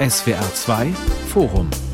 SWR 0.00 0.52
2 0.52 0.92
Forum 1.28 1.85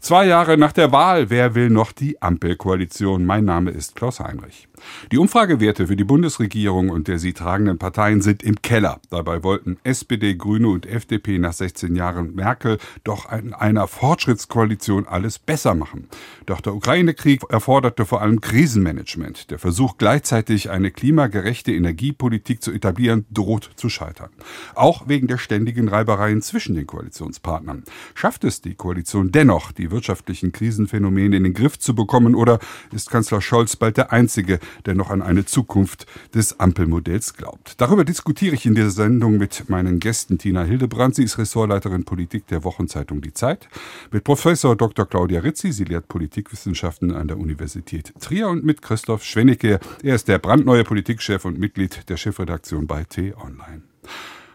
Zwei 0.00 0.26
Jahre 0.26 0.56
nach 0.56 0.72
der 0.72 0.92
Wahl, 0.92 1.28
wer 1.28 1.56
will 1.56 1.70
noch 1.70 1.90
die 1.90 2.22
Ampelkoalition? 2.22 3.26
Mein 3.26 3.44
Name 3.44 3.72
ist 3.72 3.96
Klaus 3.96 4.20
Heinrich. 4.20 4.68
Die 5.10 5.18
Umfragewerte 5.18 5.88
für 5.88 5.96
die 5.96 6.04
Bundesregierung 6.04 6.90
und 6.90 7.08
der 7.08 7.18
sie 7.18 7.32
tragenden 7.32 7.78
Parteien 7.78 8.22
sind 8.22 8.44
im 8.44 8.62
Keller. 8.62 9.00
Dabei 9.10 9.42
wollten 9.42 9.76
SPD, 9.82 10.36
Grüne 10.36 10.68
und 10.68 10.86
FDP 10.86 11.38
nach 11.38 11.52
16 11.52 11.96
Jahren 11.96 12.36
Merkel 12.36 12.78
doch 13.02 13.32
in 13.32 13.54
einer 13.54 13.88
Fortschrittskoalition 13.88 15.08
alles 15.08 15.40
besser 15.40 15.74
machen. 15.74 16.08
Doch 16.46 16.60
der 16.60 16.74
Ukraine-Krieg 16.74 17.42
erforderte 17.50 18.06
vor 18.06 18.22
allem 18.22 18.40
Krisenmanagement. 18.40 19.50
Der 19.50 19.58
Versuch, 19.58 19.98
gleichzeitig 19.98 20.70
eine 20.70 20.92
klimagerechte 20.92 21.72
Energiepolitik 21.72 22.62
zu 22.62 22.70
etablieren, 22.72 23.26
droht 23.32 23.70
zu 23.74 23.88
scheitern. 23.88 24.30
Auch 24.76 25.08
wegen 25.08 25.26
der 25.26 25.38
ständigen 25.38 25.88
Reibereien 25.88 26.40
zwischen 26.40 26.76
den 26.76 26.86
Koalitionspartnern. 26.86 27.82
Schafft 28.14 28.44
es 28.44 28.60
die 28.60 28.76
Koalition 28.76 29.32
dennoch, 29.32 29.72
die 29.72 29.87
wirtschaftlichen 29.90 30.52
Krisenphänomene 30.52 31.36
in 31.36 31.44
den 31.44 31.54
Griff 31.54 31.78
zu 31.78 31.94
bekommen, 31.94 32.34
oder 32.34 32.58
ist 32.92 33.10
Kanzler 33.10 33.40
Scholz 33.40 33.76
bald 33.76 33.96
der 33.96 34.12
Einzige, 34.12 34.58
der 34.86 34.94
noch 34.94 35.10
an 35.10 35.22
eine 35.22 35.44
Zukunft 35.44 36.06
des 36.34 36.60
Ampelmodells 36.60 37.34
glaubt. 37.34 37.80
Darüber 37.80 38.04
diskutiere 38.04 38.54
ich 38.54 38.66
in 38.66 38.74
dieser 38.74 38.90
Sendung 38.90 39.38
mit 39.38 39.68
meinen 39.68 40.00
Gästen 40.00 40.38
Tina 40.38 40.62
Hildebrand. 40.62 41.14
Sie 41.14 41.24
ist 41.24 41.38
Ressortleiterin 41.38 42.04
Politik 42.04 42.46
der 42.46 42.64
Wochenzeitung 42.64 43.20
Die 43.20 43.32
Zeit. 43.32 43.68
Mit 44.10 44.24
Professor 44.24 44.76
Dr. 44.76 45.06
Claudia 45.06 45.40
Rizzi. 45.40 45.72
Sie 45.72 45.84
lehrt 45.84 46.08
Politikwissenschaften 46.08 47.12
an 47.12 47.28
der 47.28 47.38
Universität 47.38 48.12
Trier 48.20 48.48
und 48.48 48.64
mit 48.64 48.82
Christoph 48.82 49.24
Schwennecke. 49.24 49.80
Er 50.02 50.14
ist 50.14 50.28
der 50.28 50.38
brandneue 50.38 50.84
Politikchef 50.84 51.44
und 51.44 51.58
Mitglied 51.58 52.08
der 52.08 52.16
Chefredaktion 52.16 52.86
bei 52.86 53.04
T-Online. 53.04 53.82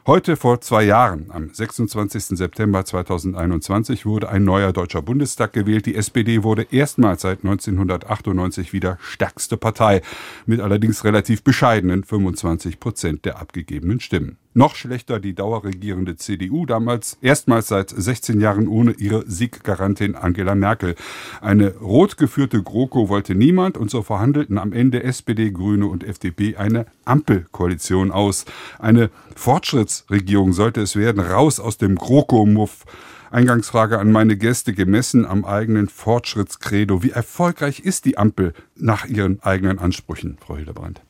Heute 0.05 0.35
vor 0.35 0.59
zwei 0.59 0.83
Jahren, 0.83 1.27
am 1.29 1.53
26. 1.53 2.37
September 2.37 2.83
2021, 2.83 4.05
wurde 4.05 4.27
ein 4.27 4.43
neuer 4.43 4.73
deutscher 4.73 5.01
Bundestag 5.01 5.53
gewählt. 5.53 5.85
Die 5.85 5.95
SPD 5.95 6.43
wurde 6.43 6.67
erstmals 6.71 7.21
seit 7.21 7.45
1998 7.45 8.73
wieder 8.73 8.97
stärkste 8.99 9.55
Partei, 9.55 10.01
mit 10.45 10.59
allerdings 10.59 11.05
relativ 11.05 11.41
bescheidenen 11.41 12.03
25 12.03 12.81
Prozent 12.81 13.23
der 13.23 13.39
abgegebenen 13.39 14.01
Stimmen. 14.01 14.37
Noch 14.55 14.75
schlechter 14.75 15.19
die 15.19 15.33
dauerregierende 15.33 16.15
CDU, 16.15 16.67
damals 16.67 17.17
erstmals 17.21 17.69
seit 17.69 17.89
16 17.89 18.39
Jahren 18.39 18.67
ohne 18.67 18.91
ihre 18.91 19.23
Sieggarantin 19.27 20.15
Angela 20.15 20.53
Merkel. 20.53 20.95
Eine 21.41 21.75
rot 21.77 22.17
geführte 22.17 22.61
GroKo 22.61 23.09
wollte 23.09 23.33
niemand 23.33 23.77
und 23.77 23.89
so 23.89 24.03
verhandelten 24.03 24.59
am 24.59 24.71
Ende 24.71 25.03
SPD, 25.03 25.49
Grüne 25.49 25.87
und 25.87 26.03
FDP 26.03 26.55
eine 26.55 26.85
Ampelkoalition 27.03 28.11
aus. 28.11 28.45
Eine 28.77 29.09
Fortschrittsregierung 29.35 30.53
sollte 30.53 30.81
es 30.81 30.95
werden, 30.95 31.19
raus 31.19 31.59
aus 31.59 31.77
dem 31.77 31.95
GroKo-Muff. 31.95 32.85
Eingangsfrage 33.31 33.97
an 33.97 34.11
meine 34.11 34.37
Gäste, 34.37 34.73
gemessen 34.73 35.25
am 35.25 35.45
eigenen 35.45 35.89
Fortschrittskredo. 35.89 37.01
Wie 37.01 37.09
erfolgreich 37.09 37.79
ist 37.79 38.05
die 38.05 38.19
Ampel 38.19 38.53
nach 38.75 39.05
Ihren 39.05 39.41
eigenen 39.41 39.79
Ansprüchen, 39.79 40.37
Frau 40.39 40.57
Hildebrand? 40.57 41.01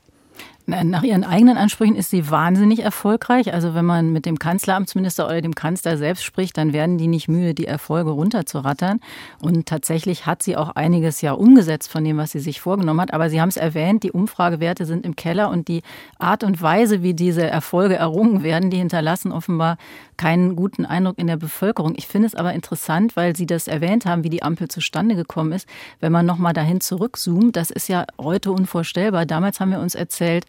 Nach 0.66 1.04
ihren 1.04 1.26
eigenen 1.26 1.58
Ansprüchen 1.58 1.96
ist 1.96 2.10
sie 2.10 2.30
wahnsinnig 2.32 2.84
erfolgreich. 2.84 3.54
Also 3.54 3.76
wenn 3.76 3.84
man 3.84 4.14
mit 4.14 4.26
dem 4.26 4.40
Kanzleramtsminister 4.40 5.26
oder 5.26 5.42
dem 5.42 5.56
Kanzler 5.56 5.98
selbst 5.98 6.24
spricht, 6.24 6.58
dann 6.58 6.72
werden 6.72 6.98
die 6.98 7.08
nicht 7.08 7.28
müde, 7.28 7.54
die 7.54 7.68
Erfolge 7.68 8.12
runterzurattern. 8.12 9.02
Und 9.42 9.66
tatsächlich 9.66 10.26
hat 10.26 10.42
sie 10.42 10.56
auch 10.56 10.70
einiges 10.70 11.20
ja 11.20 11.34
umgesetzt 11.34 11.92
von 11.92 12.06
dem, 12.06 12.18
was 12.18 12.32
sie 12.32 12.40
sich 12.40 12.62
vorgenommen 12.62 13.02
hat. 13.02 13.14
Aber 13.14 13.30
Sie 13.30 13.42
haben 13.42 13.50
es 13.50 13.58
erwähnt, 13.58 14.04
die 14.04 14.12
Umfragewerte 14.12 14.86
sind 14.86 15.06
im 15.06 15.18
Keller 15.18 15.50
und 15.50 15.68
die 15.68 15.82
Art 16.18 16.46
und 16.46 16.62
Weise, 16.62 17.04
wie 17.04 17.14
diese 17.14 17.46
Erfolge 17.46 17.96
errungen 17.96 18.42
werden, 18.42 18.70
die 18.70 18.78
hinterlassen 18.78 19.34
offenbar 19.34 19.78
keinen 20.18 20.56
guten 20.56 20.86
Eindruck 20.86 21.18
in 21.18 21.28
der 21.28 21.38
Bevölkerung. 21.38 21.94
Ich 21.96 22.08
finde 22.08 22.28
es 22.28 22.36
aber 22.36 22.54
interessant, 22.54 23.16
weil 23.16 23.36
Sie 23.36 23.46
das 23.46 23.68
erwähnt 23.68 24.06
haben, 24.06 24.24
wie 24.24 24.30
die 24.30 24.44
Ampel 24.44 24.68
zustande 24.68 25.16
gekommen 25.16 25.52
ist. 25.52 25.68
Wenn 26.00 26.12
man 26.12 26.26
nochmal 26.26 26.54
dahin 26.54 26.82
zurückzoomt, 26.82 27.56
das 27.56 27.72
ist 27.72 27.90
ja 27.90 28.06
heute 28.20 28.52
unvorstellbar. 28.52 29.26
Damals 29.26 29.60
haben 29.60 29.72
wir 29.72 29.80
uns 29.80 29.96
erzählt, 29.96 30.46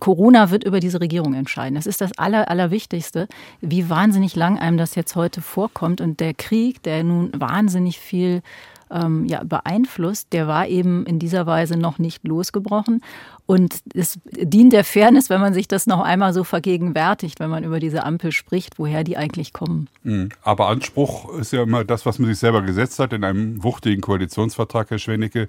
Corona 0.00 0.50
wird 0.50 0.64
über 0.64 0.80
diese 0.80 1.00
Regierung 1.00 1.34
entscheiden. 1.34 1.74
Das 1.74 1.86
ist 1.86 2.00
das 2.00 2.16
Aller, 2.18 2.50
Allerwichtigste, 2.50 3.28
wie 3.60 3.88
wahnsinnig 3.88 4.34
lang 4.36 4.58
einem 4.58 4.78
das 4.78 4.94
jetzt 4.94 5.16
heute 5.16 5.42
vorkommt. 5.42 6.00
Und 6.00 6.20
der 6.20 6.34
Krieg, 6.34 6.82
der 6.82 7.04
nun 7.04 7.30
wahnsinnig 7.36 7.98
viel 7.98 8.42
ähm, 8.90 9.26
ja, 9.26 9.42
beeinflusst, 9.44 10.32
der 10.32 10.46
war 10.46 10.66
eben 10.68 11.06
in 11.06 11.18
dieser 11.18 11.46
Weise 11.46 11.76
noch 11.76 11.98
nicht 11.98 12.26
losgebrochen. 12.26 13.02
Und 13.46 13.80
es 13.94 14.18
dient 14.24 14.72
der 14.72 14.84
Fairness, 14.84 15.30
wenn 15.30 15.40
man 15.40 15.54
sich 15.54 15.68
das 15.68 15.86
noch 15.86 16.00
einmal 16.00 16.32
so 16.32 16.42
vergegenwärtigt, 16.42 17.38
wenn 17.38 17.48
man 17.48 17.62
über 17.62 17.78
diese 17.78 18.02
Ampel 18.04 18.32
spricht, 18.32 18.78
woher 18.78 19.04
die 19.04 19.16
eigentlich 19.16 19.52
kommen. 19.52 19.88
Mhm. 20.02 20.30
Aber 20.42 20.68
Anspruch 20.68 21.32
ist 21.38 21.52
ja 21.52 21.62
immer 21.62 21.84
das, 21.84 22.04
was 22.04 22.18
man 22.18 22.28
sich 22.28 22.38
selber 22.38 22.62
gesetzt 22.62 22.98
hat 22.98 23.12
in 23.12 23.22
einem 23.22 23.62
wuchtigen 23.62 24.00
Koalitionsvertrag, 24.00 24.90
Herr 24.90 24.98
Schwennecke. 24.98 25.46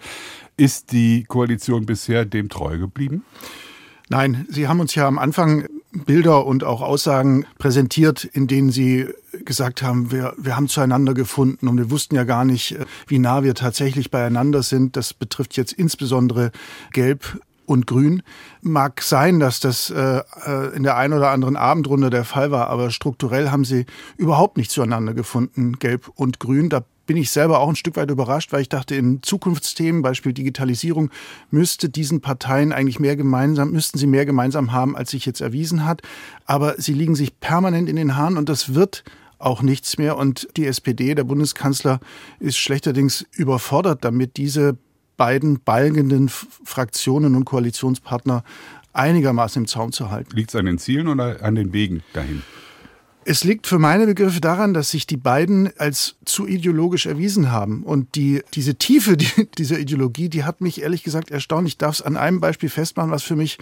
Ist 0.58 0.92
die 0.92 1.24
Koalition 1.24 1.88
bisher 1.88 2.26
dem 2.26 2.50
treu 2.50 2.78
geblieben? 2.78 3.26
Nein, 4.10 4.46
Sie 4.50 4.68
haben 4.68 4.80
uns 4.80 4.96
ja 4.96 5.08
am 5.08 5.20
Anfang 5.20 5.68
Bilder 5.92 6.46
und 6.46 6.64
auch 6.64 6.82
Aussagen 6.82 7.46
präsentiert, 7.58 8.24
in 8.24 8.48
denen 8.48 8.72
Sie 8.72 9.08
gesagt 9.46 9.82
haben, 9.82 10.12
wir, 10.12 10.34
wir 10.38 10.56
haben 10.56 10.68
zueinander 10.68 11.14
gefunden 11.14 11.68
und 11.68 11.78
wir 11.78 11.90
wussten 11.92 12.16
ja 12.16 12.24
gar 12.24 12.46
nicht, 12.46 12.74
äh, 12.74 12.86
wie 13.08 13.20
nah 13.20 13.44
wir 13.44 13.56
tatsächlich 13.56 14.12
beieinander 14.12 14.64
sind. 14.64 14.96
Das 14.96 15.14
betrifft 15.14 15.58
jetzt 15.58 15.74
insbesondere 15.74 16.52
Gelb 16.92 17.40
und 17.68 17.86
Grün. 17.86 18.24
Mag 18.62 19.02
sein, 19.02 19.40
dass 19.40 19.60
das 19.60 19.92
äh, 19.92 20.22
äh 20.46 20.76
in 20.76 20.84
der 20.84 20.98
einen 20.98 21.14
oder 21.14 21.30
anderen 21.30 21.56
Abendrunde 21.56 22.10
der 22.10 22.24
Fall 22.24 22.50
war, 22.50 22.68
aber 22.68 22.90
strukturell 22.90 23.52
haben 23.52 23.66
sie 23.66 23.86
überhaupt 24.18 24.58
nicht 24.58 24.72
zueinander 24.72 25.14
gefunden, 25.14 25.78
Gelb 25.78 26.10
und 26.16 26.40
Grün. 26.40 26.70
Da 26.70 26.84
bin 27.06 27.18
ich 27.18 27.32
selber 27.32 27.60
auch 27.60 27.70
ein 27.70 27.76
Stück 27.76 27.96
weit 27.96 28.12
überrascht, 28.12 28.52
weil 28.52 28.62
ich 28.62 28.70
dachte, 28.70 28.96
in 28.96 29.24
Zukunftsthemen, 29.24 30.02
Beispiel 30.02 30.34
Digitalisierung, 30.34 31.10
müsste 31.50 31.90
diesen 31.90 32.22
Parteien 32.22 32.74
eigentlich 32.74 33.00
mehr 33.00 33.16
gemeinsam, 33.16 33.72
müssten 33.72 33.98
sie 33.98 34.08
mehr 34.08 34.26
gemeinsam 34.26 34.72
haben, 34.72 34.96
als 34.96 35.12
sich 35.12 35.26
jetzt 35.26 35.42
erwiesen 35.42 35.86
hat. 35.86 36.02
Aber 36.46 36.76
sie 36.78 36.94
liegen 36.94 37.16
sich 37.16 37.40
permanent 37.40 37.90
in 37.90 37.96
den 37.96 38.16
Haaren 38.16 38.38
und 38.38 38.50
das 38.50 38.74
wird 38.74 39.04
auch 39.40 39.62
nichts 39.62 39.98
mehr. 39.98 40.18
Und 40.18 40.48
die 40.58 40.66
SPD, 40.66 41.16
der 41.16 41.24
Bundeskanzler, 41.24 42.00
ist 42.40 42.58
schlechterdings 42.58 43.26
überfordert 43.32 44.04
damit, 44.04 44.38
diese 44.38 44.78
beiden 45.18 45.60
balgenden 45.60 46.30
Fraktionen 46.30 47.36
und 47.36 47.46
Koalitionspartner 47.46 48.44
einigermaßen 48.94 49.64
im 49.64 49.68
Zaum 49.68 49.92
zu 49.92 50.10
halten. 50.10 50.36
Liegt 50.36 50.50
es 50.50 50.56
an 50.56 50.66
den 50.66 50.78
Zielen 50.78 51.08
oder 51.08 51.44
an 51.44 51.56
den 51.56 51.74
Wegen 51.74 52.04
dahin? 52.14 52.44
Es 53.30 53.44
liegt 53.44 53.68
für 53.68 53.78
meine 53.78 54.06
Begriffe 54.06 54.40
daran, 54.40 54.74
dass 54.74 54.92
sich 54.92 55.06
die 55.06 55.18
beiden 55.18 55.70
als 55.78 56.16
zu 56.24 56.48
ideologisch 56.48 57.08
erwiesen 57.08 57.52
haben. 57.52 57.84
Und 57.84 58.16
die, 58.16 58.42
diese 58.54 58.76
Tiefe 58.76 59.18
die, 59.18 59.50
dieser 59.58 59.80
Ideologie, 59.80 60.30
die 60.30 60.46
hat 60.46 60.62
mich 60.62 60.82
ehrlich 60.82 61.04
gesagt 61.04 61.30
erstaunt. 61.30 61.68
Ich 61.68 61.78
darf 61.78 61.96
es 61.96 62.02
an 62.02 62.16
einem 62.16 62.40
Beispiel 62.40 62.70
festmachen, 62.70 63.12
was 63.12 63.24
für 63.24 63.36
mich 63.36 63.58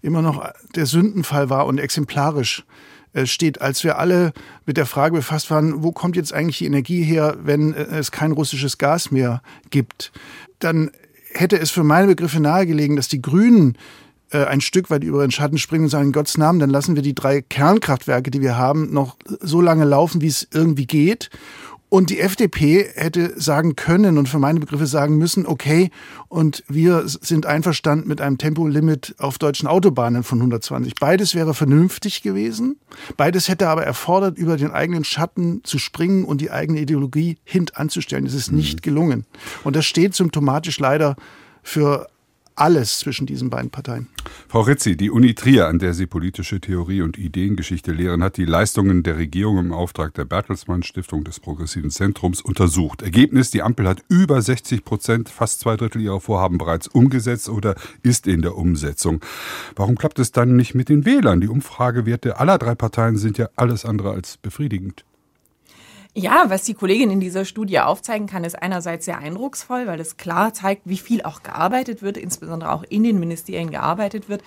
immer 0.00 0.22
noch 0.22 0.50
der 0.74 0.86
Sündenfall 0.86 1.50
war 1.50 1.66
und 1.66 1.76
exemplarisch 1.76 2.64
äh, 3.12 3.26
steht, 3.26 3.60
als 3.60 3.84
wir 3.84 3.98
alle 3.98 4.32
mit 4.64 4.78
der 4.78 4.86
Frage 4.86 5.16
befasst 5.16 5.50
waren, 5.50 5.82
wo 5.82 5.92
kommt 5.92 6.16
jetzt 6.16 6.32
eigentlich 6.32 6.58
die 6.58 6.66
Energie 6.66 7.02
her, 7.02 7.36
wenn 7.42 7.74
äh, 7.74 7.98
es 7.98 8.12
kein 8.12 8.32
russisches 8.32 8.78
Gas 8.78 9.10
mehr 9.10 9.42
gibt, 9.68 10.12
dann 10.60 10.92
hätte 11.32 11.58
es 11.58 11.70
für 11.70 11.84
meine 11.84 12.08
Begriffe 12.08 12.40
nahegelegen, 12.40 12.96
dass 12.96 13.08
die 13.08 13.22
Grünen 13.22 13.76
äh, 14.30 14.44
ein 14.44 14.60
Stück 14.60 14.90
weit 14.90 15.04
über 15.04 15.22
den 15.22 15.30
Schatten 15.30 15.58
springen 15.58 15.84
und 15.84 15.90
sagen, 15.90 16.06
in 16.06 16.12
Gottes 16.12 16.38
Namen, 16.38 16.58
dann 16.58 16.70
lassen 16.70 16.94
wir 16.94 17.02
die 17.02 17.14
drei 17.14 17.42
Kernkraftwerke, 17.42 18.30
die 18.30 18.40
wir 18.40 18.56
haben, 18.56 18.92
noch 18.92 19.16
so 19.40 19.60
lange 19.60 19.84
laufen, 19.84 20.20
wie 20.20 20.28
es 20.28 20.46
irgendwie 20.52 20.86
geht. 20.86 21.30
Und 21.90 22.08
die 22.08 22.20
FDP 22.20 22.88
hätte 22.94 23.38
sagen 23.38 23.74
können 23.74 24.16
und 24.16 24.28
für 24.28 24.38
meine 24.38 24.60
Begriffe 24.60 24.86
sagen 24.86 25.18
müssen, 25.18 25.44
okay, 25.44 25.90
und 26.28 26.62
wir 26.68 27.02
sind 27.06 27.46
einverstanden 27.46 28.06
mit 28.06 28.20
einem 28.20 28.38
Tempolimit 28.38 29.16
auf 29.18 29.38
deutschen 29.38 29.66
Autobahnen 29.66 30.22
von 30.22 30.38
120. 30.38 30.94
Beides 30.94 31.34
wäre 31.34 31.52
vernünftig 31.52 32.22
gewesen. 32.22 32.76
Beides 33.16 33.48
hätte 33.48 33.68
aber 33.68 33.84
erfordert, 33.84 34.38
über 34.38 34.56
den 34.56 34.70
eigenen 34.70 35.02
Schatten 35.02 35.62
zu 35.64 35.80
springen 35.80 36.24
und 36.24 36.40
die 36.40 36.52
eigene 36.52 36.80
Ideologie 36.80 37.38
hintanzustellen. 37.42 38.24
Das 38.24 38.34
ist 38.34 38.52
nicht 38.52 38.76
mhm. 38.76 38.82
gelungen. 38.82 39.26
Und 39.64 39.74
das 39.74 39.84
steht 39.84 40.14
symptomatisch 40.14 40.78
leider 40.78 41.16
für 41.64 42.06
alles 42.60 42.98
zwischen 42.98 43.26
diesen 43.26 43.50
beiden 43.50 43.70
Parteien. 43.70 44.08
Frau 44.48 44.60
Rizzi, 44.60 44.96
die 44.96 45.10
Uni 45.10 45.34
Trier, 45.34 45.66
an 45.66 45.78
der 45.78 45.94
Sie 45.94 46.06
politische 46.06 46.60
Theorie 46.60 47.02
und 47.02 47.18
Ideengeschichte 47.18 47.92
lehren, 47.92 48.22
hat 48.22 48.36
die 48.36 48.44
Leistungen 48.44 49.02
der 49.02 49.16
Regierung 49.16 49.58
im 49.58 49.72
Auftrag 49.72 50.14
der 50.14 50.26
Bertelsmann 50.26 50.82
Stiftung 50.82 51.24
des 51.24 51.40
Progressiven 51.40 51.90
Zentrums 51.90 52.42
untersucht. 52.42 53.02
Ergebnis, 53.02 53.50
die 53.50 53.62
Ampel 53.62 53.88
hat 53.88 54.02
über 54.08 54.42
60 54.42 54.84
Prozent, 54.84 55.28
fast 55.28 55.60
zwei 55.60 55.76
Drittel 55.76 56.02
ihrer 56.02 56.20
Vorhaben 56.20 56.58
bereits 56.58 56.86
umgesetzt 56.86 57.48
oder 57.48 57.74
ist 58.02 58.26
in 58.26 58.42
der 58.42 58.56
Umsetzung. 58.56 59.20
Warum 59.74 59.96
klappt 59.96 60.18
es 60.18 60.32
dann 60.32 60.56
nicht 60.56 60.74
mit 60.74 60.88
den 60.88 61.04
Wählern? 61.04 61.40
Die 61.40 61.48
Umfragewerte 61.48 62.38
aller 62.38 62.58
drei 62.58 62.74
Parteien 62.74 63.16
sind 63.16 63.38
ja 63.38 63.48
alles 63.56 63.84
andere 63.84 64.10
als 64.10 64.36
befriedigend. 64.36 65.04
Ja, 66.14 66.50
was 66.50 66.64
die 66.64 66.74
Kollegin 66.74 67.10
in 67.10 67.20
dieser 67.20 67.44
Studie 67.44 67.78
aufzeigen 67.78 68.26
kann, 68.26 68.42
ist 68.42 68.60
einerseits 68.60 69.04
sehr 69.04 69.18
eindrucksvoll, 69.18 69.86
weil 69.86 70.00
es 70.00 70.16
klar 70.16 70.52
zeigt, 70.52 70.82
wie 70.84 70.98
viel 70.98 71.22
auch 71.22 71.44
gearbeitet 71.44 72.02
wird, 72.02 72.16
insbesondere 72.16 72.72
auch 72.72 72.82
in 72.88 73.04
den 73.04 73.20
Ministerien 73.20 73.70
gearbeitet 73.70 74.28
wird. 74.28 74.42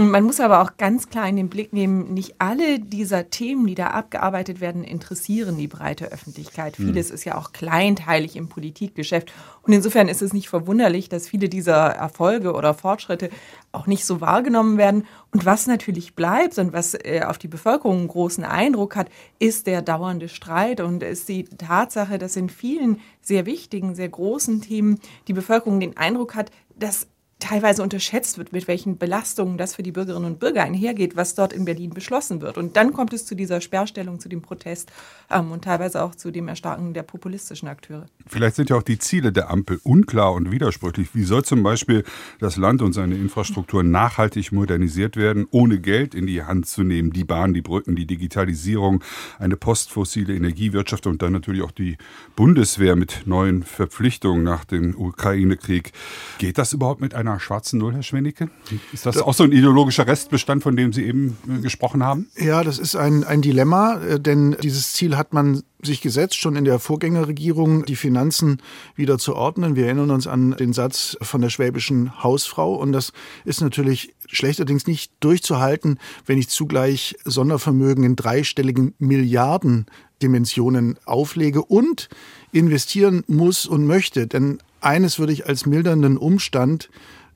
Man 0.00 0.22
muss 0.22 0.38
aber 0.38 0.62
auch 0.62 0.76
ganz 0.76 1.08
klar 1.08 1.28
in 1.28 1.34
den 1.34 1.48
Blick 1.48 1.72
nehmen, 1.72 2.14
nicht 2.14 2.36
alle 2.38 2.78
dieser 2.78 3.30
Themen, 3.30 3.66
die 3.66 3.74
da 3.74 3.88
abgearbeitet 3.88 4.60
werden, 4.60 4.84
interessieren 4.84 5.56
die 5.56 5.66
breite 5.66 6.12
Öffentlichkeit. 6.12 6.78
Mhm. 6.78 6.84
Vieles 6.84 7.10
ist 7.10 7.24
ja 7.24 7.36
auch 7.36 7.52
kleinteilig 7.52 8.36
im 8.36 8.48
Politikgeschäft. 8.48 9.32
Und 9.62 9.72
insofern 9.72 10.06
ist 10.06 10.22
es 10.22 10.32
nicht 10.32 10.48
verwunderlich, 10.48 11.08
dass 11.08 11.26
viele 11.28 11.48
dieser 11.48 11.86
Erfolge 11.86 12.52
oder 12.52 12.74
Fortschritte 12.74 13.28
auch 13.72 13.88
nicht 13.88 14.04
so 14.04 14.20
wahrgenommen 14.20 14.78
werden. 14.78 15.04
Und 15.32 15.44
was 15.44 15.66
natürlich 15.66 16.14
bleibt 16.14 16.58
und 16.58 16.72
was 16.72 16.94
äh, 16.94 17.22
auf 17.26 17.38
die 17.38 17.48
Bevölkerung 17.48 17.98
einen 17.98 18.08
großen 18.08 18.44
Eindruck 18.44 18.94
hat, 18.94 19.08
ist 19.40 19.66
der 19.66 19.82
dauernde 19.82 20.28
Streit 20.28 20.80
und 20.80 21.02
ist 21.02 21.28
die 21.28 21.42
Tatsache, 21.42 22.18
dass 22.18 22.36
in 22.36 22.50
vielen 22.50 23.00
sehr 23.20 23.46
wichtigen, 23.46 23.96
sehr 23.96 24.10
großen 24.10 24.60
Themen 24.60 25.00
die 25.26 25.32
Bevölkerung 25.32 25.80
den 25.80 25.96
Eindruck 25.96 26.36
hat, 26.36 26.52
dass 26.76 27.08
teilweise 27.38 27.82
unterschätzt 27.82 28.36
wird, 28.36 28.52
mit 28.52 28.66
welchen 28.66 28.98
Belastungen 28.98 29.58
das 29.58 29.76
für 29.76 29.84
die 29.84 29.92
Bürgerinnen 29.92 30.26
und 30.26 30.40
Bürger 30.40 30.64
einhergeht, 30.64 31.16
was 31.16 31.34
dort 31.36 31.52
in 31.52 31.64
Berlin 31.64 31.90
beschlossen 31.90 32.40
wird. 32.40 32.58
Und 32.58 32.76
dann 32.76 32.92
kommt 32.92 33.12
es 33.12 33.26
zu 33.26 33.36
dieser 33.36 33.60
Sperrstellung, 33.60 34.18
zu 34.18 34.28
dem 34.28 34.42
Protest 34.42 34.90
ähm, 35.30 35.52
und 35.52 35.62
teilweise 35.64 36.02
auch 36.02 36.14
zu 36.16 36.32
dem 36.32 36.48
Erstarken 36.48 36.94
der 36.94 37.04
populistischen 37.04 37.68
Akteure. 37.68 38.06
Vielleicht 38.26 38.56
sind 38.56 38.70
ja 38.70 38.76
auch 38.76 38.82
die 38.82 38.98
Ziele 38.98 39.32
der 39.32 39.50
Ampel 39.50 39.80
unklar 39.84 40.32
und 40.32 40.50
widersprüchlich. 40.50 41.14
Wie 41.14 41.22
soll 41.22 41.44
zum 41.44 41.62
Beispiel 41.62 42.02
das 42.40 42.56
Land 42.56 42.82
und 42.82 42.92
seine 42.92 43.14
Infrastruktur 43.14 43.84
nachhaltig 43.84 44.50
modernisiert 44.50 45.16
werden, 45.16 45.46
ohne 45.52 45.78
Geld 45.78 46.14
in 46.14 46.26
die 46.26 46.42
Hand 46.42 46.66
zu 46.66 46.82
nehmen? 46.82 47.12
Die 47.12 47.24
Bahn, 47.24 47.54
die 47.54 47.62
Brücken, 47.62 47.94
die 47.94 48.06
Digitalisierung, 48.06 49.04
eine 49.38 49.56
postfossile 49.56 50.34
Energiewirtschaft 50.34 51.06
und 51.06 51.22
dann 51.22 51.32
natürlich 51.32 51.62
auch 51.62 51.70
die 51.70 51.98
Bundeswehr 52.34 52.96
mit 52.96 53.26
neuen 53.26 53.62
Verpflichtungen 53.62 54.42
nach 54.42 54.64
dem 54.64 54.96
Ukraine-Krieg. 54.96 55.92
Geht 56.38 56.58
das 56.58 56.72
überhaupt 56.72 57.00
mit 57.00 57.14
einer 57.14 57.27
einer 57.28 57.40
schwarzen 57.40 57.78
Null, 57.78 57.94
Herr 57.94 58.02
Schwenicke? 58.02 58.50
Ist 58.92 59.06
das 59.06 59.18
auch 59.18 59.34
so 59.34 59.44
ein 59.44 59.52
ideologischer 59.52 60.06
Restbestand, 60.06 60.62
von 60.62 60.76
dem 60.76 60.92
Sie 60.92 61.04
eben 61.04 61.36
äh, 61.48 61.60
gesprochen 61.60 62.02
haben? 62.02 62.28
Ja, 62.36 62.64
das 62.64 62.78
ist 62.78 62.96
ein, 62.96 63.24
ein 63.24 63.42
Dilemma, 63.42 64.00
äh, 64.00 64.20
denn 64.20 64.56
dieses 64.62 64.92
Ziel 64.92 65.16
hat 65.16 65.32
man 65.32 65.62
sich 65.82 66.00
gesetzt, 66.00 66.36
schon 66.36 66.56
in 66.56 66.64
der 66.64 66.78
Vorgängerregierung 66.78 67.84
die 67.84 67.96
Finanzen 67.96 68.60
wieder 68.96 69.18
zu 69.18 69.36
ordnen. 69.36 69.76
Wir 69.76 69.86
erinnern 69.86 70.10
uns 70.10 70.26
an 70.26 70.52
den 70.52 70.72
Satz 70.72 71.16
von 71.22 71.40
der 71.40 71.50
schwäbischen 71.50 72.22
Hausfrau 72.22 72.74
und 72.74 72.92
das 72.92 73.12
ist 73.44 73.60
natürlich 73.60 74.14
schlechterdings 74.26 74.86
nicht 74.86 75.12
durchzuhalten, 75.20 75.98
wenn 76.26 76.38
ich 76.38 76.48
zugleich 76.48 77.16
Sondervermögen 77.24 78.04
in 78.04 78.16
dreistelligen 78.16 78.94
Milliarden 78.98 79.86
Dimensionen 80.22 80.98
auflege 81.04 81.62
und 81.62 82.08
investieren 82.52 83.22
muss 83.28 83.66
und 83.66 83.86
möchte. 83.86 84.26
Denn 84.26 84.58
eines 84.80 85.18
würde 85.18 85.32
ich 85.32 85.46
als 85.46 85.66
mildernden 85.66 86.16
Umstand 86.16 86.90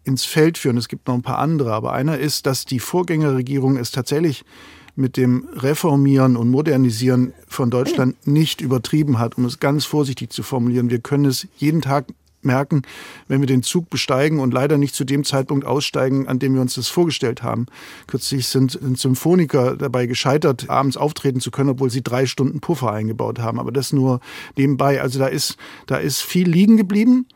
ins 0.05 0.25
Feld 0.25 0.59
führen. 0.59 0.77
Es 0.77 0.89
gibt 0.89 1.09
noch 1.09 1.15
ein 1.15 1.23
paar 1.23 1.39
andere, 1.39 1.73
aber 1.73 1.93
einer 1.93 2.19
ist, 2.19 2.47
dass 2.47 2.65
die 2.65 2.81
Vorgängerregierung 2.81 3.77
es 3.77 3.91
tatsächlich 3.91 4.45
mit 4.95 5.17
dem 5.17 5.49
Reformieren 5.55 6.37
und 6.37 6.51
Modernisieren 6.51 7.33
von 7.49 7.71
Deutschland 7.71 8.27
nicht 8.27 8.61
übertrieben 8.61 9.19
hat, 9.19 9.39
um 9.39 9.45
es 9.45 9.59
ganz 9.59 9.85
vorsichtig 9.85 10.31
zu 10.31 10.43
formulieren. 10.43 10.91
Wir 10.91 11.01
können 11.01 11.25
es 11.25 11.47
jeden 11.57 11.81
Tag 11.81 12.07
merken, 12.45 12.83
wenn 13.29 13.41
wir 13.41 13.47
den 13.47 13.63
Zug 13.63 13.91
besteigen 13.91 14.41
und 14.41 14.53
leider 14.53 14.79
nicht 14.79 14.95
zu 14.95 15.05
dem 15.05 15.25
Zeitpunkt 15.25 15.65
aussteigen, 15.65 16.29
an 16.29 16.39
dem 16.39 16.55
wir 16.55 16.61
uns 16.61 16.75
das 16.75 16.89
vorgestellt 16.89 17.43
haben. 17.43 17.67
Kürzlich 18.07 18.49
sind, 18.49 18.73
sind 18.73 18.99
Symphoniker 18.99 19.77
dabei 19.77 20.07
gescheitert, 20.07 20.69
abends 20.69 20.97
auftreten 20.97 21.41
zu 21.41 21.51
können, 21.51 21.71
obwohl 21.71 21.91
sie 21.91 22.03
drei 22.03 22.27
Stunden 22.27 22.61
Puffer 22.61 22.93
eingebaut 22.93 23.39
haben. 23.39 23.59
Aber 23.59 23.73
das 23.73 23.93
nur 23.93 24.21
nebenbei. 24.57 25.01
Also 25.01 25.19
da 25.19 25.27
ist, 25.27 25.57
da 25.87 25.97
ist 25.97 26.21
viel 26.21 26.49
liegen 26.49 26.77
geblieben. 26.77 27.27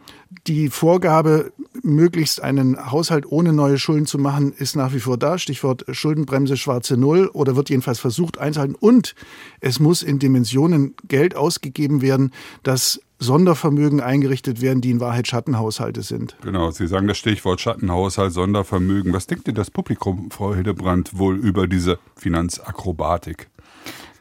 Die 0.46 0.68
Vorgabe, 0.68 1.52
möglichst 1.86 2.42
einen 2.42 2.90
Haushalt 2.90 3.26
ohne 3.30 3.52
neue 3.52 3.78
Schulden 3.78 4.06
zu 4.06 4.18
machen, 4.18 4.52
ist 4.52 4.76
nach 4.76 4.92
wie 4.92 5.00
vor 5.00 5.16
da. 5.16 5.38
Stichwort 5.38 5.84
Schuldenbremse, 5.90 6.56
schwarze 6.56 6.96
Null 6.96 7.30
oder 7.32 7.56
wird 7.56 7.70
jedenfalls 7.70 7.98
versucht 7.98 8.38
einzuhalten. 8.38 8.76
Und 8.78 9.14
es 9.60 9.80
muss 9.80 10.02
in 10.02 10.18
Dimensionen 10.18 10.94
Geld 11.08 11.36
ausgegeben 11.36 12.02
werden, 12.02 12.32
dass 12.62 13.00
Sondervermögen 13.18 14.00
eingerichtet 14.00 14.60
werden, 14.60 14.80
die 14.82 14.90
in 14.90 15.00
Wahrheit 15.00 15.26
Schattenhaushalte 15.26 16.02
sind. 16.02 16.36
Genau, 16.42 16.70
Sie 16.70 16.86
sagen 16.86 17.08
das 17.08 17.16
Stichwort 17.16 17.60
Schattenhaushalt, 17.60 18.32
Sondervermögen. 18.32 19.12
Was 19.14 19.26
denkt 19.26 19.46
denn 19.46 19.54
das 19.54 19.70
Publikum, 19.70 20.30
Frau 20.30 20.54
Hildebrand, 20.54 21.16
wohl 21.18 21.36
über 21.36 21.66
diese 21.66 21.98
Finanzakrobatik? 22.16 23.48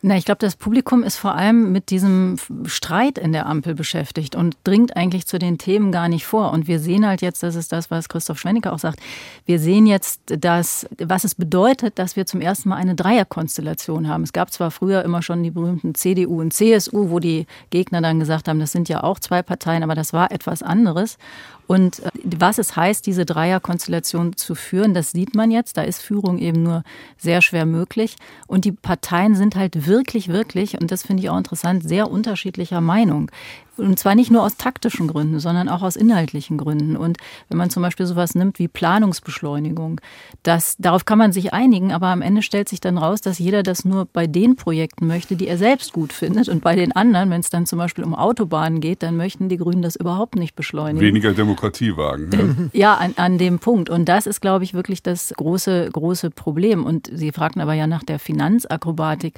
Na, 0.07 0.15
ich 0.15 0.25
glaube, 0.25 0.37
das 0.37 0.55
Publikum 0.55 1.01
ist 1.01 1.17
vor 1.17 1.33
allem 1.33 1.71
mit 1.71 1.89
diesem 1.89 2.35
Streit 2.65 3.17
in 3.17 3.31
der 3.31 3.47
Ampel 3.47 3.73
beschäftigt 3.73 4.35
und 4.35 4.55
dringt 4.63 4.95
eigentlich 4.95 5.25
zu 5.25 5.39
den 5.39 5.57
Themen 5.57 5.91
gar 5.91 6.09
nicht 6.09 6.27
vor. 6.27 6.51
Und 6.51 6.67
wir 6.67 6.79
sehen 6.79 7.07
halt 7.07 7.23
jetzt, 7.23 7.41
das 7.41 7.55
ist 7.55 7.71
das, 7.71 7.89
was 7.89 8.07
Christoph 8.07 8.37
Schwennicke 8.39 8.71
auch 8.71 8.77
sagt, 8.77 8.99
wir 9.47 9.57
sehen 9.57 9.87
jetzt, 9.87 10.21
dass, 10.27 10.85
was 10.99 11.23
es 11.23 11.33
bedeutet, 11.33 11.97
dass 11.97 12.15
wir 12.15 12.27
zum 12.27 12.39
ersten 12.39 12.69
Mal 12.69 12.75
eine 12.75 12.93
Dreierkonstellation 12.93 14.07
haben. 14.07 14.21
Es 14.21 14.31
gab 14.31 14.53
zwar 14.53 14.69
früher 14.69 15.03
immer 15.03 15.23
schon 15.23 15.41
die 15.41 15.49
berühmten 15.49 15.95
CDU 15.95 16.39
und 16.39 16.53
CSU, 16.53 17.09
wo 17.09 17.17
die 17.17 17.47
Gegner 17.71 17.99
dann 17.99 18.19
gesagt 18.19 18.47
haben, 18.47 18.59
das 18.59 18.73
sind 18.73 18.87
ja 18.87 19.01
auch 19.03 19.17
zwei 19.17 19.41
Parteien, 19.41 19.81
aber 19.81 19.95
das 19.95 20.13
war 20.13 20.31
etwas 20.31 20.61
anderes. 20.61 21.17
Und 21.67 21.99
äh, 21.99 22.09
was 22.23 22.57
es 22.57 22.75
heißt, 22.75 23.05
diese 23.05 23.25
Dreierkonstellation 23.25 24.35
zu 24.37 24.55
führen, 24.55 24.93
das 24.93 25.11
sieht 25.11 25.35
man 25.35 25.51
jetzt. 25.51 25.77
Da 25.77 25.83
ist 25.83 26.01
Führung 26.01 26.37
eben 26.37 26.63
nur 26.63 26.83
sehr 27.17 27.41
schwer 27.41 27.65
möglich. 27.65 28.15
Und 28.47 28.65
die 28.65 28.71
Parteien 28.71 29.35
sind 29.35 29.55
halt 29.55 29.87
wirklich, 29.87 30.27
wirklich, 30.27 30.79
und 30.79 30.91
das 30.91 31.03
finde 31.03 31.23
ich 31.23 31.29
auch 31.29 31.37
interessant, 31.37 31.87
sehr 31.87 32.09
unterschiedlicher 32.09 32.81
Meinung. 32.81 33.31
Und 33.77 33.99
zwar 33.99 34.15
nicht 34.15 34.31
nur 34.31 34.43
aus 34.43 34.57
taktischen 34.57 35.07
Gründen, 35.07 35.39
sondern 35.39 35.69
auch 35.69 35.81
aus 35.81 35.95
inhaltlichen 35.95 36.57
Gründen. 36.57 36.95
Und 36.95 37.17
wenn 37.49 37.57
man 37.57 37.69
zum 37.69 37.83
Beispiel 37.83 38.05
sowas 38.05 38.35
nimmt 38.35 38.59
wie 38.59 38.67
Planungsbeschleunigung, 38.67 40.01
das, 40.43 40.75
darauf 40.77 41.05
kann 41.05 41.17
man 41.17 41.31
sich 41.31 41.53
einigen, 41.53 41.91
aber 41.91 42.07
am 42.07 42.21
Ende 42.21 42.41
stellt 42.41 42.69
sich 42.69 42.81
dann 42.81 42.97
raus, 42.97 43.21
dass 43.21 43.39
jeder 43.39 43.63
das 43.63 43.85
nur 43.85 44.05
bei 44.05 44.27
den 44.27 44.55
Projekten 44.55 45.07
möchte, 45.07 45.35
die 45.35 45.47
er 45.47 45.57
selbst 45.57 45.93
gut 45.93 46.13
findet. 46.13 46.49
Und 46.49 46.61
bei 46.61 46.75
den 46.75 46.91
anderen, 46.93 47.29
wenn 47.29 47.41
es 47.41 47.49
dann 47.49 47.65
zum 47.65 47.79
Beispiel 47.79 48.03
um 48.03 48.15
Autobahnen 48.15 48.79
geht, 48.79 49.03
dann 49.03 49.17
möchten 49.17 49.49
die 49.49 49.57
Grünen 49.57 49.81
das 49.81 49.95
überhaupt 49.95 50.35
nicht 50.35 50.55
beschleunigen. 50.55 51.05
Weniger 51.05 51.33
Demokratie 51.33 51.95
wagen. 51.97 52.29
Ne? 52.29 52.69
Ja, 52.73 52.95
an, 52.95 53.13
an 53.15 53.37
dem 53.37 53.59
Punkt. 53.59 53.89
Und 53.89 54.05
das 54.05 54.27
ist, 54.27 54.41
glaube 54.41 54.63
ich, 54.63 54.73
wirklich 54.73 55.01
das 55.03 55.33
große, 55.35 55.89
große 55.91 56.29
Problem. 56.29 56.85
Und 56.85 57.09
Sie 57.13 57.31
fragten 57.31 57.61
aber 57.61 57.73
ja 57.73 57.87
nach 57.87 58.03
der 58.03 58.19
Finanzakrobatik 58.19 59.35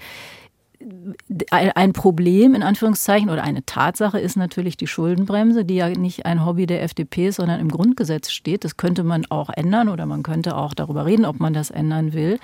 ein 1.52 1.94
Problem 1.94 2.56
in 2.56 2.64
Anführungszeichen 2.64 3.30
oder 3.30 3.44
eine 3.44 3.66
Tatsache 3.66 4.20
ist 4.20 4.36
natürlich 4.36 4.78
die 4.78 4.88
Schuldenbremse, 4.88 5.66
die 5.66 5.76
ja 5.76 5.90
nicht 5.90 6.26
ein 6.26 6.46
Hobby 6.46 6.66
der 6.66 6.84
FDP 6.84 7.28
ist, 7.28 7.36
sondern 7.36 7.60
im 7.60 7.70
Grundgesetz 7.70 8.32
steht. 8.32 8.64
Das 8.64 8.78
könnte 8.78 9.04
man 9.04 9.26
auch 9.30 9.50
ändern 9.50 9.90
oder 9.90 10.06
man 10.06 10.24
könnte 10.24 10.56
auch 10.56 10.74
darüber 10.74 11.06
reden, 11.06 11.26
ob 11.26 11.40
man 11.40 11.54
das 11.54 11.70
ändern 11.70 12.14
will. 12.14 12.40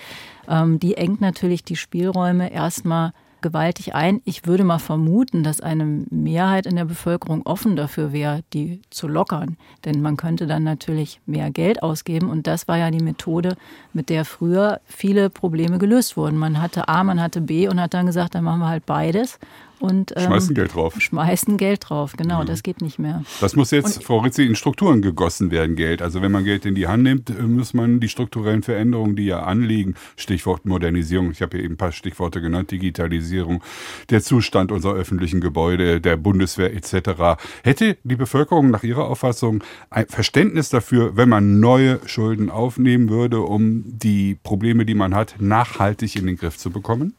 Ähm, 0.47 0.79
die 0.79 0.95
engt 0.95 1.21
natürlich 1.21 1.63
die 1.63 1.75
Spielräume 1.75 2.51
erstmal 2.51 3.13
gewaltig 3.43 3.93
ein. 3.93 4.21
Ich 4.25 4.47
würde 4.47 4.63
mal 4.63 4.79
vermuten, 4.79 5.43
dass 5.43 5.61
eine 5.61 5.85
Mehrheit 6.09 6.65
in 6.65 6.75
der 6.75 6.85
Bevölkerung 6.85 7.45
offen 7.45 7.75
dafür 7.75 8.11
wäre, 8.11 8.41
die 8.53 8.81
zu 8.89 9.07
lockern. 9.07 9.57
Denn 9.85 10.01
man 10.01 10.17
könnte 10.17 10.47
dann 10.47 10.63
natürlich 10.63 11.21
mehr 11.27 11.51
Geld 11.51 11.83
ausgeben. 11.83 12.31
Und 12.31 12.47
das 12.47 12.67
war 12.67 12.79
ja 12.79 12.89
die 12.89 13.03
Methode, 13.03 13.55
mit 13.93 14.09
der 14.09 14.25
früher 14.25 14.81
viele 14.85 15.29
Probleme 15.29 15.77
gelöst 15.77 16.17
wurden. 16.17 16.37
Man 16.37 16.59
hatte 16.59 16.87
A, 16.87 17.03
man 17.03 17.21
hatte 17.21 17.41
B 17.41 17.67
und 17.67 17.79
hat 17.79 17.93
dann 17.93 18.07
gesagt, 18.07 18.33
dann 18.33 18.43
machen 18.43 18.61
wir 18.61 18.69
halt 18.69 18.87
beides. 18.87 19.37
Und, 19.79 20.13
ähm, 20.15 20.23
schmeißen 20.23 20.55
Geld 20.55 20.75
drauf. 20.75 20.95
Schmeißen 20.97 21.57
Geld 21.57 21.89
drauf, 21.89 22.13
genau, 22.17 22.41
mhm. 22.41 22.45
das 22.45 22.63
geht 22.63 22.81
nicht 22.81 22.99
mehr. 22.99 23.23
Das 23.41 23.55
muss 23.55 23.71
jetzt, 23.71 23.97
und, 23.97 24.03
Frau 24.03 24.19
Ritzi, 24.19 24.45
in 24.45 24.55
Strukturen 24.55 25.01
gegossen 25.01 25.51
werden, 25.51 25.75
Geld. 25.75 26.01
Also 26.01 26.21
wenn 26.21 26.31
man 26.31 26.43
Geld 26.43 26.65
in 26.65 26.75
die 26.75 26.87
Hand 26.87 27.03
nimmt, 27.03 27.41
muss 27.41 27.73
man 27.73 27.99
die 27.99 28.09
strukturellen 28.09 28.63
Veränderungen, 28.63 29.15
die 29.15 29.25
ja 29.25 29.43
anliegen, 29.43 29.95
Stichwort 30.15 30.65
Modernisierung, 30.65 31.31
ich 31.31 31.41
habe 31.41 31.57
hier 31.57 31.65
eben 31.65 31.73
ein 31.73 31.77
paar 31.77 31.91
Stichworte 31.91 32.41
genannt, 32.41 32.71
Digitalisierung, 32.71 33.63
der 34.09 34.21
Zustand 34.21 34.71
unserer 34.71 34.93
öffentlichen 34.93 35.41
Gebäude, 35.41 35.99
der 35.99 36.17
Bundeswehr 36.17 36.73
etc. 36.73 37.41
Hätte 37.63 37.97
die 38.03 38.15
Bevölkerung 38.15 38.71
nach 38.71 38.83
Ihrer 38.83 39.05
Auffassung 39.05 39.63
ein 39.89 40.05
Verständnis 40.07 40.69
dafür, 40.69 41.17
wenn 41.17 41.29
man 41.29 41.59
neue 41.59 41.99
Schulden 42.05 42.49
aufnehmen 42.49 43.09
würde, 43.09 43.41
um 43.41 43.83
die 43.85 44.35
Probleme, 44.43 44.85
die 44.85 44.95
man 44.95 45.13
hat, 45.13 45.35
nachhaltig 45.39 46.15
in 46.15 46.27
den 46.27 46.37
Griff 46.37 46.57
zu 46.57 46.69
bekommen? 46.69 47.13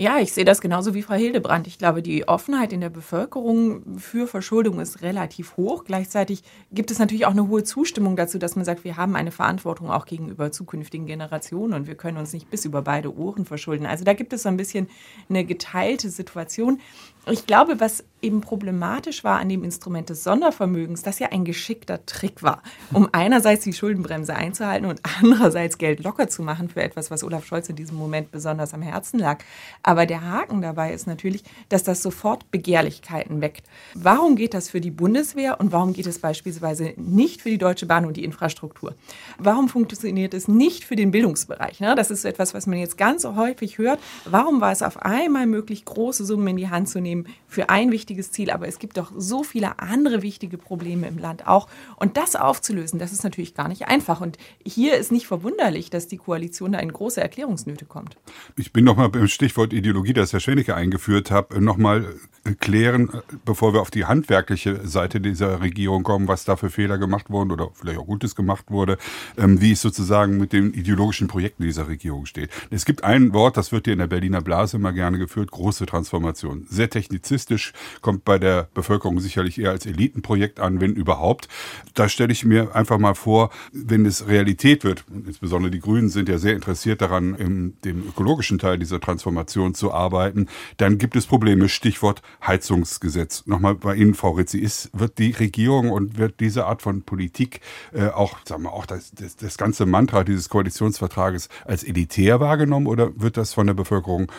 Ja, 0.00 0.18
ich 0.18 0.32
sehe 0.32 0.46
das 0.46 0.62
genauso 0.62 0.94
wie 0.94 1.02
Frau 1.02 1.12
Hildebrand. 1.12 1.66
Ich 1.66 1.76
glaube, 1.76 2.00
die 2.00 2.26
Offenheit 2.26 2.72
in 2.72 2.80
der 2.80 2.88
Bevölkerung 2.88 3.98
für 3.98 4.26
Verschuldung 4.26 4.80
ist 4.80 5.02
relativ 5.02 5.58
hoch. 5.58 5.84
Gleichzeitig 5.84 6.42
gibt 6.72 6.90
es 6.90 6.98
natürlich 6.98 7.26
auch 7.26 7.32
eine 7.32 7.48
hohe 7.48 7.64
Zustimmung 7.64 8.16
dazu, 8.16 8.38
dass 8.38 8.56
man 8.56 8.64
sagt, 8.64 8.82
wir 8.82 8.96
haben 8.96 9.14
eine 9.14 9.30
Verantwortung 9.30 9.90
auch 9.90 10.06
gegenüber 10.06 10.52
zukünftigen 10.52 11.04
Generationen 11.04 11.74
und 11.74 11.86
wir 11.86 11.96
können 11.96 12.16
uns 12.16 12.32
nicht 12.32 12.48
bis 12.48 12.64
über 12.64 12.80
beide 12.80 13.14
Ohren 13.14 13.44
verschulden. 13.44 13.84
Also 13.84 14.04
da 14.04 14.14
gibt 14.14 14.32
es 14.32 14.44
so 14.44 14.48
ein 14.48 14.56
bisschen 14.56 14.88
eine 15.28 15.44
geteilte 15.44 16.08
Situation. 16.08 16.80
Ich 17.26 17.46
glaube, 17.46 17.80
was 17.80 18.02
eben 18.22 18.40
problematisch 18.40 19.24
war 19.24 19.38
an 19.38 19.48
dem 19.48 19.64
Instrument 19.64 20.08
des 20.08 20.24
Sondervermögens, 20.24 21.02
das 21.02 21.18
ja 21.18 21.28
ein 21.28 21.44
geschickter 21.44 22.04
Trick 22.06 22.42
war, 22.42 22.62
um 22.92 23.08
einerseits 23.12 23.64
die 23.64 23.72
Schuldenbremse 23.72 24.34
einzuhalten 24.34 24.86
und 24.86 25.00
andererseits 25.20 25.78
Geld 25.78 26.02
locker 26.02 26.28
zu 26.28 26.42
machen 26.42 26.68
für 26.68 26.82
etwas, 26.82 27.10
was 27.10 27.24
Olaf 27.24 27.46
Scholz 27.46 27.68
in 27.68 27.76
diesem 27.76 27.96
Moment 27.96 28.30
besonders 28.30 28.74
am 28.74 28.82
Herzen 28.82 29.18
lag. 29.18 29.42
Aber 29.82 30.06
der 30.06 30.22
Haken 30.22 30.62
dabei 30.62 30.92
ist 30.92 31.06
natürlich, 31.06 31.44
dass 31.68 31.82
das 31.82 32.02
sofort 32.02 32.50
Begehrlichkeiten 32.50 33.40
weckt. 33.40 33.66
Warum 33.94 34.36
geht 34.36 34.54
das 34.54 34.68
für 34.68 34.80
die 34.80 34.90
Bundeswehr 34.90 35.60
und 35.60 35.72
warum 35.72 35.92
geht 35.92 36.06
es 36.06 36.18
beispielsweise 36.18 36.94
nicht 36.96 37.42
für 37.42 37.50
die 37.50 37.58
Deutsche 37.58 37.86
Bahn 37.86 38.04
und 38.04 38.16
die 38.16 38.24
Infrastruktur? 38.24 38.94
Warum 39.38 39.68
funktioniert 39.68 40.34
es 40.34 40.48
nicht 40.48 40.84
für 40.84 40.96
den 40.96 41.10
Bildungsbereich? 41.10 41.78
Das 41.78 42.10
ist 42.10 42.24
etwas, 42.24 42.54
was 42.54 42.66
man 42.66 42.78
jetzt 42.78 42.98
ganz 42.98 43.24
häufig 43.24 43.78
hört. 43.78 44.00
Warum 44.24 44.60
war 44.60 44.72
es 44.72 44.82
auf 44.82 44.98
einmal 45.02 45.46
möglich, 45.46 45.84
große 45.84 46.24
Summen 46.24 46.48
in 46.48 46.56
die 46.56 46.68
Hand 46.68 46.88
zu 46.88 47.00
nehmen 47.00 47.09
für 47.46 47.68
ein 47.68 47.90
wichtiges 47.90 48.32
Ziel? 48.32 48.50
Aber 48.50 48.68
es 48.68 48.78
gibt 48.78 48.96
doch 48.96 49.12
so 49.16 49.42
viele 49.42 49.78
andere 49.78 50.22
wichtige 50.22 50.58
Probleme 50.58 51.06
im 51.08 51.18
Land 51.18 51.46
auch. 51.46 51.68
Und 51.96 52.16
das 52.16 52.36
aufzulösen, 52.36 52.98
das 52.98 53.12
ist 53.12 53.24
natürlich 53.24 53.54
gar 53.54 53.68
nicht 53.68 53.88
einfach. 53.88 54.20
Und 54.20 54.38
hier 54.64 54.96
ist 54.96 55.12
nicht 55.12 55.26
verwunderlich, 55.26 55.90
dass 55.90 56.06
die 56.06 56.16
Koalition 56.16 56.72
da 56.72 56.78
in 56.78 56.92
große 56.92 57.20
Erklärungsnöte 57.20 57.84
kommt. 57.84 58.16
Ich 58.56 58.72
bin 58.72 58.84
nochmal 58.84 59.08
beim 59.08 59.28
Stichwort 59.28 59.72
Ideologie, 59.72 60.12
das 60.12 60.32
Herr 60.32 60.40
Schwennicke 60.40 60.74
eingeführt 60.74 61.30
hat, 61.30 61.58
nochmal 61.58 62.14
klären, 62.58 63.10
bevor 63.44 63.74
wir 63.74 63.80
auf 63.80 63.90
die 63.90 64.06
handwerkliche 64.06 64.86
Seite 64.86 65.20
dieser 65.20 65.60
Regierung 65.60 66.02
kommen, 66.02 66.28
was 66.28 66.44
da 66.44 66.56
für 66.56 66.70
Fehler 66.70 66.98
gemacht 66.98 67.30
wurden 67.30 67.50
oder 67.52 67.70
vielleicht 67.74 67.98
auch 67.98 68.06
Gutes 68.06 68.34
gemacht 68.34 68.66
wurde, 68.70 68.98
ähm, 69.36 69.60
wie 69.60 69.72
es 69.72 69.82
sozusagen 69.82 70.38
mit 70.38 70.52
den 70.52 70.72
ideologischen 70.72 71.28
Projekten 71.28 71.64
dieser 71.64 71.88
Regierung 71.88 72.26
steht. 72.26 72.50
Es 72.70 72.84
gibt 72.84 73.04
ein 73.04 73.32
Wort, 73.34 73.56
das 73.56 73.72
wird 73.72 73.86
hier 73.86 73.92
in 73.92 73.98
der 73.98 74.06
Berliner 74.06 74.40
Blase 74.40 74.78
immer 74.78 74.92
gerne 74.92 75.18
geführt, 75.18 75.50
große 75.50 75.86
Transformation. 75.86 76.66
Sehr 76.68 76.88
technizistisch, 77.00 77.72
kommt 78.02 78.24
bei 78.24 78.38
der 78.38 78.68
Bevölkerung 78.74 79.20
sicherlich 79.20 79.58
eher 79.58 79.70
als 79.70 79.86
Elitenprojekt 79.86 80.60
an, 80.60 80.80
wenn 80.80 80.94
überhaupt. 80.94 81.48
Da 81.94 82.08
stelle 82.08 82.32
ich 82.32 82.44
mir 82.44 82.76
einfach 82.76 82.98
mal 82.98 83.14
vor, 83.14 83.50
wenn 83.72 84.04
es 84.04 84.28
Realität 84.28 84.84
wird, 84.84 85.04
insbesondere 85.08 85.70
die 85.70 85.80
Grünen 85.80 86.10
sind 86.10 86.28
ja 86.28 86.38
sehr 86.38 86.54
interessiert 86.54 87.00
daran, 87.00 87.34
in 87.34 87.74
dem 87.84 88.06
ökologischen 88.06 88.58
Teil 88.58 88.78
dieser 88.78 89.00
Transformation 89.00 89.74
zu 89.74 89.92
arbeiten, 89.92 90.46
dann 90.76 90.98
gibt 90.98 91.16
es 91.16 91.26
Probleme. 91.26 91.68
Stichwort 91.70 92.22
Heizungsgesetz. 92.46 93.46
Nochmal 93.46 93.74
bei 93.76 93.94
Ihnen, 93.94 94.14
Frau 94.14 94.32
Ritzi, 94.32 94.58
ist, 94.58 94.90
wird 94.92 95.18
die 95.18 95.30
Regierung 95.30 95.90
und 95.90 96.18
wird 96.18 96.40
diese 96.40 96.66
Art 96.66 96.82
von 96.82 97.02
Politik 97.02 97.60
äh, 97.92 98.08
auch, 98.08 98.38
sagen 98.44 98.64
wir, 98.64 98.72
auch 98.72 98.86
das, 98.86 99.12
das, 99.12 99.36
das 99.36 99.56
ganze 99.56 99.86
Mantra 99.86 100.24
dieses 100.24 100.48
Koalitionsvertrages 100.48 101.48
als 101.64 101.84
elitär 101.84 102.40
wahrgenommen 102.40 102.86
oder 102.86 103.10
wird 103.16 103.36
das 103.36 103.54
von 103.54 103.66
der 103.66 103.74
Bevölkerung 103.74 104.30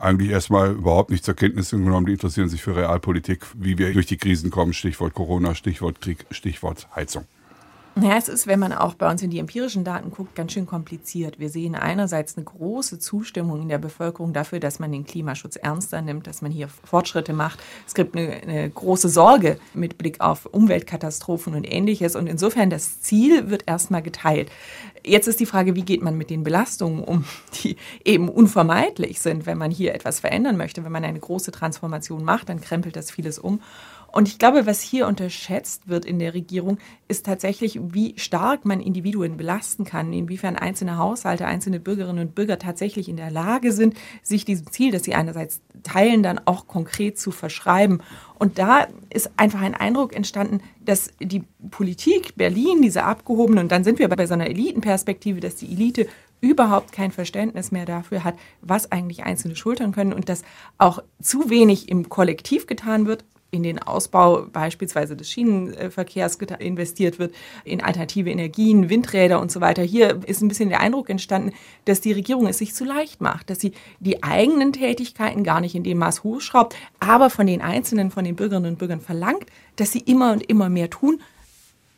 eigentlich 0.00 0.30
erstmal 0.30 0.72
überhaupt 0.72 1.10
nicht 1.10 1.24
zur 1.24 1.34
Kenntnis 1.34 1.70
genommen. 1.70 2.06
Die 2.06 2.12
interessieren 2.12 2.48
sich 2.48 2.62
für 2.62 2.74
Realpolitik, 2.74 3.46
wie 3.54 3.78
wir 3.78 3.92
durch 3.92 4.06
die 4.06 4.16
Krisen 4.16 4.50
kommen. 4.50 4.72
Stichwort 4.72 5.14
Corona, 5.14 5.54
Stichwort 5.54 6.00
Krieg, 6.00 6.26
Stichwort 6.30 6.88
Heizung. 6.94 7.26
Ja, 7.96 8.16
es 8.16 8.28
ist, 8.28 8.46
wenn 8.46 8.60
man 8.60 8.72
auch 8.72 8.94
bei 8.94 9.10
uns 9.10 9.20
in 9.20 9.30
die 9.30 9.40
empirischen 9.40 9.82
Daten 9.82 10.10
guckt, 10.10 10.36
ganz 10.36 10.52
schön 10.52 10.64
kompliziert. 10.64 11.40
Wir 11.40 11.50
sehen 11.50 11.74
einerseits 11.74 12.36
eine 12.36 12.44
große 12.44 13.00
Zustimmung 13.00 13.62
in 13.62 13.68
der 13.68 13.78
Bevölkerung 13.78 14.32
dafür, 14.32 14.60
dass 14.60 14.78
man 14.78 14.92
den 14.92 15.04
Klimaschutz 15.04 15.56
ernster 15.56 16.00
nimmt, 16.00 16.28
dass 16.28 16.40
man 16.40 16.52
hier 16.52 16.68
Fortschritte 16.68 17.32
macht. 17.32 17.58
Es 17.86 17.94
gibt 17.94 18.16
eine, 18.16 18.30
eine 18.30 18.70
große 18.70 19.08
Sorge 19.08 19.58
mit 19.74 19.98
Blick 19.98 20.20
auf 20.20 20.46
Umweltkatastrophen 20.46 21.54
und 21.54 21.64
ähnliches. 21.64 22.14
Und 22.14 22.28
insofern 22.28 22.70
das 22.70 23.00
Ziel 23.00 23.50
wird 23.50 23.64
erstmal 23.66 24.02
geteilt. 24.02 24.50
Jetzt 25.04 25.26
ist 25.26 25.40
die 25.40 25.46
Frage, 25.46 25.74
wie 25.74 25.82
geht 25.82 26.02
man 26.02 26.16
mit 26.16 26.30
den 26.30 26.44
Belastungen 26.44 27.02
um, 27.02 27.24
die 27.62 27.76
eben 28.04 28.28
unvermeidlich 28.28 29.20
sind, 29.20 29.46
wenn 29.46 29.58
man 29.58 29.72
hier 29.72 29.94
etwas 29.94 30.20
verändern 30.20 30.56
möchte. 30.56 30.84
Wenn 30.84 30.92
man 30.92 31.04
eine 31.04 31.18
große 31.18 31.50
Transformation 31.50 32.22
macht, 32.22 32.50
dann 32.50 32.60
krempelt 32.60 32.94
das 32.94 33.10
vieles 33.10 33.38
um. 33.38 33.60
Und 34.12 34.28
ich 34.28 34.38
glaube, 34.38 34.66
was 34.66 34.80
hier 34.80 35.06
unterschätzt 35.06 35.88
wird 35.88 36.04
in 36.04 36.18
der 36.18 36.34
Regierung, 36.34 36.78
ist 37.08 37.26
tatsächlich, 37.26 37.78
wie 37.80 38.14
stark 38.18 38.64
man 38.64 38.80
Individuen 38.80 39.36
belasten 39.36 39.84
kann, 39.84 40.12
inwiefern 40.12 40.56
einzelne 40.56 40.98
Haushalte, 40.98 41.46
einzelne 41.46 41.80
Bürgerinnen 41.80 42.26
und 42.26 42.34
Bürger 42.34 42.58
tatsächlich 42.58 43.08
in 43.08 43.16
der 43.16 43.30
Lage 43.30 43.72
sind, 43.72 43.94
sich 44.22 44.44
diesem 44.44 44.70
Ziel, 44.70 44.92
das 44.92 45.04
sie 45.04 45.14
einerseits 45.14 45.60
teilen, 45.82 46.22
dann 46.22 46.40
auch 46.44 46.66
konkret 46.66 47.18
zu 47.18 47.30
verschreiben. 47.30 48.02
Und 48.38 48.58
da 48.58 48.88
ist 49.10 49.30
einfach 49.36 49.60
ein 49.60 49.74
Eindruck 49.74 50.14
entstanden, 50.14 50.60
dass 50.84 51.10
die 51.20 51.44
Politik 51.70 52.34
Berlin, 52.36 52.82
diese 52.82 53.04
abgehobene, 53.04 53.60
und 53.60 53.70
dann 53.70 53.84
sind 53.84 53.98
wir 53.98 54.08
bei 54.08 54.26
so 54.26 54.34
einer 54.34 54.48
Elitenperspektive, 54.48 55.40
dass 55.40 55.56
die 55.56 55.72
Elite 55.72 56.06
überhaupt 56.40 56.92
kein 56.92 57.12
Verständnis 57.12 57.70
mehr 57.70 57.84
dafür 57.84 58.24
hat, 58.24 58.34
was 58.62 58.90
eigentlich 58.90 59.24
Einzelne 59.24 59.56
schultern 59.56 59.92
können 59.92 60.12
und 60.12 60.28
dass 60.28 60.42
auch 60.78 61.02
zu 61.20 61.50
wenig 61.50 61.88
im 61.88 62.08
Kollektiv 62.08 62.66
getan 62.66 63.06
wird, 63.06 63.24
in 63.50 63.62
den 63.62 63.78
Ausbau 63.80 64.46
beispielsweise 64.52 65.16
des 65.16 65.30
Schienenverkehrs 65.30 66.36
investiert 66.58 67.18
wird, 67.18 67.34
in 67.64 67.82
alternative 67.82 68.30
Energien, 68.30 68.88
Windräder 68.88 69.40
und 69.40 69.50
so 69.50 69.60
weiter. 69.60 69.82
Hier 69.82 70.20
ist 70.26 70.40
ein 70.40 70.48
bisschen 70.48 70.68
der 70.68 70.80
Eindruck 70.80 71.10
entstanden, 71.10 71.52
dass 71.84 72.00
die 72.00 72.12
Regierung 72.12 72.46
es 72.46 72.58
sich 72.58 72.74
zu 72.74 72.84
leicht 72.84 73.20
macht, 73.20 73.50
dass 73.50 73.60
sie 73.60 73.72
die 73.98 74.22
eigenen 74.22 74.72
Tätigkeiten 74.72 75.44
gar 75.44 75.60
nicht 75.60 75.74
in 75.74 75.84
dem 75.84 75.98
Maß 75.98 76.22
hochschraubt, 76.22 76.76
aber 77.00 77.30
von 77.30 77.46
den 77.46 77.60
Einzelnen, 77.60 78.10
von 78.10 78.24
den 78.24 78.36
Bürgerinnen 78.36 78.72
und 78.72 78.78
Bürgern 78.78 79.00
verlangt, 79.00 79.46
dass 79.76 79.92
sie 79.92 80.00
immer 80.00 80.32
und 80.32 80.48
immer 80.48 80.68
mehr 80.68 80.90
tun, 80.90 81.20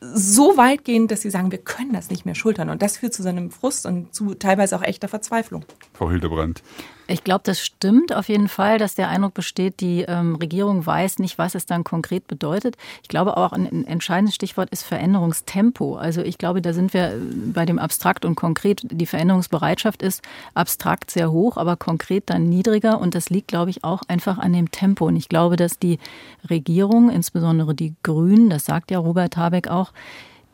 so 0.03 0.57
weit 0.57 0.85
gehen, 0.85 1.07
dass 1.07 1.21
sie 1.21 1.31
sagen, 1.31 1.53
wir 1.53 1.59
können 1.59 1.93
das 1.93 2.11
nicht 2.11 2.27
mehr 2.27 2.35
schultern. 2.35 2.71
Und 2.71 2.83
das 2.83 2.97
führt 2.97 3.15
zu 3.15 3.23
seinem 3.23 3.51
Frust 3.51 3.87
und 3.87 4.13
zu 4.15 4.35
teilweise 4.35 4.77
auch 4.77 4.83
echter 4.83 5.09
Verzweiflung. 5.09 5.65
Frau 5.93 6.11
Hildebrand. 6.11 6.63
Ich 7.09 7.25
glaube, 7.25 7.43
das 7.45 7.61
stimmt 7.61 8.15
auf 8.15 8.29
jeden 8.29 8.49
Fall, 8.49 8.79
dass 8.79 8.95
der 8.95 9.09
Eindruck 9.09 9.35
besteht, 9.35 9.81
die 9.81 10.03
ähm, 10.03 10.37
Regierung 10.37 10.87
weiß 10.87 11.19
nicht, 11.19 11.37
was 11.37 11.55
es 11.55 11.67
dann 11.67 11.83
konkret 11.83 12.29
bedeutet. 12.29 12.77
Ich 13.03 13.09
glaube 13.09 13.37
auch, 13.37 13.53
ein, 13.53 13.67
ein, 13.67 13.87
entscheidendes 13.87 14.35
Stichwort 14.35 14.71
ist 14.71 14.85
Veränderungstempo. 14.85 15.97
Also 15.97 16.23
ich 16.23 16.39
glaube, 16.39 16.63
da 16.63 16.73
sind 16.73 16.95
wir 16.95 17.09
äh, 17.09 17.19
bei 17.53 17.67
dem 17.67 17.79
Abstrakt 17.79 18.25
und 18.25 18.37
Konkret. 18.37 18.83
Die 18.85 19.07
Veränderungsbereitschaft 19.07 20.01
ist 20.01 20.23
abstrakt 20.55 21.11
sehr 21.11 21.33
hoch, 21.33 21.57
aber 21.57 21.77
konkret 21.77 22.31
dann 22.31 22.49
niedriger. 22.49 23.01
Und 23.01 23.15
das 23.17 23.31
liegt, 23.31 23.49
glaube 23.49 23.71
ich, 23.71 23.83
auch 23.83 24.03
einfach 24.07 24.39
an 24.39 24.53
dem 24.53 24.71
Tempo. 24.71 25.07
Und 25.07 25.17
ich 25.17 25.29
glaube, 25.29 25.57
dass 25.57 25.79
die 25.79 25.99
Regierung, 26.49 27.11
insbesondere 27.11 27.75
die 27.75 27.95
Grünen, 28.05 28.49
das 28.49 28.65
sagt 28.65 28.91
ja 28.93 28.99
Robert 28.99 29.37
Habeck 29.37 29.69
auch, 29.69 29.93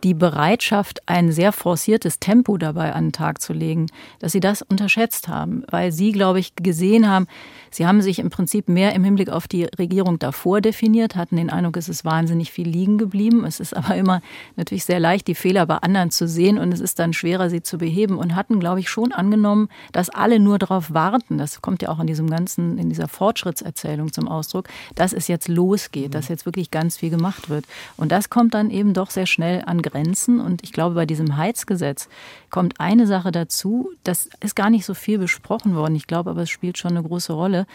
die 0.05 0.15
Bereitschaft, 0.15 1.01
ein 1.07 1.33
sehr 1.33 1.53
forciertes 1.53 2.21
Tempo 2.21 2.57
dabei 2.57 2.93
an 2.93 3.07
den 3.07 3.13
Tag 3.13 3.41
zu 3.41 3.53
legen, 3.53 3.87
dass 4.21 4.33
sie 4.33 4.41
das 4.41 4.63
unterschätzt 4.63 5.29
haben, 5.29 5.65
weil 5.71 5.93
sie, 5.93 6.13
glaube 6.13 6.39
ich, 6.39 6.55
gesehen 6.55 7.09
haben, 7.09 7.27
sie 7.71 7.87
haben 7.87 8.01
sich 8.01 8.19
im 8.19 8.31
Prinzip 8.31 8.69
mehr 8.69 8.95
im 8.95 9.05
Hinblick 9.05 9.31
auf 9.31 9.49
die 9.49 9.65
Regierung 9.65 10.19
davor 10.19 10.61
definiert, 10.61 11.17
hatten 11.17 11.37
den 11.37 11.51
Eindruck, 11.51 11.77
es 11.77 11.89
ist 11.89 12.05
wahnsinnig 12.05 12.53
viel 12.53 12.69
liegen 12.69 12.99
geblieben. 12.99 13.45
Es 13.45 13.61
ist 13.61 13.77
aber 13.77 13.97
immer 13.97 14.21
natürlich 14.57 14.85
sehr 14.85 15.01
leicht, 15.01 15.27
die 15.27 15.35
Fehler 15.35 15.67
bei 15.67 15.77
anderen 15.77 16.11
zu 16.11 16.29
sehen 16.29 16.59
und 16.59 16.73
es 16.73 16.81
ist 16.81 16.99
dann 16.99 17.13
schwerer, 17.13 17.51
sie 17.51 17.63
zu 17.63 17.79
beheben 17.79 18.19
und 18.19 18.35
hatten, 18.35 18.61
glaube 18.61 18.81
ich, 18.81 18.89
schon 18.89 19.13
angenommen, 19.13 19.69
dass 19.93 20.11
alle 20.11 20.39
nur 20.39 20.59
darauf 20.59 20.93
warten. 20.93 21.39
Das 21.39 21.61
kommt 21.63 21.83
ja 21.83 21.89
auch 21.89 22.01
in 22.01 22.07
diesem 22.07 22.31
ganzen, 22.31 22.79
in 22.79 22.89
dieser 22.89 23.09
Fortschrittserzählung 23.09 24.13
zum 24.13 24.29
Ausdruck, 24.29 24.69
dass 24.95 25.13
es 25.13 25.29
jetzt 25.29 25.49
losgeht, 25.49 26.15
dass 26.15 26.29
jetzt 26.29 26.47
wirklich 26.47 26.71
ganz 26.71 26.97
viel 26.97 27.11
gemacht 27.11 27.49
wird. 27.49 27.65
Und 27.97 28.13
das 28.13 28.31
kommt 28.31 28.55
dann 28.55 28.71
eben 28.71 28.93
doch 28.95 29.11
sehr 29.11 29.27
schnell 29.27 29.63
an 29.67 29.83
Grenzen. 29.91 30.41
Und 30.41 30.63
ich 30.63 30.73
glaube, 30.73 30.95
bei 30.95 31.07
diesem 31.07 31.37
Heizgesetz 31.37 32.09
kommt 32.51 32.81
eine 32.81 33.07
Sache 33.07 33.31
dazu, 33.33 33.91
das 34.05 34.29
ist 34.41 34.57
gar 34.57 34.71
nicht 34.71 34.85
so 34.85 34.95
viel 34.95 35.19
besprochen 35.19 35.75
worden. 35.75 35.97
Ich 35.97 36.07
glaube 36.07 36.31
aber, 36.31 36.43
es 36.43 36.51
spielt 36.51 36.79
schon 36.79 36.93
eine 36.97 37.03
große 37.03 37.33
Rolle. 37.33 37.67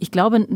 Ich 0.00 0.10
glaube, 0.10 0.46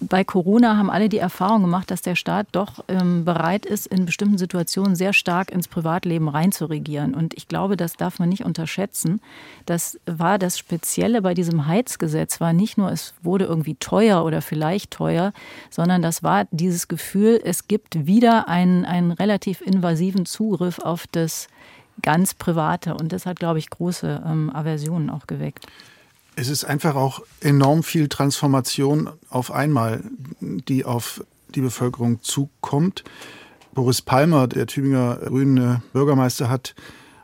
bei 0.00 0.24
Corona 0.24 0.76
haben 0.76 0.90
alle 0.90 1.08
die 1.08 1.18
Erfahrung 1.18 1.62
gemacht, 1.62 1.90
dass 1.90 2.02
der 2.02 2.16
Staat 2.16 2.48
doch 2.52 2.84
ähm, 2.88 3.24
bereit 3.24 3.66
ist, 3.66 3.86
in 3.86 4.04
bestimmten 4.04 4.38
Situationen 4.38 4.94
sehr 4.94 5.12
stark 5.12 5.50
ins 5.50 5.68
Privatleben 5.68 6.28
reinzuregieren. 6.28 7.14
Und 7.14 7.34
ich 7.34 7.48
glaube, 7.48 7.76
das 7.76 7.96
darf 7.96 8.18
man 8.18 8.28
nicht 8.28 8.44
unterschätzen. 8.44 9.20
Das 9.66 9.98
war 10.06 10.38
das 10.38 10.58
Spezielle 10.58 11.22
bei 11.22 11.34
diesem 11.34 11.66
Heizgesetz, 11.66 12.40
war 12.40 12.52
nicht 12.52 12.76
nur, 12.76 12.92
es 12.92 13.14
wurde 13.22 13.46
irgendwie 13.46 13.74
teuer 13.76 14.24
oder 14.24 14.42
vielleicht 14.42 14.90
teuer, 14.90 15.32
sondern 15.70 16.02
das 16.02 16.22
war 16.22 16.46
dieses 16.50 16.88
Gefühl, 16.88 17.40
es 17.42 17.68
gibt 17.68 18.06
wieder 18.06 18.48
einen, 18.48 18.84
einen 18.84 19.12
relativ 19.12 19.60
invasiven 19.60 20.26
Zugriff 20.26 20.78
auf 20.78 21.06
das 21.10 21.48
ganz 22.02 22.34
Private. 22.34 22.94
Und 22.94 23.12
das 23.12 23.26
hat, 23.26 23.38
glaube 23.38 23.58
ich, 23.58 23.70
große 23.70 24.22
ähm, 24.26 24.50
Aversionen 24.54 25.10
auch 25.10 25.26
geweckt. 25.26 25.66
Es 26.36 26.48
ist 26.48 26.64
einfach 26.64 26.96
auch 26.96 27.22
enorm 27.40 27.82
viel 27.82 28.08
Transformation 28.08 29.10
auf 29.30 29.52
einmal, 29.52 30.02
die 30.40 30.84
auf 30.84 31.24
die 31.54 31.60
Bevölkerung 31.60 32.22
zukommt. 32.22 33.04
Boris 33.72 34.02
Palmer, 34.02 34.48
der 34.48 34.66
Tübinger 34.66 35.16
grüne 35.16 35.82
Bürgermeister, 35.92 36.48
hat 36.48 36.74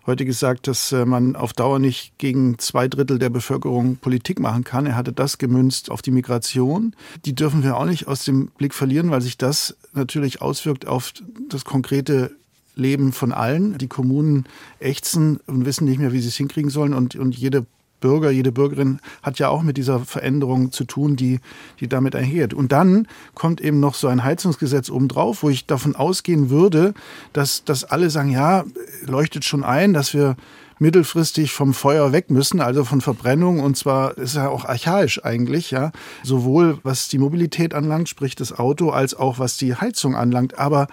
heute 0.06 0.24
gesagt, 0.24 0.66
dass 0.66 0.92
äh, 0.92 1.04
man 1.04 1.36
auf 1.36 1.52
Dauer 1.52 1.78
nicht 1.78 2.18
gegen 2.18 2.58
zwei 2.58 2.88
Drittel 2.88 3.18
der 3.18 3.30
Bevölkerung 3.30 3.96
Politik 3.96 4.40
machen 4.40 4.64
kann. 4.64 4.86
Er 4.86 4.96
hatte 4.96 5.12
das 5.12 5.38
gemünzt 5.38 5.90
auf 5.90 6.02
die 6.02 6.10
Migration. 6.10 6.94
Die 7.24 7.34
dürfen 7.34 7.62
wir 7.62 7.76
auch 7.76 7.84
nicht 7.84 8.08
aus 8.08 8.24
dem 8.24 8.48
Blick 8.48 8.74
verlieren, 8.74 9.10
weil 9.10 9.20
sich 9.20 9.38
das 9.38 9.76
natürlich 9.92 10.40
auswirkt 10.40 10.86
auf 10.86 11.12
das 11.48 11.64
konkrete 11.64 12.32
Leben 12.74 13.12
von 13.12 13.32
allen. 13.32 13.78
Die 13.78 13.88
Kommunen 13.88 14.44
ächzen 14.78 15.38
und 15.46 15.64
wissen 15.66 15.84
nicht 15.84 15.98
mehr, 15.98 16.12
wie 16.12 16.20
sie 16.20 16.28
es 16.28 16.36
hinkriegen 16.36 16.70
sollen 16.70 16.94
und, 16.94 17.16
und 17.16 17.36
jede 17.36 17.66
Bürger, 18.00 18.30
jede 18.30 18.52
Bürgerin 18.52 19.00
hat 19.22 19.38
ja 19.38 19.48
auch 19.48 19.62
mit 19.62 19.76
dieser 19.76 20.00
Veränderung 20.00 20.72
zu 20.72 20.84
tun, 20.84 21.16
die, 21.16 21.40
die 21.78 21.88
damit 21.88 22.16
einhergeht. 22.16 22.54
Und 22.54 22.72
dann 22.72 23.06
kommt 23.34 23.60
eben 23.60 23.80
noch 23.80 23.94
so 23.94 24.08
ein 24.08 24.24
Heizungsgesetz 24.24 24.90
obendrauf, 24.90 25.42
wo 25.42 25.50
ich 25.50 25.66
davon 25.66 25.94
ausgehen 25.96 26.50
würde, 26.50 26.94
dass, 27.32 27.64
dass 27.64 27.84
alle 27.84 28.10
sagen, 28.10 28.30
ja, 28.30 28.64
leuchtet 29.06 29.44
schon 29.44 29.64
ein, 29.64 29.92
dass 29.92 30.14
wir 30.14 30.36
mittelfristig 30.80 31.52
vom 31.52 31.74
Feuer 31.74 32.10
weg 32.12 32.30
müssen, 32.30 32.60
also 32.60 32.84
von 32.84 33.00
Verbrennung. 33.00 33.60
Und 33.60 33.76
zwar 33.76 34.16
ist 34.18 34.34
ja 34.34 34.48
auch 34.48 34.64
archaisch 34.64 35.22
eigentlich, 35.24 35.70
ja. 35.70 35.92
Sowohl 36.24 36.78
was 36.82 37.08
die 37.08 37.18
Mobilität 37.18 37.74
anlangt, 37.74 38.08
sprich 38.08 38.34
das 38.34 38.58
Auto, 38.58 38.90
als 38.90 39.14
auch 39.14 39.38
was 39.38 39.56
die 39.58 39.74
Heizung 39.76 40.16
anlangt. 40.16 40.58
Aber 40.58 40.88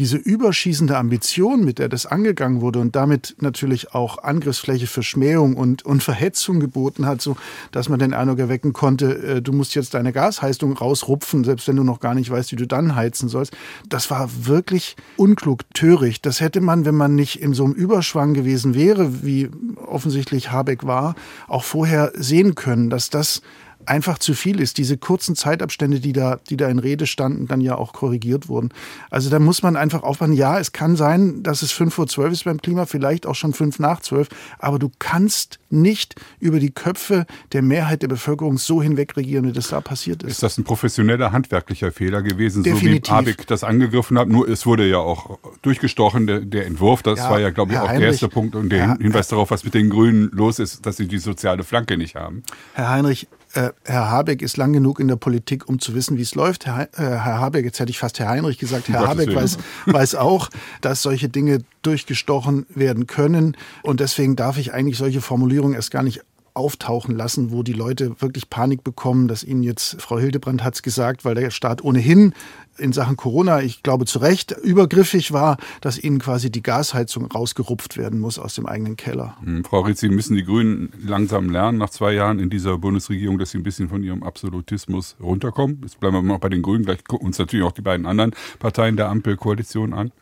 diese 0.00 0.16
überschießende 0.16 0.96
Ambition, 0.96 1.62
mit 1.62 1.78
der 1.78 1.90
das 1.90 2.06
angegangen 2.06 2.62
wurde 2.62 2.78
und 2.78 2.96
damit 2.96 3.36
natürlich 3.40 3.94
auch 3.94 4.24
Angriffsfläche 4.24 4.86
für 4.86 5.02
Schmähung 5.02 5.58
und, 5.58 5.84
und 5.84 6.02
Verhetzung 6.02 6.58
geboten 6.58 7.04
hat, 7.04 7.20
so 7.20 7.36
dass 7.70 7.90
man 7.90 7.98
den 7.98 8.14
Eindruck 8.14 8.38
erwecken 8.38 8.72
konnte, 8.72 9.18
äh, 9.22 9.42
du 9.42 9.52
musst 9.52 9.74
jetzt 9.74 9.92
deine 9.92 10.14
Gasheizung 10.14 10.72
rausrupfen, 10.72 11.44
selbst 11.44 11.68
wenn 11.68 11.76
du 11.76 11.84
noch 11.84 12.00
gar 12.00 12.14
nicht 12.14 12.30
weißt, 12.30 12.50
wie 12.52 12.56
du 12.56 12.66
dann 12.66 12.96
heizen 12.96 13.28
sollst. 13.28 13.54
Das 13.90 14.10
war 14.10 14.30
wirklich 14.46 14.96
unklug, 15.18 15.64
töricht. 15.74 16.24
Das 16.24 16.40
hätte 16.40 16.62
man, 16.62 16.86
wenn 16.86 16.94
man 16.94 17.14
nicht 17.14 17.38
in 17.38 17.52
so 17.52 17.64
einem 17.64 17.74
Überschwang 17.74 18.32
gewesen 18.32 18.74
wäre, 18.74 19.22
wie 19.22 19.50
offensichtlich 19.84 20.50
Habeck 20.50 20.86
war, 20.86 21.14
auch 21.46 21.64
vorher 21.64 22.10
sehen 22.14 22.54
können, 22.54 22.88
dass 22.88 23.10
das 23.10 23.42
einfach 23.86 24.18
zu 24.18 24.34
viel 24.34 24.60
ist. 24.60 24.78
Diese 24.78 24.96
kurzen 24.98 25.34
Zeitabstände, 25.36 26.00
die 26.00 26.12
da, 26.12 26.38
die 26.48 26.56
da 26.56 26.68
in 26.68 26.78
Rede 26.78 27.06
standen, 27.06 27.46
dann 27.48 27.60
ja 27.60 27.76
auch 27.76 27.92
korrigiert 27.92 28.48
wurden. 28.48 28.70
Also 29.10 29.30
da 29.30 29.38
muss 29.38 29.62
man 29.62 29.76
einfach 29.76 30.02
aufpassen. 30.02 30.34
Ja, 30.34 30.58
es 30.58 30.72
kann 30.72 30.96
sein, 30.96 31.42
dass 31.42 31.62
es 31.62 31.72
fünf 31.72 31.94
vor 31.94 32.06
zwölf 32.06 32.32
ist 32.32 32.44
beim 32.44 32.60
Klima, 32.60 32.86
vielleicht 32.86 33.26
auch 33.26 33.34
schon 33.34 33.52
fünf 33.52 33.78
nach 33.78 34.00
zwölf. 34.00 34.28
Aber 34.58 34.78
du 34.78 34.90
kannst 34.98 35.58
nicht 35.70 36.16
über 36.40 36.58
die 36.60 36.70
Köpfe 36.70 37.26
der 37.52 37.62
Mehrheit 37.62 38.02
der 38.02 38.08
Bevölkerung 38.08 38.58
so 38.58 38.82
hinweg 38.82 39.16
regieren, 39.16 39.46
wie 39.46 39.52
das 39.52 39.68
da 39.68 39.80
passiert 39.80 40.22
ist. 40.22 40.32
Ist 40.32 40.42
das 40.42 40.58
ein 40.58 40.64
professioneller 40.64 41.32
handwerklicher 41.32 41.92
Fehler 41.92 42.22
gewesen, 42.22 42.62
Definitiv. 42.62 43.06
so 43.06 43.12
wie 43.12 43.16
Habeck 43.16 43.46
das 43.46 43.64
angegriffen 43.64 44.18
hat? 44.18 44.28
Nur 44.28 44.48
es 44.48 44.66
wurde 44.66 44.88
ja 44.88 44.98
auch 44.98 45.38
durchgestochen, 45.62 46.26
der, 46.26 46.40
der 46.40 46.66
Entwurf. 46.66 47.02
Das 47.02 47.18
Ja, 47.20 47.30
war 47.30 47.40
ja, 47.40 47.50
glaube 47.50 47.72
ich, 47.72 47.76
Herr 47.76 47.84
auch 47.84 47.88
der 47.88 47.94
Heinrich, 47.96 48.12
erste 48.12 48.28
Punkt 48.28 48.54
und 48.56 48.70
der 48.70 48.88
Herr- 48.88 48.98
Hinweis 48.98 49.28
darauf, 49.28 49.50
was 49.50 49.64
mit 49.64 49.74
den 49.74 49.90
Grünen 49.90 50.30
los 50.32 50.58
ist, 50.58 50.84
dass 50.86 50.96
sie 50.96 51.06
die 51.08 51.18
soziale 51.18 51.62
Flanke 51.64 51.96
nicht 51.96 52.16
haben. 52.16 52.42
Herr 52.74 52.90
Heinrich, 52.90 53.28
äh, 53.54 53.70
Herr 53.84 54.10
Habeck 54.10 54.42
ist 54.42 54.56
lang 54.56 54.72
genug 54.72 55.00
in 55.00 55.08
der 55.08 55.16
Politik, 55.16 55.68
um 55.68 55.78
zu 55.78 55.94
wissen, 55.94 56.16
wie 56.16 56.22
es 56.22 56.34
läuft. 56.34 56.66
Herr, 56.66 56.82
äh, 56.82 56.88
Herr 56.96 57.40
Habeck, 57.40 57.64
jetzt 57.64 57.80
hätte 57.80 57.90
ich 57.90 57.98
fast 57.98 58.18
Herr 58.18 58.28
Heinrich 58.28 58.58
gesagt, 58.58 58.88
Herr 58.88 59.08
Habeck 59.08 59.28
Willen. 59.28 59.36
weiß, 59.36 59.58
weiß 59.86 60.14
auch, 60.16 60.50
dass 60.80 61.02
solche 61.02 61.28
Dinge 61.28 61.58
durchgestochen 61.82 62.66
werden 62.68 63.06
können. 63.06 63.56
Und 63.82 64.00
deswegen 64.00 64.36
darf 64.36 64.58
ich 64.58 64.72
eigentlich 64.72 64.98
solche 64.98 65.20
Formulierungen 65.20 65.74
erst 65.74 65.90
gar 65.90 66.02
nicht 66.02 66.22
auftauchen 66.54 67.16
lassen, 67.16 67.52
wo 67.52 67.62
die 67.62 67.72
Leute 67.72 68.20
wirklich 68.20 68.50
Panik 68.50 68.84
bekommen, 68.84 69.28
dass 69.28 69.44
ihnen 69.44 69.62
jetzt, 69.62 70.00
Frau 70.00 70.18
Hildebrand 70.18 70.64
hat 70.64 70.74
es 70.74 70.82
gesagt, 70.82 71.24
weil 71.24 71.34
der 71.34 71.50
Staat 71.50 71.82
ohnehin 71.82 72.34
in 72.80 72.92
Sachen 72.92 73.16
Corona, 73.16 73.62
ich 73.62 73.82
glaube 73.82 74.06
zu 74.06 74.18
Recht, 74.18 74.52
übergriffig 74.52 75.32
war, 75.32 75.58
dass 75.80 75.98
ihnen 75.98 76.18
quasi 76.18 76.50
die 76.50 76.62
Gasheizung 76.62 77.26
rausgerupft 77.26 77.96
werden 77.96 78.20
muss 78.20 78.38
aus 78.38 78.54
dem 78.54 78.66
eigenen 78.66 78.96
Keller. 78.96 79.36
Hm, 79.44 79.64
Frau 79.64 79.80
Ritzi, 79.80 80.08
müssen 80.08 80.36
die 80.36 80.44
Grünen 80.44 80.92
langsam 81.04 81.50
lernen, 81.50 81.78
nach 81.78 81.90
zwei 81.90 82.12
Jahren 82.12 82.38
in 82.38 82.50
dieser 82.50 82.78
Bundesregierung, 82.78 83.38
dass 83.38 83.50
sie 83.50 83.58
ein 83.58 83.62
bisschen 83.62 83.88
von 83.88 84.02
ihrem 84.02 84.22
Absolutismus 84.22 85.16
runterkommen? 85.20 85.78
Jetzt 85.82 86.00
bleiben 86.00 86.16
wir 86.16 86.22
mal 86.22 86.38
bei 86.38 86.48
den 86.48 86.62
Grünen, 86.62 86.84
gleich 86.84 87.04
gucken 87.04 87.26
uns 87.26 87.38
natürlich 87.38 87.64
auch 87.64 87.72
die 87.72 87.82
beiden 87.82 88.06
anderen 88.06 88.32
Parteien 88.58 88.96
der 88.96 89.08
Ampelkoalition 89.08 89.92
an. 89.94 90.12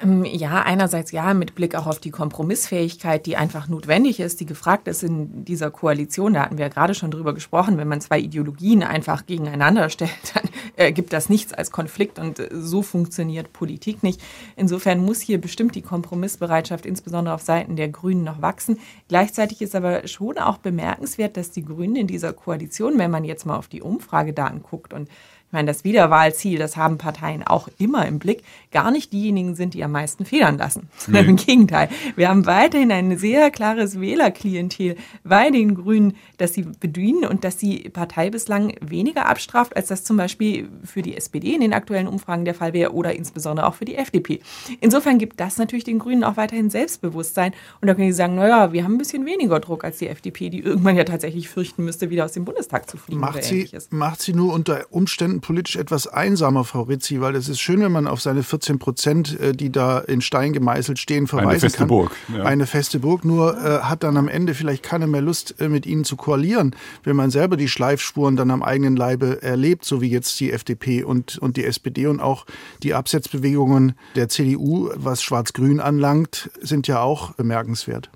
Ähm, 0.00 0.24
Ja, 0.24 0.62
einerseits 0.62 1.12
ja, 1.12 1.34
mit 1.34 1.54
Blick 1.54 1.74
auch 1.74 1.86
auf 1.86 1.98
die 1.98 2.10
Kompromissfähigkeit, 2.10 3.26
die 3.26 3.36
einfach 3.36 3.68
notwendig 3.68 4.20
ist, 4.20 4.40
die 4.40 4.46
gefragt 4.46 4.88
ist 4.88 5.02
in 5.02 5.44
dieser 5.44 5.70
Koalition. 5.70 6.34
Da 6.34 6.42
hatten 6.42 6.58
wir 6.58 6.66
ja 6.66 6.68
gerade 6.68 6.94
schon 6.94 7.10
drüber 7.10 7.34
gesprochen. 7.34 7.78
Wenn 7.78 7.88
man 7.88 8.00
zwei 8.00 8.18
Ideologien 8.18 8.82
einfach 8.82 9.26
gegeneinander 9.26 9.90
stellt, 9.90 10.10
dann 10.34 10.44
äh, 10.76 10.92
gibt 10.92 11.12
das 11.12 11.28
nichts 11.28 11.52
als 11.52 11.70
Konflikt 11.70 12.18
und 12.18 12.38
äh, 12.38 12.48
so 12.52 12.82
funktioniert 12.82 13.52
Politik 13.52 14.02
nicht. 14.02 14.20
Insofern 14.56 15.04
muss 15.04 15.20
hier 15.20 15.40
bestimmt 15.40 15.74
die 15.74 15.82
Kompromissbereitschaft 15.82 16.86
insbesondere 16.86 17.34
auf 17.34 17.42
Seiten 17.42 17.76
der 17.76 17.88
Grünen 17.88 18.24
noch 18.24 18.42
wachsen. 18.42 18.78
Gleichzeitig 19.08 19.62
ist 19.62 19.74
aber 19.74 20.06
schon 20.08 20.38
auch 20.38 20.58
bemerkenswert, 20.58 21.36
dass 21.36 21.50
die 21.50 21.64
Grünen 21.64 21.96
in 21.96 22.06
dieser 22.06 22.32
Koalition, 22.32 22.98
wenn 22.98 23.10
man 23.10 23.24
jetzt 23.24 23.46
mal 23.46 23.56
auf 23.56 23.68
die 23.68 23.82
Umfragedaten 23.82 24.62
guckt 24.62 24.92
und 24.92 25.08
ich 25.52 25.54
meine, 25.54 25.66
das 25.66 25.84
Wiederwahlziel, 25.84 26.58
das 26.58 26.78
haben 26.78 26.96
Parteien 26.96 27.42
auch 27.42 27.68
immer 27.78 28.06
im 28.06 28.18
Blick, 28.18 28.42
gar 28.70 28.90
nicht 28.90 29.12
diejenigen 29.12 29.54
sind, 29.54 29.74
die 29.74 29.84
am 29.84 29.92
meisten 29.92 30.24
federn 30.24 30.56
lassen, 30.56 30.88
sondern 30.96 31.28
im 31.28 31.36
Gegenteil. 31.36 31.90
Wir 32.16 32.30
haben 32.30 32.46
weiterhin 32.46 32.90
ein 32.90 33.18
sehr 33.18 33.50
klares 33.50 34.00
Wählerklientel 34.00 34.96
bei 35.24 35.50
den 35.50 35.74
Grünen, 35.74 36.16
das 36.38 36.54
sie 36.54 36.62
bedienen 36.62 37.26
und 37.26 37.44
dass 37.44 37.58
die 37.58 37.90
Partei 37.90 38.30
bislang 38.30 38.72
weniger 38.80 39.26
abstraft, 39.26 39.76
als 39.76 39.88
das 39.88 40.04
zum 40.04 40.16
Beispiel 40.16 40.70
für 40.84 41.02
die 41.02 41.18
SPD 41.18 41.54
in 41.54 41.60
den 41.60 41.74
aktuellen 41.74 42.08
Umfragen 42.08 42.46
der 42.46 42.54
Fall 42.54 42.72
wäre 42.72 42.94
oder 42.94 43.14
insbesondere 43.14 43.66
auch 43.66 43.74
für 43.74 43.84
die 43.84 43.96
FDP. 43.96 44.40
Insofern 44.80 45.18
gibt 45.18 45.38
das 45.38 45.58
natürlich 45.58 45.84
den 45.84 45.98
Grünen 45.98 46.24
auch 46.24 46.38
weiterhin 46.38 46.70
Selbstbewusstsein. 46.70 47.52
Und 47.82 47.88
da 47.88 47.94
können 47.94 48.08
sie 48.08 48.16
sagen, 48.16 48.36
naja, 48.36 48.72
wir 48.72 48.84
haben 48.84 48.94
ein 48.94 48.98
bisschen 48.98 49.26
weniger 49.26 49.60
Druck 49.60 49.84
als 49.84 49.98
die 49.98 50.08
FDP, 50.08 50.48
die 50.48 50.60
irgendwann 50.60 50.96
ja 50.96 51.04
tatsächlich 51.04 51.50
fürchten 51.50 51.84
müsste, 51.84 52.08
wieder 52.08 52.24
aus 52.24 52.32
dem 52.32 52.46
Bundestag 52.46 52.88
zu 52.88 52.96
fliegen 52.96 53.20
Macht 53.20 53.44
sie, 53.44 53.68
macht 53.90 54.22
sie 54.22 54.32
nur 54.32 54.54
unter 54.54 54.86
Umständen 54.88 55.41
politisch 55.42 55.76
etwas 55.76 56.06
einsamer, 56.06 56.64
Frau 56.64 56.82
Rizzi, 56.82 57.20
weil 57.20 57.36
es 57.36 57.50
ist 57.50 57.60
schön, 57.60 57.80
wenn 57.80 57.92
man 57.92 58.06
auf 58.06 58.22
seine 58.22 58.42
14 58.42 58.78
Prozent, 58.78 59.38
äh, 59.38 59.52
die 59.52 59.70
da 59.70 59.98
in 59.98 60.22
Stein 60.22 60.54
gemeißelt 60.54 60.98
stehen, 60.98 61.26
verweisen 61.26 61.60
feste 61.60 61.78
kann. 61.78 61.88
Burg, 61.88 62.12
ja. 62.34 62.44
Eine 62.44 62.66
feste 62.66 63.00
Burg, 63.00 63.26
nur 63.26 63.58
äh, 63.58 63.80
hat 63.80 64.02
dann 64.02 64.16
am 64.16 64.28
Ende 64.28 64.54
vielleicht 64.54 64.82
keiner 64.82 65.06
mehr 65.06 65.20
Lust, 65.20 65.60
äh, 65.60 65.68
mit 65.68 65.84
ihnen 65.84 66.04
zu 66.04 66.16
koalieren, 66.16 66.74
wenn 67.04 67.16
man 67.16 67.30
selber 67.30 67.58
die 67.58 67.68
Schleifspuren 67.68 68.36
dann 68.36 68.50
am 68.50 68.62
eigenen 68.62 68.96
Leibe 68.96 69.42
erlebt, 69.42 69.84
so 69.84 70.00
wie 70.00 70.08
jetzt 70.08 70.40
die 70.40 70.52
FDP 70.52 71.02
und, 71.02 71.36
und 71.38 71.58
die 71.58 71.64
SPD 71.64 72.06
und 72.06 72.20
auch 72.20 72.46
die 72.82 72.94
Absetzbewegungen 72.94 73.92
der 74.16 74.30
CDU, 74.30 74.90
was 74.94 75.22
Schwarz-Grün 75.22 75.80
anlangt, 75.80 76.50
sind 76.62 76.86
ja 76.88 77.00
auch 77.00 77.32
bemerkenswert. 77.32 78.10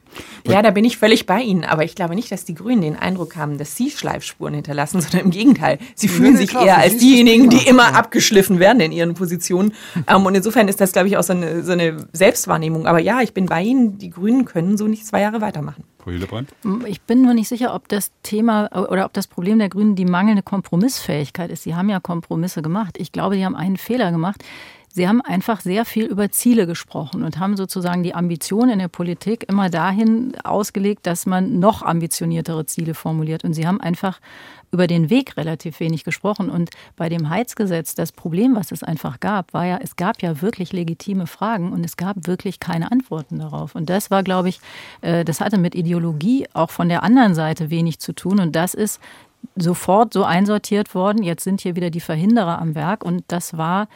Ja, 0.46 0.62
da 0.62 0.70
bin 0.70 0.85
ich 0.85 0.98
völlig 0.98 1.26
bei 1.26 1.40
Ihnen, 1.40 1.64
aber 1.64 1.85
ich 1.85 1.94
glaube 1.94 2.14
nicht, 2.14 2.31
dass 2.31 2.44
die 2.44 2.55
Grünen 2.55 2.83
den 2.83 2.96
Eindruck 2.96 3.37
haben, 3.37 3.59
dass 3.59 3.76
sie 3.76 3.90
Schleifspuren 3.90 4.55
hinterlassen, 4.55 5.00
sondern 5.02 5.20
im 5.20 5.31
Gegenteil. 5.31 5.79
Sie 5.94 6.09
fühlen 6.09 6.33
nee, 6.33 6.38
sich 6.38 6.50
klar, 6.50 6.66
eher 6.66 6.79
als 6.79 6.96
diejenigen, 6.98 7.50
die 7.50 7.66
immer 7.68 7.90
Ja. 7.90 7.94
abgeschliffen 7.94 8.59
werden 8.59 8.81
in 8.81 8.92
ihren 8.92 9.14
Positionen. 9.14 9.72
Ähm, 10.09 10.24
und 10.24 10.35
insofern 10.35 10.68
ist 10.68 10.81
das, 10.81 10.92
glaube 10.92 11.09
ich, 11.09 11.16
auch 11.16 11.22
so 11.22 11.33
eine, 11.33 11.64
so 11.64 11.72
eine 11.72 12.07
Selbstwahrnehmung. 12.12 12.87
Aber 12.87 13.00
ja, 13.00 13.22
ich 13.22 13.33
bin 13.33 13.46
bei 13.46 13.62
Ihnen, 13.62 13.98
die 13.98 14.11
Grünen 14.11 14.44
können 14.44 14.76
so 14.76 14.87
nicht 14.87 15.05
zwei 15.07 15.20
Jahre 15.20 15.40
weitermachen. 15.40 15.83
Frau 15.98 16.12
Hildebrand? 16.12 16.50
Ich 16.87 17.00
bin 17.00 17.22
nur 17.22 17.35
nicht 17.35 17.48
sicher, 17.48 17.74
ob 17.74 17.88
das 17.88 18.12
Thema 18.22 18.68
oder 18.88 19.05
ob 19.05 19.12
das 19.14 19.26
Problem 19.26 19.59
der 19.59 19.68
Grünen 19.68 19.96
die 19.96 20.05
mangelnde 20.05 20.42
Kompromissfähigkeit 20.42 21.50
ist. 21.50 21.64
Sie 21.64 21.74
haben 21.74 21.88
ja 21.88 21.98
Kompromisse 21.98 22.62
gemacht. 22.62 22.96
Ich 22.98 23.11
glaube, 23.11 23.35
sie 23.35 23.44
haben 23.44 23.57
einen 23.57 23.76
Fehler 23.76 24.12
gemacht. 24.12 24.44
Sie 24.96 25.06
haben 25.06 25.20
einfach 25.20 25.61
sehr 25.61 25.85
viel 25.85 26.06
über 26.06 26.30
Ziele 26.30 26.66
gesprochen 26.66 27.22
und 27.22 27.38
haben 27.38 27.59
sozusagen 27.59 28.02
die 28.02 28.14
Ambition 28.14 28.70
in 28.70 28.78
der 28.78 28.88
Politik 28.88 29.44
immer 29.46 29.68
dahin 29.68 30.35
ausgelegt, 30.42 31.06
dass 31.06 31.26
man 31.26 31.59
noch 31.59 31.82
ambitioniertere 31.82 32.64
Ziele 32.64 32.94
formuliert. 32.94 33.44
Und 33.44 33.52
sie 33.52 33.66
haben 33.66 33.78
einfach 33.78 34.20
über 34.70 34.87
den 34.87 35.11
Weg 35.11 35.37
relativ 35.37 35.80
wenig 35.80 36.04
gesprochen. 36.04 36.48
Und 36.48 36.70
bei 36.96 37.11
dem 37.11 37.28
Heizgesetz, 37.28 37.94
das 37.94 38.11
Problem, 38.11 38.56
was 38.56 38.72
es 38.72 38.82
einfach 38.82 39.20
gab, 39.20 39.52
war 39.52 39.66
ja, 39.66 39.78
es 39.82 39.96
gab 39.96 40.22
ja 40.22 40.40
wirklich 40.40 40.72
legitime 40.72 41.26
Fragen 41.26 41.74
und 41.74 41.85
es 41.85 41.98
gab 41.98 42.26
wirklich 42.26 42.59
keine 42.59 42.90
Antworten 42.90 43.38
darauf. 43.38 43.74
Und 43.74 43.90
das 43.90 44.11
war, 44.11 44.22
glaube 44.22 44.48
ich, 44.48 44.61
äh, 45.02 45.26
das 45.26 45.42
hatte 45.42 45.59
mit 45.59 45.74
Ideologie 45.74 46.46
auch 46.54 46.70
von 46.70 46.88
der 46.88 47.02
anderen 47.02 47.35
Seite 47.35 47.68
wenig 47.68 47.98
zu 47.98 48.14
tun. 48.14 48.40
Und 48.40 48.56
das 48.56 48.72
ist 48.72 48.98
sofort 49.56 50.12
so 50.12 50.24
einsortiert 50.24 50.94
worden. 50.94 51.22
Jetzt 51.22 51.44
sind 51.44 51.61
hier 51.61 51.76
wieder 51.76 51.90
die 51.90 52.00
Verhinderer 52.00 52.59
am 52.59 52.74
Werk. 52.74 53.04
Und 53.04 53.24
das 53.28 53.59
war 53.59 53.88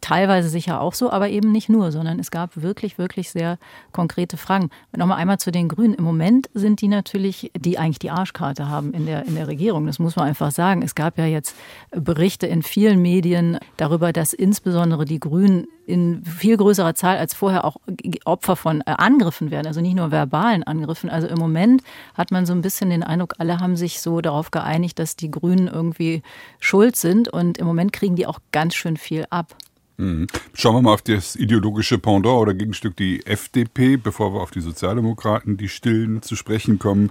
teilweise 0.00 0.48
sicher 0.48 0.80
auch 0.80 0.94
so, 0.94 1.10
aber 1.10 1.28
eben 1.28 1.52
nicht 1.52 1.68
nur, 1.68 1.92
sondern 1.92 2.18
es 2.18 2.30
gab 2.30 2.60
wirklich, 2.60 2.98
wirklich 2.98 3.30
sehr 3.30 3.58
konkrete 3.92 4.36
Fragen. 4.36 4.70
Nochmal 4.96 5.18
einmal 5.18 5.38
zu 5.38 5.52
den 5.52 5.68
Grünen. 5.68 5.94
Im 5.94 6.04
Moment 6.04 6.48
sind 6.54 6.80
die 6.80 6.88
natürlich, 6.88 7.50
die 7.56 7.78
eigentlich 7.78 7.98
die 7.98 8.10
Arschkarte 8.10 8.68
haben 8.68 8.92
in 8.92 9.06
der, 9.06 9.26
in 9.26 9.34
der 9.34 9.48
Regierung. 9.48 9.86
Das 9.86 9.98
muss 9.98 10.16
man 10.16 10.26
einfach 10.26 10.50
sagen. 10.50 10.82
Es 10.82 10.94
gab 10.94 11.18
ja 11.18 11.26
jetzt 11.26 11.54
Berichte 11.90 12.46
in 12.46 12.62
vielen 12.62 13.02
Medien 13.02 13.58
darüber, 13.76 14.12
dass 14.12 14.32
insbesondere 14.32 15.04
die 15.04 15.20
Grünen 15.20 15.66
in 15.86 16.24
viel 16.24 16.56
größerer 16.56 16.94
Zahl 16.94 17.18
als 17.18 17.34
vorher 17.34 17.64
auch 17.64 17.76
Opfer 18.24 18.56
von 18.56 18.80
äh, 18.80 18.94
Angriffen 18.96 19.50
werden, 19.50 19.66
also 19.66 19.80
nicht 19.80 19.94
nur 19.94 20.10
verbalen 20.10 20.62
Angriffen. 20.62 21.10
Also 21.10 21.26
im 21.28 21.38
Moment 21.38 21.82
hat 22.14 22.30
man 22.30 22.46
so 22.46 22.52
ein 22.52 22.62
bisschen 22.62 22.90
den 22.90 23.02
Eindruck, 23.02 23.34
alle 23.38 23.60
haben 23.60 23.76
sich 23.76 24.00
so 24.00 24.20
darauf 24.20 24.50
geeinigt, 24.50 24.98
dass 24.98 25.16
die 25.16 25.30
Grünen 25.30 25.68
irgendwie 25.68 26.22
schuld 26.58 26.96
sind 26.96 27.28
und 27.28 27.58
im 27.58 27.66
Moment 27.66 27.92
kriegen 27.92 28.16
die 28.16 28.26
auch 28.26 28.38
ganz 28.52 28.74
schön 28.74 28.96
viel 28.96 29.26
ab. 29.30 29.54
Mhm. 29.96 30.26
Schauen 30.54 30.74
wir 30.76 30.82
mal 30.82 30.94
auf 30.94 31.02
das 31.02 31.36
ideologische 31.36 31.98
Pendant 31.98 32.40
oder 32.40 32.54
Gegenstück, 32.54 32.96
die 32.96 33.24
FDP, 33.26 33.96
bevor 33.96 34.34
wir 34.34 34.40
auf 34.40 34.50
die 34.50 34.60
Sozialdemokraten, 34.60 35.56
die 35.56 35.68
Stillen 35.68 36.22
zu 36.22 36.34
sprechen 36.34 36.78
kommen. 36.78 37.10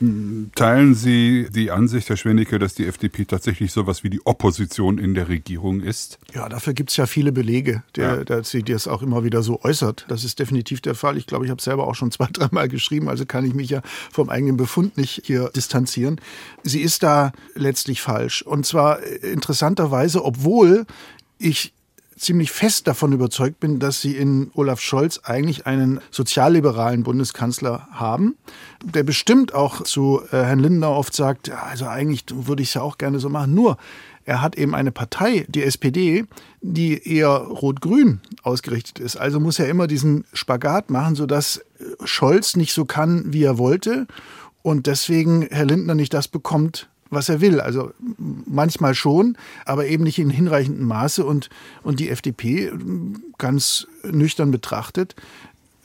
Hm, 0.00 0.50
teilen 0.54 0.94
Sie 0.94 1.48
die 1.50 1.70
Ansicht, 1.70 2.08
Herr 2.08 2.16
Schwennecke, 2.16 2.58
dass 2.58 2.74
die 2.74 2.86
FDP 2.86 3.24
tatsächlich 3.24 3.72
sowas 3.72 4.04
wie 4.04 4.10
die 4.10 4.24
Opposition 4.24 4.98
in 4.98 5.14
der 5.14 5.28
Regierung 5.28 5.80
ist? 5.80 6.18
Ja, 6.34 6.48
dafür 6.48 6.74
gibt 6.74 6.90
es 6.90 6.96
ja 6.98 7.06
viele 7.06 7.32
Belege, 7.32 7.82
der, 7.96 8.18
ja. 8.18 8.24
dass 8.24 8.50
sie 8.50 8.62
das 8.62 8.86
auch 8.86 9.02
immer 9.02 9.24
wieder 9.24 9.42
so 9.42 9.60
äußert. 9.62 10.04
Das 10.08 10.22
ist 10.22 10.38
definitiv 10.38 10.80
der 10.82 10.94
Fall. 10.94 11.16
Ich 11.16 11.26
glaube, 11.26 11.46
ich 11.46 11.50
habe 11.50 11.62
selber 11.62 11.88
auch 11.88 11.94
schon 11.94 12.12
zwei, 12.12 12.26
dreimal 12.32 12.68
geschrieben, 12.68 13.08
also 13.08 13.24
kann 13.26 13.44
ich 13.44 13.54
mich 13.54 13.70
ja 13.70 13.80
vom 14.12 14.28
eigenen 14.28 14.56
Befund 14.56 14.98
nicht 14.98 15.22
hier 15.24 15.48
distanzieren. 15.48 16.20
Sie 16.62 16.80
ist 16.80 17.02
da 17.02 17.32
letztlich 17.54 18.02
falsch. 18.02 18.42
Und 18.42 18.66
zwar 18.66 19.02
interessanterweise, 19.02 20.24
obwohl 20.24 20.86
ich 21.38 21.72
ziemlich 22.18 22.50
fest 22.50 22.86
davon 22.86 23.12
überzeugt 23.12 23.60
bin, 23.60 23.78
dass 23.78 24.00
sie 24.00 24.16
in 24.16 24.50
Olaf 24.54 24.80
Scholz 24.80 25.20
eigentlich 25.24 25.66
einen 25.66 26.00
sozialliberalen 26.10 27.02
Bundeskanzler 27.02 27.88
haben, 27.90 28.36
der 28.84 29.02
bestimmt 29.02 29.54
auch 29.54 29.82
zu 29.82 30.20
äh, 30.30 30.36
Herrn 30.36 30.58
Lindner 30.58 30.90
oft 30.90 31.14
sagt, 31.14 31.48
ja, 31.48 31.62
also 31.62 31.86
eigentlich 31.86 32.24
würde 32.32 32.62
ich 32.62 32.68
es 32.68 32.74
ja 32.74 32.82
auch 32.82 32.98
gerne 32.98 33.18
so 33.18 33.28
machen. 33.28 33.54
Nur, 33.54 33.76
er 34.24 34.42
hat 34.42 34.56
eben 34.56 34.74
eine 34.74 34.92
Partei, 34.92 35.46
die 35.48 35.62
SPD, 35.62 36.26
die 36.60 37.02
eher 37.02 37.30
rot-grün 37.30 38.20
ausgerichtet 38.42 38.98
ist. 38.98 39.16
Also 39.16 39.40
muss 39.40 39.58
er 39.58 39.68
immer 39.68 39.86
diesen 39.86 40.24
Spagat 40.34 40.90
machen, 40.90 41.14
sodass 41.14 41.56
äh, 41.56 41.84
Scholz 42.04 42.56
nicht 42.56 42.74
so 42.74 42.84
kann, 42.84 43.32
wie 43.32 43.44
er 43.44 43.58
wollte 43.58 44.06
und 44.62 44.86
deswegen 44.86 45.48
Herr 45.50 45.64
Lindner 45.64 45.94
nicht 45.94 46.12
das 46.12 46.28
bekommt, 46.28 46.88
was 47.10 47.28
er 47.28 47.40
will. 47.40 47.60
Also 47.60 47.92
manchmal 48.18 48.94
schon, 48.94 49.36
aber 49.64 49.86
eben 49.86 50.04
nicht 50.04 50.18
in 50.18 50.30
hinreichendem 50.30 50.86
Maße. 50.86 51.24
Und, 51.24 51.50
und 51.82 52.00
die 52.00 52.10
FDP, 52.10 52.72
ganz 53.38 53.86
nüchtern 54.04 54.50
betrachtet, 54.50 55.14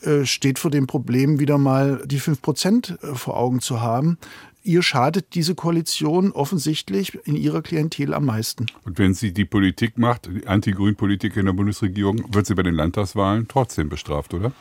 äh, 0.02 0.26
steht 0.26 0.58
vor 0.58 0.70
dem 0.70 0.86
Problem, 0.86 1.38
wieder 1.38 1.58
mal 1.58 2.02
die 2.06 2.20
5 2.20 2.42
Prozent 2.42 2.98
äh, 3.02 3.14
vor 3.14 3.36
Augen 3.36 3.60
zu 3.60 3.80
haben. 3.80 4.18
Ihr 4.62 4.82
schadet 4.82 5.34
diese 5.34 5.54
Koalition 5.54 6.32
offensichtlich 6.32 7.18
in 7.26 7.36
ihrer 7.36 7.60
Klientel 7.60 8.14
am 8.14 8.24
meisten. 8.24 8.66
Und 8.84 8.98
wenn 8.98 9.12
sie 9.12 9.32
die 9.32 9.44
Politik 9.44 9.98
macht, 9.98 10.26
die 10.26 10.46
Anti-Grün-Politik 10.46 11.36
in 11.36 11.46
der 11.46 11.52
Bundesregierung, 11.52 12.24
wird 12.32 12.46
sie 12.46 12.54
bei 12.54 12.62
den 12.62 12.74
Landtagswahlen 12.74 13.46
trotzdem 13.46 13.90
bestraft, 13.90 14.32
oder? 14.32 14.52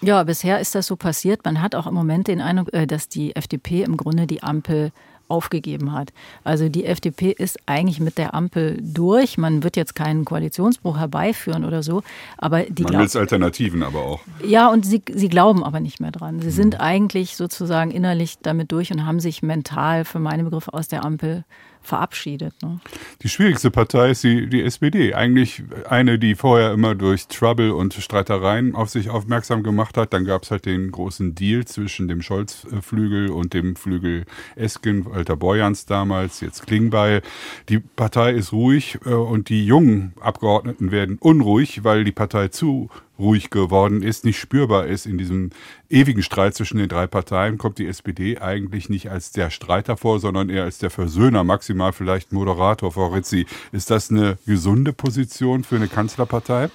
Ja, 0.00 0.24
bisher 0.24 0.60
ist 0.60 0.74
das 0.74 0.86
so 0.86 0.96
passiert. 0.96 1.44
Man 1.44 1.62
hat 1.62 1.74
auch 1.74 1.86
im 1.86 1.94
Moment 1.94 2.26
den 2.26 2.40
Eindruck, 2.40 2.72
äh, 2.72 2.86
dass 2.86 3.08
die 3.08 3.36
FDP 3.36 3.82
im 3.84 3.96
Grunde 3.96 4.26
die 4.26 4.42
Ampel 4.42 4.92
aufgegeben 5.32 5.92
hat. 5.92 6.12
Also 6.44 6.68
die 6.68 6.84
FDP 6.84 7.30
ist 7.30 7.58
eigentlich 7.66 8.00
mit 8.00 8.18
der 8.18 8.34
Ampel 8.34 8.78
durch. 8.82 9.38
Man 9.38 9.62
wird 9.64 9.76
jetzt 9.76 9.94
keinen 9.94 10.24
Koalitionsbruch 10.26 10.98
herbeiführen 10.98 11.64
oder 11.64 11.82
so, 11.82 12.02
aber 12.36 12.64
die 12.64 12.82
Man 12.82 12.98
will 12.98 13.20
Alternativen 13.20 13.82
aber 13.82 14.00
auch. 14.00 14.20
Ja, 14.44 14.68
und 14.68 14.84
sie, 14.84 15.02
sie 15.10 15.28
glauben 15.28 15.64
aber 15.64 15.80
nicht 15.80 16.00
mehr 16.00 16.12
dran. 16.12 16.40
Sie 16.40 16.48
mhm. 16.48 16.52
sind 16.52 16.80
eigentlich 16.80 17.36
sozusagen 17.36 17.90
innerlich 17.90 18.38
damit 18.42 18.70
durch 18.70 18.92
und 18.92 19.06
haben 19.06 19.20
sich 19.20 19.42
mental 19.42 20.04
für 20.04 20.18
meine 20.18 20.44
Begriffe 20.44 20.74
aus 20.74 20.88
der 20.88 21.04
Ampel 21.04 21.44
verabschiedet. 21.82 22.54
Ne? 22.62 22.80
Die 23.22 23.28
schwierigste 23.28 23.70
Partei 23.70 24.10
ist 24.10 24.24
die, 24.24 24.48
die 24.48 24.62
SPD. 24.62 25.14
Eigentlich 25.14 25.62
eine, 25.88 26.18
die 26.18 26.34
vorher 26.34 26.72
immer 26.72 26.94
durch 26.94 27.26
Trouble 27.28 27.74
und 27.74 27.94
Streitereien 27.94 28.74
auf 28.74 28.88
sich 28.88 29.10
aufmerksam 29.10 29.62
gemacht 29.62 29.96
hat. 29.96 30.12
Dann 30.12 30.24
gab 30.24 30.44
es 30.44 30.50
halt 30.50 30.66
den 30.66 30.90
großen 30.90 31.34
Deal 31.34 31.64
zwischen 31.64 32.08
dem 32.08 32.22
Scholz-Flügel 32.22 33.30
und 33.30 33.54
dem 33.54 33.76
Flügel 33.76 34.24
Esken, 34.56 35.06
Walter 35.06 35.36
Borjans 35.36 35.86
damals, 35.86 36.40
jetzt 36.40 36.66
Klingbeil. 36.66 37.22
Die 37.68 37.78
Partei 37.78 38.32
ist 38.32 38.52
ruhig 38.52 38.98
äh, 39.04 39.10
und 39.10 39.48
die 39.48 39.66
jungen 39.66 40.14
Abgeordneten 40.20 40.90
werden 40.90 41.18
unruhig, 41.18 41.84
weil 41.84 42.04
die 42.04 42.12
Partei 42.12 42.48
zu 42.48 42.90
ruhig 43.22 43.50
geworden 43.50 44.02
ist, 44.02 44.24
nicht 44.24 44.38
spürbar 44.38 44.86
ist 44.86 45.06
in 45.06 45.16
diesem 45.16 45.50
ewigen 45.88 46.22
Streit 46.22 46.54
zwischen 46.54 46.78
den 46.78 46.88
drei 46.88 47.06
Parteien, 47.06 47.56
kommt 47.56 47.78
die 47.78 47.86
SPD 47.86 48.38
eigentlich 48.38 48.90
nicht 48.90 49.10
als 49.10 49.30
der 49.32 49.50
Streiter 49.50 49.96
vor, 49.96 50.20
sondern 50.20 50.50
eher 50.50 50.64
als 50.64 50.78
der 50.78 50.90
Versöhner, 50.90 51.44
maximal 51.44 51.92
vielleicht 51.92 52.32
Moderator. 52.32 52.92
Frau 52.92 53.08
Rizzi, 53.08 53.46
ist 53.72 53.90
das 53.90 54.10
eine 54.10 54.36
gesunde 54.46 54.92
Position 54.92 55.64
für 55.64 55.76
eine 55.76 55.88
Kanzlerpartei? 55.88 56.68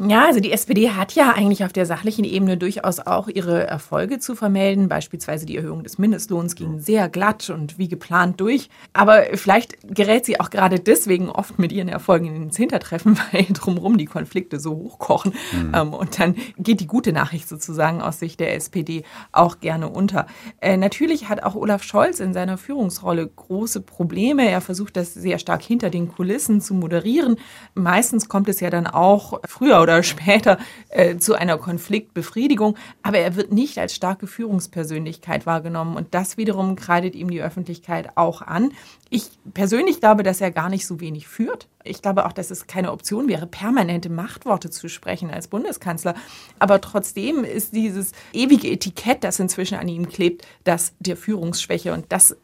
Ja, 0.00 0.26
also 0.26 0.38
die 0.38 0.52
SPD 0.52 0.90
hat 0.90 1.16
ja 1.16 1.32
eigentlich 1.32 1.64
auf 1.64 1.72
der 1.72 1.84
sachlichen 1.84 2.24
Ebene 2.24 2.56
durchaus 2.56 3.00
auch 3.00 3.26
ihre 3.26 3.66
Erfolge 3.66 4.20
zu 4.20 4.36
vermelden. 4.36 4.88
Beispielsweise 4.88 5.44
die 5.44 5.56
Erhöhung 5.56 5.82
des 5.82 5.98
Mindestlohns 5.98 6.54
ging 6.54 6.78
sehr 6.78 7.08
glatt 7.08 7.50
und 7.50 7.78
wie 7.78 7.88
geplant 7.88 8.40
durch. 8.40 8.70
Aber 8.92 9.24
vielleicht 9.34 9.76
gerät 9.82 10.24
sie 10.24 10.38
auch 10.38 10.50
gerade 10.50 10.78
deswegen 10.78 11.28
oft 11.28 11.58
mit 11.58 11.72
ihren 11.72 11.88
Erfolgen 11.88 12.26
ins 12.26 12.56
Hintertreffen, 12.56 13.18
weil 13.32 13.46
drumherum 13.50 13.98
die 13.98 14.04
Konflikte 14.04 14.60
so 14.60 14.70
hochkochen. 14.70 15.34
Mhm. 15.52 15.72
Ähm, 15.74 15.92
und 15.92 16.20
dann 16.20 16.36
geht 16.58 16.78
die 16.78 16.86
gute 16.86 17.12
Nachricht 17.12 17.48
sozusagen 17.48 18.00
aus 18.00 18.20
Sicht 18.20 18.38
der 18.38 18.54
SPD 18.54 19.02
auch 19.32 19.58
gerne 19.58 19.88
unter. 19.88 20.26
Äh, 20.60 20.76
natürlich 20.76 21.28
hat 21.28 21.42
auch 21.42 21.56
Olaf 21.56 21.82
Scholz 21.82 22.20
in 22.20 22.32
seiner 22.32 22.56
Führungsrolle 22.56 23.26
große 23.26 23.80
Probleme. 23.80 24.48
Er 24.48 24.60
versucht 24.60 24.96
das 24.96 25.12
sehr 25.12 25.40
stark 25.40 25.62
hinter 25.62 25.90
den 25.90 26.06
Kulissen 26.06 26.60
zu 26.60 26.74
moderieren. 26.74 27.36
Meistens 27.74 28.28
kommt 28.28 28.48
es 28.48 28.60
ja 28.60 28.70
dann 28.70 28.86
auch 28.86 29.40
früher 29.44 29.87
oder 29.88 30.02
später 30.02 30.58
äh, 30.90 31.16
zu 31.16 31.34
einer 31.34 31.58
Konfliktbefriedigung. 31.58 32.76
Aber 33.02 33.18
er 33.18 33.36
wird 33.36 33.52
nicht 33.52 33.78
als 33.78 33.94
starke 33.94 34.26
Führungspersönlichkeit 34.26 35.46
wahrgenommen. 35.46 35.96
Und 35.96 36.14
das 36.14 36.36
wiederum 36.36 36.76
kreidet 36.76 37.14
ihm 37.14 37.30
die 37.30 37.42
Öffentlichkeit 37.42 38.10
auch 38.16 38.42
an. 38.42 38.72
Ich 39.10 39.30
persönlich 39.54 40.00
glaube, 40.00 40.22
dass 40.22 40.40
er 40.40 40.50
gar 40.50 40.68
nicht 40.68 40.86
so 40.86 41.00
wenig 41.00 41.26
führt. 41.28 41.68
Ich 41.82 42.02
glaube 42.02 42.26
auch, 42.26 42.32
dass 42.32 42.50
es 42.50 42.66
keine 42.66 42.92
Option 42.92 43.28
wäre, 43.28 43.46
permanente 43.46 44.10
Machtworte 44.10 44.68
zu 44.68 44.88
sprechen 44.88 45.30
als 45.30 45.48
Bundeskanzler. 45.48 46.14
Aber 46.58 46.80
trotzdem 46.80 47.44
ist 47.44 47.74
dieses 47.74 48.12
ewige 48.32 48.68
Etikett, 48.68 49.24
das 49.24 49.40
inzwischen 49.40 49.78
an 49.78 49.88
ihm 49.88 50.08
klebt, 50.08 50.46
das 50.64 50.92
der 50.98 51.16
Führungsschwäche. 51.16 51.94
Und 51.94 52.06
das 52.10 52.36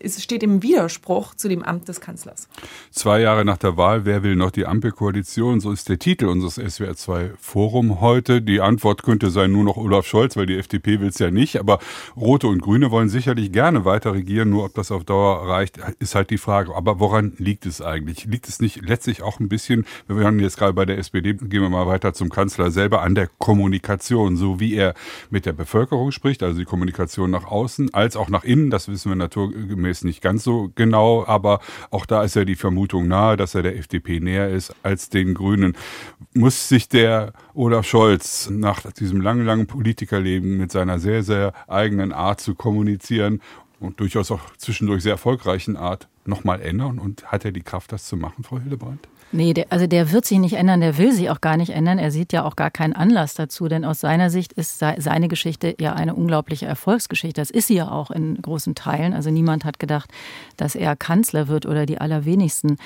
es 0.00 0.22
steht 0.22 0.42
im 0.42 0.62
Widerspruch 0.62 1.34
zu 1.34 1.48
dem 1.48 1.62
Amt 1.62 1.88
des 1.88 2.00
Kanzlers. 2.00 2.48
Zwei 2.90 3.20
Jahre 3.20 3.44
nach 3.44 3.58
der 3.58 3.76
Wahl, 3.76 4.04
wer 4.04 4.22
will 4.22 4.36
noch 4.36 4.50
die 4.50 4.66
Ampelkoalition? 4.66 5.60
So 5.60 5.70
ist 5.70 5.88
der 5.88 5.98
Titel 5.98 6.26
unseres 6.26 6.54
SWR 6.54 6.96
2 6.96 7.32
Forum 7.38 8.00
heute. 8.00 8.42
Die 8.42 8.60
Antwort 8.60 9.02
könnte 9.02 9.30
sein, 9.30 9.52
nur 9.52 9.64
noch 9.64 9.76
Olaf 9.76 10.06
Scholz, 10.06 10.36
weil 10.36 10.46
die 10.46 10.56
FDP 10.56 11.00
will 11.00 11.08
es 11.08 11.18
ja 11.18 11.30
nicht. 11.30 11.58
Aber 11.58 11.78
Rote 12.16 12.48
und 12.48 12.60
Grüne 12.60 12.90
wollen 12.90 13.08
sicherlich 13.08 13.52
gerne 13.52 13.84
weiter 13.84 14.14
regieren. 14.14 14.50
Nur 14.50 14.64
ob 14.64 14.74
das 14.74 14.90
auf 14.90 15.04
Dauer 15.04 15.48
reicht, 15.48 15.78
ist 15.98 16.14
halt 16.14 16.30
die 16.30 16.38
Frage. 16.38 16.74
Aber 16.74 16.98
woran 17.00 17.32
liegt 17.38 17.66
es 17.66 17.80
eigentlich? 17.80 18.24
Liegt 18.24 18.48
es 18.48 18.60
nicht 18.60 18.86
letztlich 18.86 19.22
auch 19.22 19.40
ein 19.40 19.48
bisschen, 19.48 19.86
wir 20.08 20.24
haben 20.24 20.40
jetzt 20.40 20.56
gerade 20.56 20.72
bei 20.72 20.84
der 20.84 20.98
SPD, 20.98 21.34
gehen 21.34 21.62
wir 21.62 21.68
mal 21.68 21.86
weiter 21.86 22.12
zum 22.14 22.30
Kanzler 22.30 22.70
selber, 22.70 23.02
an 23.02 23.14
der 23.14 23.28
Kommunikation, 23.38 24.36
so 24.36 24.60
wie 24.60 24.74
er 24.74 24.94
mit 25.30 25.46
der 25.46 25.52
Bevölkerung 25.52 26.10
spricht, 26.10 26.42
also 26.42 26.58
die 26.58 26.64
Kommunikation 26.64 27.30
nach 27.30 27.44
außen, 27.44 27.94
als 27.94 28.16
auch 28.16 28.28
nach 28.28 28.44
innen, 28.44 28.70
das 28.70 28.88
wissen 28.88 29.10
wir 29.10 29.16
natürlich 29.16 29.43
naturgemäß 29.46 30.04
nicht 30.04 30.20
ganz 30.20 30.44
so 30.44 30.70
genau, 30.74 31.24
aber 31.26 31.60
auch 31.90 32.06
da 32.06 32.22
ist 32.22 32.36
ja 32.36 32.44
die 32.44 32.56
Vermutung 32.56 33.08
nahe, 33.08 33.36
dass 33.36 33.54
er 33.54 33.62
der 33.62 33.76
FDP 33.76 34.20
näher 34.20 34.48
ist 34.48 34.74
als 34.82 35.08
den 35.08 35.34
Grünen. 35.34 35.76
Muss 36.34 36.68
sich 36.68 36.88
der 36.88 37.32
Olaf 37.54 37.86
Scholz 37.86 38.50
nach 38.50 38.90
diesem 38.92 39.20
langen, 39.20 39.44
langen 39.44 39.66
Politikerleben 39.66 40.56
mit 40.56 40.72
seiner 40.72 40.98
sehr, 40.98 41.22
sehr 41.22 41.52
eigenen 41.68 42.12
Art 42.12 42.40
zu 42.40 42.54
kommunizieren 42.54 43.40
und 43.80 44.00
durchaus 44.00 44.30
auch 44.30 44.54
zwischendurch 44.56 45.02
sehr 45.02 45.12
erfolgreichen 45.12 45.76
Art 45.76 46.08
nochmal 46.24 46.60
ändern? 46.60 46.98
Und 46.98 47.26
hat 47.26 47.44
er 47.44 47.52
die 47.52 47.62
Kraft, 47.62 47.92
das 47.92 48.06
zu 48.06 48.16
machen, 48.16 48.44
Frau 48.44 48.58
Hildebrandt? 48.58 49.08
Nee, 49.34 49.52
der, 49.52 49.66
also 49.70 49.88
der 49.88 50.12
wird 50.12 50.24
sich 50.26 50.38
nicht 50.38 50.54
ändern, 50.54 50.80
der 50.80 50.96
will 50.96 51.10
sich 51.10 51.28
auch 51.28 51.40
gar 51.40 51.56
nicht 51.56 51.70
ändern. 51.70 51.98
Er 51.98 52.12
sieht 52.12 52.32
ja 52.32 52.44
auch 52.44 52.54
gar 52.54 52.70
keinen 52.70 52.92
Anlass 52.92 53.34
dazu, 53.34 53.66
denn 53.66 53.84
aus 53.84 53.98
seiner 53.98 54.30
Sicht 54.30 54.52
ist 54.52 54.78
seine 54.78 55.26
Geschichte 55.26 55.74
ja 55.80 55.92
eine 55.92 56.14
unglaubliche 56.14 56.66
Erfolgsgeschichte. 56.66 57.40
Das 57.40 57.50
ist 57.50 57.66
sie 57.66 57.74
ja 57.74 57.90
auch 57.90 58.12
in 58.12 58.40
großen 58.40 58.76
Teilen. 58.76 59.12
Also 59.12 59.30
niemand 59.30 59.64
hat 59.64 59.80
gedacht, 59.80 60.08
dass 60.56 60.76
er 60.76 60.94
Kanzler 60.94 61.48
wird 61.48 61.66
oder 61.66 61.84
die 61.84 61.98
allerwenigsten. 61.98 62.76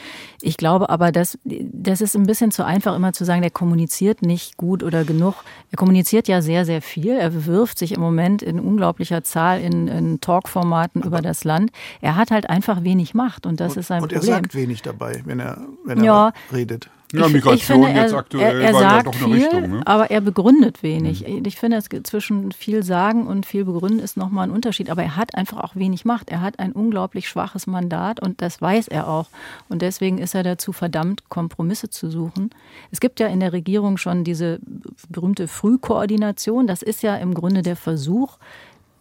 Ich 0.41 0.57
glaube 0.57 0.89
aber, 0.89 1.13
dass 1.13 1.39
das 1.45 2.01
ist 2.01 2.17
ein 2.17 2.25
bisschen 2.25 2.51
zu 2.51 2.65
einfach, 2.65 2.97
immer 2.97 3.13
zu 3.13 3.27
sagen, 3.27 3.43
der 3.43 3.51
kommuniziert 3.51 4.23
nicht 4.23 4.57
gut 4.57 4.83
oder 4.83 5.05
genug. 5.05 5.35
Er 5.71 5.77
kommuniziert 5.77 6.29
ja 6.29 6.41
sehr, 6.41 6.65
sehr 6.65 6.81
viel. 6.81 7.13
Er 7.13 7.45
wirft 7.45 7.79
sich 7.79 7.93
im 7.93 8.01
Moment 8.01 8.41
in 8.41 8.59
unglaublicher 8.59 9.23
Zahl 9.23 9.61
in, 9.61 9.87
in 9.87 10.21
Talkformaten 10.23 11.03
über 11.03 11.21
das 11.21 11.45
Land. 11.45 11.73
Er 12.01 12.17
hat 12.17 12.31
halt 12.31 12.49
einfach 12.49 12.85
wenig 12.85 13.13
Macht 13.13 13.45
und 13.45 13.61
das 13.61 13.75
und, 13.75 13.81
ist 13.81 13.91
ein 13.91 14.03
und 14.03 14.13
Problem. 14.13 14.23
Und 14.23 14.29
er 14.29 14.35
sagt 14.35 14.55
wenig 14.55 14.81
dabei, 14.81 15.21
wenn 15.27 15.41
er, 15.41 15.61
wenn 15.85 15.99
er 15.99 16.05
ja, 16.05 16.33
redet. 16.53 16.91
Ja, 17.13 17.27
Migration 17.29 17.55
ich 17.55 17.65
finde, 17.65 17.89
er, 17.89 18.03
jetzt 18.03 18.15
aktuell 18.15 18.61
er, 18.61 18.67
er 18.67 18.73
sagt 18.75 18.83
ja 18.83 19.03
doch 19.03 19.15
eine 19.15 19.35
viel, 19.35 19.45
Richtung. 19.45 19.71
Ne? 19.71 19.87
Aber 19.87 20.11
er 20.11 20.21
begründet 20.21 20.83
wenig. 20.83 21.27
Mhm. 21.27 21.45
Ich 21.47 21.57
finde, 21.57 21.79
es 21.79 21.89
zwischen 22.03 22.53
viel 22.53 22.83
sagen 22.83 23.27
und 23.27 23.47
viel 23.47 23.65
begründen 23.65 24.01
ist 24.01 24.19
nochmal 24.19 24.47
ein 24.47 24.51
Unterschied. 24.51 24.91
Aber 24.91 25.03
er 25.03 25.17
hat 25.17 25.35
einfach 25.35 25.59
auch 25.59 25.75
wenig 25.75 26.05
Macht. 26.05 26.31
Er 26.31 26.43
hat 26.43 26.59
ein 26.59 26.73
unglaublich 26.73 27.27
schwaches 27.27 27.67
Mandat 27.67 28.21
und 28.21 28.43
das 28.43 28.61
weiß 28.61 28.89
er 28.89 29.09
auch. 29.09 29.29
Und 29.71 29.81
deswegen 29.81 30.19
ist 30.19 30.35
er 30.35 30.43
dazu 30.43 30.73
verdammt, 30.73 31.31
Kompromisse 31.31 31.89
zu 31.89 32.11
suchen. 32.11 32.51
Es 32.91 33.01
gibt 33.01 33.21
ja 33.21 33.29
in 33.29 33.41
der 33.41 33.55
Regierung 33.55 33.97
schon 33.97 34.23
diese 34.23 34.61
berühmte 35.09 35.49
Frühkoordination. 35.49 36.67
Das 36.67 36.83
ist 36.83 37.03
ja 37.03 37.17
im 37.17 37.33
Grunde 37.33 37.63
der 37.63 37.77
Versuch, 37.77 38.37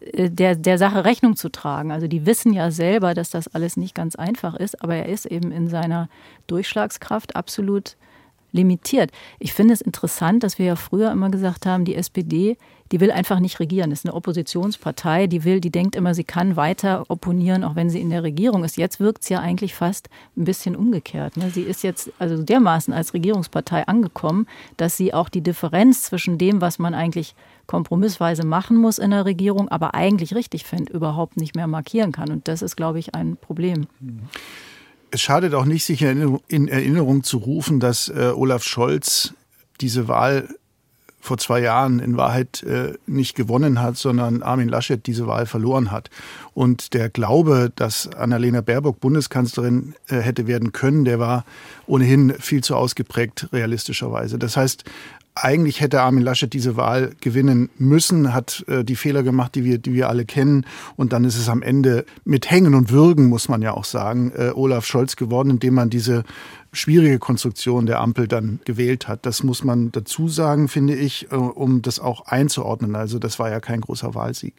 der, 0.00 0.54
der 0.54 0.78
Sache 0.78 1.04
Rechnung 1.04 1.36
zu 1.36 1.50
tragen. 1.50 1.90
Also 1.90 2.06
die 2.06 2.26
wissen 2.26 2.52
ja 2.52 2.70
selber, 2.70 3.14
dass 3.14 3.30
das 3.30 3.48
alles 3.48 3.76
nicht 3.76 3.94
ganz 3.94 4.16
einfach 4.16 4.54
ist, 4.54 4.82
aber 4.82 4.96
er 4.96 5.06
ist 5.06 5.26
eben 5.26 5.50
in 5.50 5.68
seiner 5.68 6.08
Durchschlagskraft 6.46 7.36
absolut 7.36 7.96
limitiert. 8.52 9.10
Ich 9.38 9.52
finde 9.52 9.74
es 9.74 9.80
interessant, 9.80 10.42
dass 10.42 10.58
wir 10.58 10.66
ja 10.66 10.76
früher 10.76 11.10
immer 11.10 11.30
gesagt 11.30 11.66
haben, 11.66 11.84
die 11.84 11.94
SPD, 11.94 12.56
die 12.90 13.00
will 13.00 13.10
einfach 13.10 13.40
nicht 13.40 13.60
regieren. 13.60 13.90
Das 13.90 14.00
ist 14.00 14.06
eine 14.06 14.14
Oppositionspartei, 14.14 15.26
die 15.26 15.44
will, 15.44 15.60
die 15.60 15.70
denkt 15.70 15.94
immer, 15.94 16.14
sie 16.14 16.24
kann 16.24 16.56
weiter 16.56 17.04
opponieren, 17.08 17.62
auch 17.62 17.76
wenn 17.76 17.90
sie 17.90 18.00
in 18.00 18.08
der 18.08 18.22
Regierung 18.22 18.64
ist. 18.64 18.78
Jetzt 18.78 19.00
wirkt 19.00 19.22
es 19.22 19.28
ja 19.28 19.40
eigentlich 19.40 19.74
fast 19.74 20.08
ein 20.36 20.44
bisschen 20.44 20.74
umgekehrt. 20.74 21.36
Ne? 21.36 21.50
Sie 21.50 21.62
ist 21.62 21.82
jetzt 21.82 22.10
also 22.18 22.42
dermaßen 22.42 22.94
als 22.94 23.12
Regierungspartei 23.12 23.86
angekommen, 23.86 24.46
dass 24.78 24.96
sie 24.96 25.12
auch 25.12 25.28
die 25.28 25.42
Differenz 25.42 26.04
zwischen 26.04 26.38
dem, 26.38 26.62
was 26.62 26.78
man 26.78 26.94
eigentlich 26.94 27.34
kompromissweise 27.68 28.44
machen 28.44 28.76
muss 28.76 28.98
in 28.98 29.12
der 29.12 29.24
Regierung, 29.24 29.68
aber 29.68 29.94
eigentlich 29.94 30.34
richtig 30.34 30.64
findet, 30.64 30.88
überhaupt 30.90 31.36
nicht 31.36 31.54
mehr 31.54 31.68
markieren 31.68 32.10
kann. 32.10 32.32
Und 32.32 32.48
das 32.48 32.62
ist, 32.62 32.76
glaube 32.76 32.98
ich, 32.98 33.14
ein 33.14 33.36
Problem. 33.36 33.86
Es 35.12 35.20
schadet 35.20 35.54
auch 35.54 35.66
nicht, 35.66 35.84
sich 35.84 36.02
in 36.02 36.68
Erinnerung 36.68 37.22
zu 37.22 37.38
rufen, 37.38 37.78
dass 37.78 38.08
äh, 38.08 38.32
Olaf 38.34 38.64
Scholz 38.64 39.34
diese 39.80 40.08
Wahl 40.08 40.48
vor 41.28 41.38
zwei 41.38 41.60
Jahren 41.60 42.00
in 42.00 42.16
Wahrheit 42.16 42.62
äh, 42.62 42.94
nicht 43.06 43.36
gewonnen 43.36 43.80
hat, 43.80 43.96
sondern 43.96 44.42
Armin 44.42 44.68
Laschet 44.68 45.06
diese 45.06 45.26
Wahl 45.26 45.46
verloren 45.46 45.90
hat. 45.90 46.10
Und 46.54 46.94
der 46.94 47.10
Glaube, 47.10 47.70
dass 47.76 48.08
Annalena 48.08 48.62
Baerbock 48.62 48.98
Bundeskanzlerin 48.98 49.94
äh, 50.08 50.16
hätte 50.16 50.46
werden 50.46 50.72
können, 50.72 51.04
der 51.04 51.20
war 51.20 51.44
ohnehin 51.86 52.34
viel 52.40 52.64
zu 52.64 52.74
ausgeprägt 52.74 53.48
realistischerweise. 53.52 54.38
Das 54.38 54.56
heißt, 54.56 54.84
eigentlich 55.34 55.80
hätte 55.80 56.00
Armin 56.00 56.24
Laschet 56.24 56.52
diese 56.52 56.76
Wahl 56.76 57.12
gewinnen 57.20 57.68
müssen, 57.78 58.34
hat 58.34 58.64
äh, 58.66 58.82
die 58.82 58.96
Fehler 58.96 59.22
gemacht, 59.22 59.54
die 59.54 59.64
wir, 59.64 59.78
die 59.78 59.92
wir 59.92 60.08
alle 60.08 60.24
kennen. 60.24 60.64
Und 60.96 61.12
dann 61.12 61.24
ist 61.24 61.36
es 61.36 61.48
am 61.48 61.62
Ende 61.62 62.06
mit 62.24 62.50
Hängen 62.50 62.74
und 62.74 62.90
Würgen, 62.90 63.26
muss 63.28 63.48
man 63.48 63.60
ja 63.60 63.74
auch 63.74 63.84
sagen, 63.84 64.32
Olaf 64.54 64.86
Scholz 64.86 65.14
geworden, 65.14 65.50
indem 65.50 65.74
man 65.74 65.90
diese 65.90 66.24
schwierige 66.72 67.18
Konstruktion 67.18 67.86
der 67.86 68.00
Ampel 68.00 68.28
dann 68.28 68.60
gewählt 68.64 69.08
hat. 69.08 69.24
Das 69.26 69.42
muss 69.42 69.64
man 69.64 69.90
dazu 69.92 70.28
sagen, 70.28 70.68
finde 70.68 70.94
ich, 70.94 71.30
äh, 71.32 71.36
um 71.36 71.82
das 71.82 72.00
auch 72.00 72.26
einzuordnen. 72.26 72.94
Also 72.94 73.18
das 73.18 73.38
war 73.38 73.50
ja 73.50 73.60
kein 73.60 73.80
großer 73.80 74.14
Wahlsieg. 74.14 74.54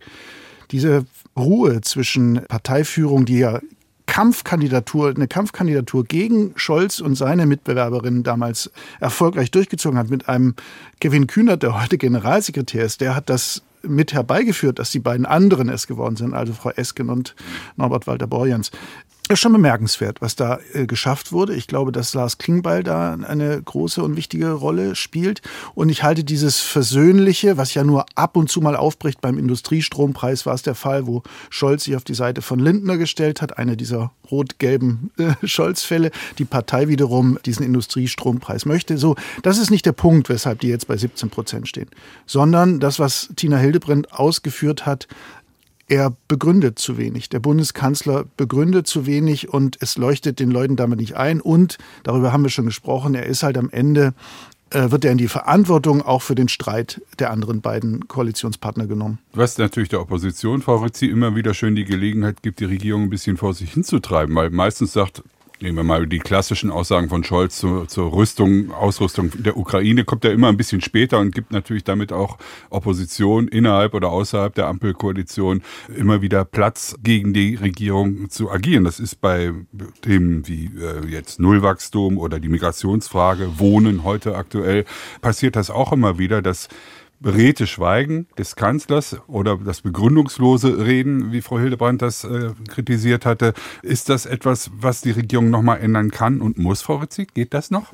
Diese 0.71 1.05
Ruhe 1.37 1.81
zwischen 1.81 2.41
Parteiführung, 2.47 3.25
die 3.25 3.39
ja 3.39 3.59
Kampfkandidatur, 4.05 5.09
eine 5.09 5.27
Kampfkandidatur 5.27 6.03
gegen 6.03 6.53
Scholz 6.55 6.99
und 6.99 7.15
seine 7.15 7.45
Mitbewerberinnen 7.45 8.23
damals 8.23 8.71
erfolgreich 8.99 9.51
durchgezogen 9.51 9.99
hat 9.99 10.09
mit 10.09 10.27
einem 10.27 10.55
Kevin 10.99 11.27
Kühnert, 11.27 11.61
der 11.61 11.79
heute 11.79 11.99
Generalsekretär 11.99 12.85
ist, 12.85 13.01
der 13.01 13.15
hat 13.15 13.29
das 13.29 13.61
mit 13.83 14.13
herbeigeführt, 14.13 14.79
dass 14.79 14.91
die 14.91 14.99
beiden 14.99 15.25
anderen 15.25 15.69
es 15.69 15.87
geworden 15.87 16.15
sind, 16.15 16.33
also 16.33 16.53
Frau 16.53 16.71
Esken 16.71 17.09
und 17.09 17.35
Norbert 17.77 18.07
Walter-Borjans 18.07 18.71
ist 19.29 19.39
schon 19.39 19.53
bemerkenswert, 19.53 20.21
was 20.21 20.35
da 20.35 20.59
äh, 20.73 20.87
geschafft 20.87 21.31
wurde. 21.31 21.53
Ich 21.53 21.67
glaube, 21.67 21.91
dass 21.91 22.15
Lars 22.15 22.39
Klingbeil 22.39 22.81
da 22.83 23.13
eine 23.13 23.61
große 23.61 24.01
und 24.01 24.15
wichtige 24.15 24.51
Rolle 24.51 24.95
spielt. 24.95 25.41
Und 25.75 25.89
ich 25.89 26.01
halte 26.01 26.23
dieses 26.23 26.59
Versöhnliche, 26.59 27.55
was 27.55 27.75
ja 27.75 27.83
nur 27.83 28.05
ab 28.15 28.35
und 28.35 28.49
zu 28.49 28.59
mal 28.59 28.75
aufbricht, 28.75 29.21
beim 29.21 29.37
Industriestrompreis 29.37 30.47
war 30.47 30.55
es 30.55 30.63
der 30.63 30.73
Fall, 30.73 31.05
wo 31.05 31.21
Scholz 31.51 31.83
sich 31.83 31.95
auf 31.95 32.03
die 32.03 32.15
Seite 32.15 32.41
von 32.41 32.59
Lindner 32.59 32.97
gestellt 32.97 33.41
hat, 33.41 33.57
eine 33.59 33.77
dieser 33.77 34.11
rot-gelben 34.31 35.11
äh, 35.17 35.33
Scholz-Fälle, 35.45 36.11
die 36.39 36.45
Partei 36.45 36.87
wiederum 36.87 37.37
diesen 37.45 37.65
Industriestrompreis 37.65 38.65
möchte. 38.65 38.97
So, 38.97 39.15
das 39.43 39.59
ist 39.59 39.69
nicht 39.69 39.85
der 39.85 39.91
Punkt, 39.91 40.29
weshalb 40.29 40.59
die 40.61 40.67
jetzt 40.67 40.87
bei 40.87 40.97
17 40.97 41.29
Prozent 41.29 41.67
stehen, 41.67 41.89
sondern 42.25 42.79
das, 42.79 42.99
was 42.99 43.29
Tina 43.35 43.57
Hildebrand 43.57 44.11
ausgeführt 44.11 44.85
hat, 44.85 45.07
er 45.89 46.15
begründet 46.28 46.80
zu 46.80 46.97
wenig. 46.97 47.30
Der 47.30 47.39
Bundeskanzler 47.39 48.25
begründet 48.38 48.88
zu 48.88 49.06
wenig 49.06 49.49
und 49.49 49.78
es 49.82 49.97
leuchtet 49.97 50.39
den 50.39 50.52
Leuten 50.52 50.75
damit 50.75 50.99
nicht 50.99 51.17
ein. 51.17 51.41
Und 51.41 51.78
darüber 52.04 52.32
haben 52.32 52.43
wir 52.43 52.49
schon 52.49 52.65
gesprochen, 52.65 53.15
er 53.15 53.25
ist 53.25 53.43
halt 53.43 53.58
am 53.58 53.69
Ende, 53.71 54.13
äh, 54.69 54.91
wird 54.91 55.04
er 55.04 55.12
in 55.12 55.17
die 55.17 55.28
Verantwortung 55.28 56.04
auch 56.04 56.21
für 56.21 56.36
den 56.36 56.47
Streit 56.47 57.02
der 57.17 57.32
anderen 57.32 57.62
beiden 57.62 58.08
Koalitionspartner 58.08 58.86
genommen. 58.86 59.17
Was 59.34 59.58
natürlich 59.58 59.89
der 59.89 60.02
Opposition, 60.02 60.62
Frau 60.62 60.78
Ritzi, 60.78 61.08
immer 61.08 61.36
wieder 61.36 61.56
schön 61.56 61.75
die 61.75 61.86
Gelegenheit 61.86 62.43
gibt, 62.43 62.60
die 62.60 62.65
Regierung 62.65 63.04
ein 63.04 63.10
bisschen 63.10 63.38
vor 63.38 63.56
sich 63.56 63.73
hinzutreiben, 63.73 64.36
weil 64.36 64.52
meistens 64.52 64.93
sagt 64.93 65.23
Nehmen 65.61 65.75
wir 65.75 65.83
mal 65.83 66.07
die 66.07 66.19
klassischen 66.19 66.71
Aussagen 66.71 67.09
von 67.09 67.25
Scholz 67.25 67.57
zur, 67.57 67.85
zur 67.89 68.13
Rüstung, 68.13 68.71
Ausrüstung 68.71 69.31
der 69.35 69.57
Ukraine, 69.57 70.05
kommt 70.05 70.23
ja 70.23 70.31
immer 70.31 70.47
ein 70.47 70.55
bisschen 70.55 70.79
später 70.79 71.19
und 71.19 71.35
gibt 71.35 71.51
natürlich 71.51 71.83
damit 71.83 72.13
auch 72.13 72.37
Opposition 72.69 73.49
innerhalb 73.49 73.93
oder 73.93 74.07
außerhalb 74.07 74.55
der 74.55 74.67
Ampelkoalition 74.67 75.61
immer 75.93 76.21
wieder 76.21 76.45
Platz 76.45 76.95
gegen 77.03 77.33
die 77.33 77.55
Regierung 77.55 78.29
zu 78.29 78.49
agieren. 78.49 78.85
Das 78.85 79.01
ist 79.01 79.19
bei 79.19 79.51
Themen 80.01 80.47
wie 80.47 80.71
äh, 80.79 81.05
jetzt 81.09 81.41
Nullwachstum 81.41 82.17
oder 82.17 82.39
die 82.39 82.47
Migrationsfrage, 82.47 83.59
Wohnen 83.59 84.05
heute 84.05 84.35
aktuell, 84.35 84.85
passiert 85.19 85.57
das 85.57 85.69
auch 85.69 85.91
immer 85.91 86.17
wieder, 86.17 86.41
dass 86.41 86.69
beredte 87.19 87.67
Schweigen 87.67 88.27
des 88.38 88.55
Kanzlers 88.55 89.17
oder 89.27 89.58
das 89.58 89.82
begründungslose 89.82 90.86
Reden, 90.86 91.32
wie 91.32 91.41
Frau 91.41 91.60
Hildebrand 91.60 92.01
das 92.01 92.23
äh, 92.23 92.51
kritisiert 92.67 93.25
hatte, 93.25 93.53
ist 93.82 94.10
das 94.10 94.25
etwas, 94.25 94.71
was 94.73 95.01
die 95.01 95.12
Regierung 95.12 95.49
nochmal 95.49 95.79
ändern 95.79 96.12
kann 96.12 96.41
und 96.41 96.58
muss, 96.58 96.82
Frau 96.82 96.97
Ritzi? 96.97 97.27
Geht 97.34 97.53
das 97.53 97.71
noch? 97.71 97.91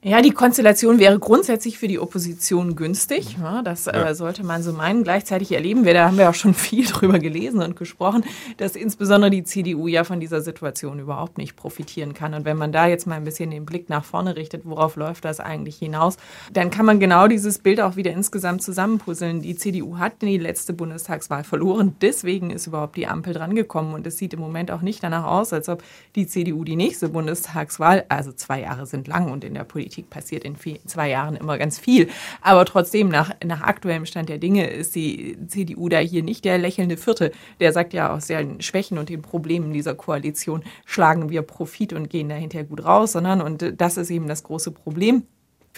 Ja, 0.00 0.22
die 0.22 0.30
Konstellation 0.30 1.00
wäre 1.00 1.18
grundsätzlich 1.18 1.76
für 1.76 1.88
die 1.88 1.98
Opposition 1.98 2.76
günstig. 2.76 3.36
Ja, 3.36 3.62
das 3.62 3.88
äh, 3.88 3.96
ja. 3.96 4.10
äh, 4.10 4.14
sollte 4.14 4.44
man 4.44 4.62
so 4.62 4.72
meinen. 4.72 5.02
Gleichzeitig 5.02 5.50
erleben 5.50 5.84
wir, 5.84 5.92
da 5.92 6.06
haben 6.06 6.16
wir 6.16 6.30
auch 6.30 6.34
schon 6.34 6.54
viel 6.54 6.86
drüber 6.86 7.18
gelesen 7.18 7.60
und 7.62 7.74
gesprochen, 7.74 8.22
dass 8.58 8.76
insbesondere 8.76 9.32
die 9.32 9.42
CDU 9.42 9.88
ja 9.88 10.04
von 10.04 10.20
dieser 10.20 10.40
Situation 10.40 11.00
überhaupt 11.00 11.36
nicht 11.36 11.56
profitieren 11.56 12.14
kann. 12.14 12.34
Und 12.34 12.44
wenn 12.44 12.56
man 12.56 12.70
da 12.70 12.86
jetzt 12.86 13.08
mal 13.08 13.16
ein 13.16 13.24
bisschen 13.24 13.50
den 13.50 13.66
Blick 13.66 13.88
nach 13.88 14.04
vorne 14.04 14.36
richtet, 14.36 14.64
worauf 14.66 14.94
läuft 14.94 15.24
das 15.24 15.40
eigentlich 15.40 15.78
hinaus, 15.78 16.16
dann 16.52 16.70
kann 16.70 16.86
man 16.86 17.00
genau 17.00 17.26
dieses 17.26 17.58
Bild 17.58 17.80
auch 17.80 17.96
wieder 17.96 18.12
insgesamt 18.12 18.62
zusammenpuzzeln. 18.62 19.42
Die 19.42 19.56
CDU 19.56 19.98
hat 19.98 20.22
die 20.22 20.38
letzte 20.38 20.74
Bundestagswahl 20.74 21.42
verloren. 21.42 21.96
Deswegen 22.00 22.50
ist 22.50 22.68
überhaupt 22.68 22.94
die 22.94 23.08
Ampel 23.08 23.34
drangekommen. 23.34 23.94
Und 23.94 24.06
es 24.06 24.16
sieht 24.16 24.32
im 24.32 24.38
Moment 24.38 24.70
auch 24.70 24.80
nicht 24.80 25.02
danach 25.02 25.24
aus, 25.24 25.52
als 25.52 25.68
ob 25.68 25.82
die 26.14 26.28
CDU 26.28 26.62
die 26.62 26.76
nächste 26.76 27.08
Bundestagswahl, 27.08 28.04
also 28.08 28.30
zwei 28.30 28.60
Jahre 28.60 28.86
sind 28.86 29.08
lang 29.08 29.32
und 29.32 29.42
in 29.42 29.54
der 29.54 29.64
Politik 29.64 29.87
Politik 29.88 30.10
passiert 30.10 30.44
in 30.44 30.54
vier, 30.54 30.78
zwei 30.84 31.08
Jahren 31.08 31.34
immer 31.34 31.56
ganz 31.56 31.78
viel. 31.78 32.08
Aber 32.42 32.66
trotzdem, 32.66 33.08
nach, 33.08 33.30
nach 33.42 33.62
aktuellem 33.62 34.04
Stand 34.04 34.28
der 34.28 34.36
Dinge 34.36 34.68
ist 34.68 34.94
die 34.94 35.38
CDU 35.46 35.88
da 35.88 35.98
hier 35.98 36.22
nicht 36.22 36.44
der 36.44 36.58
lächelnde 36.58 36.98
Vierte. 36.98 37.32
Der 37.58 37.72
sagt 37.72 37.94
ja 37.94 38.12
aus 38.12 38.26
den 38.26 38.60
Schwächen 38.60 38.98
und 38.98 39.08
den 39.08 39.22
Problemen 39.22 39.72
dieser 39.72 39.94
Koalition 39.94 40.62
schlagen 40.84 41.30
wir 41.30 41.40
Profit 41.40 41.94
und 41.94 42.10
gehen 42.10 42.28
dahinter 42.28 42.64
gut 42.64 42.84
raus, 42.84 43.12
sondern, 43.12 43.40
und 43.40 43.80
das 43.80 43.96
ist 43.96 44.10
eben 44.10 44.28
das 44.28 44.42
große 44.42 44.72
Problem, 44.72 45.22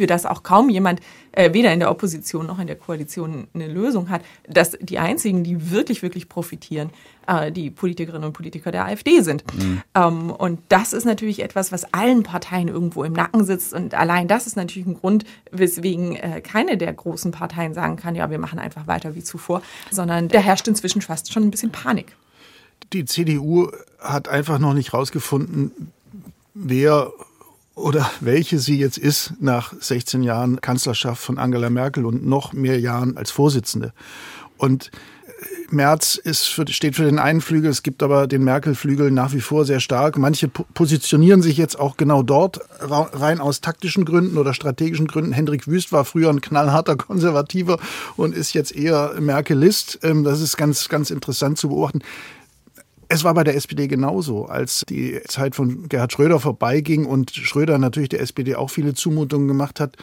für 0.01 0.07
das 0.07 0.25
auch 0.25 0.43
kaum 0.43 0.71
jemand, 0.71 0.99
äh, 1.33 1.53
weder 1.53 1.71
in 1.75 1.79
der 1.79 1.91
Opposition 1.91 2.47
noch 2.47 2.59
in 2.59 2.67
der 2.67 2.77
Koalition, 2.77 3.49
eine 3.53 3.69
Lösung 3.69 4.09
hat, 4.09 4.23
dass 4.49 4.79
die 4.81 4.99
einzigen, 4.99 5.45
die 5.45 5.71
wirklich, 5.71 6.01
wirklich 6.01 6.27
profitieren, 6.27 6.89
äh, 7.27 7.53
die 7.53 7.71
Politikerinnen 7.71 8.25
und 8.25 8.33
Politiker 8.33 8.73
der 8.73 8.87
AfD 8.87 9.21
sind. 9.21 9.45
Mhm. 9.55 9.83
Ähm, 9.95 10.31
und 10.31 10.61
das 10.71 10.95
ist 10.95 11.05
natürlich 11.05 11.43
etwas, 11.43 11.71
was 11.71 11.93
allen 11.93 12.23
Parteien 12.23 12.69
irgendwo 12.69 13.05
im 13.05 13.13
Nacken 13.13 13.45
sitzt. 13.45 13.75
Und 13.75 13.93
allein 13.93 14.27
das 14.27 14.47
ist 14.47 14.57
natürlich 14.57 14.89
ein 14.89 14.95
Grund, 14.95 15.27
weswegen 15.51 16.17
äh, 16.17 16.41
keine 16.41 16.79
der 16.79 16.95
großen 16.95 17.31
Parteien 17.31 17.75
sagen 17.75 17.97
kann, 17.97 18.15
ja, 18.15 18.31
wir 18.31 18.39
machen 18.39 18.59
einfach 18.59 18.87
weiter 18.87 19.15
wie 19.15 19.23
zuvor, 19.23 19.61
sondern 19.91 20.29
da 20.29 20.39
herrscht 20.39 20.67
inzwischen 20.67 21.03
fast 21.03 21.31
schon 21.31 21.43
ein 21.43 21.51
bisschen 21.51 21.73
Panik. 21.73 22.17
Die 22.95 23.05
CDU 23.05 23.69
hat 23.99 24.29
einfach 24.29 24.59
noch 24.59 24.73
nicht 24.73 24.95
rausgefunden, 24.95 25.73
wer 26.55 27.13
oder 27.81 28.11
welche 28.21 28.59
sie 28.59 28.79
jetzt 28.79 28.99
ist 28.99 29.35
nach 29.41 29.73
16 29.79 30.23
Jahren 30.23 30.61
Kanzlerschaft 30.61 31.23
von 31.23 31.39
Angela 31.39 31.71
Merkel 31.71 32.07
und 32.07 32.27
noch 32.27 32.53
mehr 32.53 32.79
Jahren 32.79 33.17
als 33.17 33.31
Vorsitzende. 33.31 33.93
Und 34.57 34.91
äh, 35.27 35.31
Merz 35.71 36.17
ist 36.17 36.47
für, 36.47 36.67
steht 36.69 36.97
für 36.97 37.05
den 37.05 37.19
einen 37.19 37.41
Flügel, 37.41 37.71
es 37.71 37.83
gibt 37.83 38.03
aber 38.03 38.27
den 38.27 38.45
Merkel-Flügel 38.45 39.11
nach 39.11 39.33
wie 39.33 39.41
vor 39.41 39.65
sehr 39.65 39.81
stark. 39.81 40.19
Manche 40.19 40.49
positionieren 40.49 41.43
sich 41.43 41.57
jetzt 41.57 41.79
auch 41.79 41.97
genau 41.97 42.23
dort, 42.23 42.61
rein 42.81 43.41
aus 43.41 43.61
taktischen 43.61 44.05
Gründen 44.05 44.37
oder 44.37 44.53
strategischen 44.53 45.07
Gründen. 45.07 45.33
Hendrik 45.33 45.67
Wüst 45.67 45.93
war 45.93 46.05
früher 46.05 46.31
ein 46.31 46.41
knallharter 46.41 46.97
Konservativer 46.97 47.79
und 48.17 48.35
ist 48.35 48.53
jetzt 48.53 48.75
eher 48.75 49.15
Merkelist. 49.21 50.01
Ähm, 50.03 50.25
das 50.25 50.41
ist 50.41 50.57
ganz, 50.57 50.89
ganz 50.89 51.11
interessant 51.11 51.59
zu 51.59 51.69
beobachten. 51.69 52.03
Es 53.13 53.25
war 53.25 53.35
bei 53.35 53.43
der 53.43 53.57
SPD 53.57 53.89
genauso, 53.89 54.47
als 54.47 54.85
die 54.89 55.19
Zeit 55.27 55.57
von 55.57 55.89
Gerhard 55.89 56.13
Schröder 56.13 56.39
vorbeiging 56.39 57.07
und 57.07 57.33
Schröder 57.33 57.77
natürlich 57.77 58.11
der 58.11 58.21
SPD 58.21 58.55
auch 58.55 58.71
viele 58.71 58.95
Zumutungen 58.95 59.49
gemacht 59.49 59.81
hat, 59.81 59.97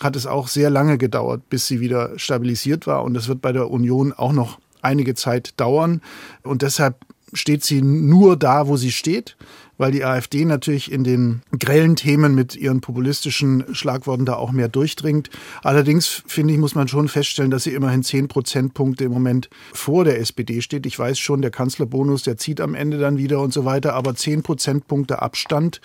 hat 0.00 0.16
es 0.16 0.26
auch 0.26 0.48
sehr 0.48 0.70
lange 0.70 0.96
gedauert, 0.96 1.50
bis 1.50 1.66
sie 1.66 1.80
wieder 1.80 2.18
stabilisiert 2.18 2.86
war. 2.86 3.04
Und 3.04 3.12
das 3.12 3.28
wird 3.28 3.42
bei 3.42 3.52
der 3.52 3.70
Union 3.70 4.14
auch 4.14 4.32
noch 4.32 4.58
einige 4.80 5.14
Zeit 5.14 5.52
dauern. 5.60 6.00
Und 6.44 6.62
deshalb 6.62 6.96
steht 7.34 7.62
sie 7.62 7.82
nur 7.82 8.38
da, 8.38 8.68
wo 8.68 8.78
sie 8.78 8.90
steht 8.90 9.36
weil 9.78 9.92
die 9.92 10.04
AfD 10.04 10.44
natürlich 10.44 10.90
in 10.90 11.04
den 11.04 11.42
grellen 11.58 11.96
Themen 11.96 12.34
mit 12.34 12.56
ihren 12.56 12.80
populistischen 12.80 13.64
Schlagworten 13.74 14.24
da 14.24 14.34
auch 14.34 14.52
mehr 14.52 14.68
durchdringt. 14.68 15.30
Allerdings, 15.62 16.22
finde 16.26 16.54
ich, 16.54 16.60
muss 16.60 16.74
man 16.74 16.88
schon 16.88 17.08
feststellen, 17.08 17.50
dass 17.50 17.64
sie 17.64 17.74
immerhin 17.74 18.02
zehn 18.02 18.28
Prozentpunkte 18.28 19.04
im 19.04 19.12
Moment 19.12 19.48
vor 19.72 20.04
der 20.04 20.20
SPD 20.20 20.62
steht. 20.62 20.86
Ich 20.86 20.98
weiß 20.98 21.18
schon, 21.18 21.42
der 21.42 21.50
Kanzlerbonus, 21.50 22.22
der 22.22 22.36
zieht 22.36 22.60
am 22.60 22.74
Ende 22.74 22.98
dann 22.98 23.18
wieder 23.18 23.40
und 23.40 23.52
so 23.52 23.64
weiter, 23.64 23.94
aber 23.94 24.14
zehn 24.14 24.42
Prozentpunkte 24.42 25.22
Abstand 25.22 25.80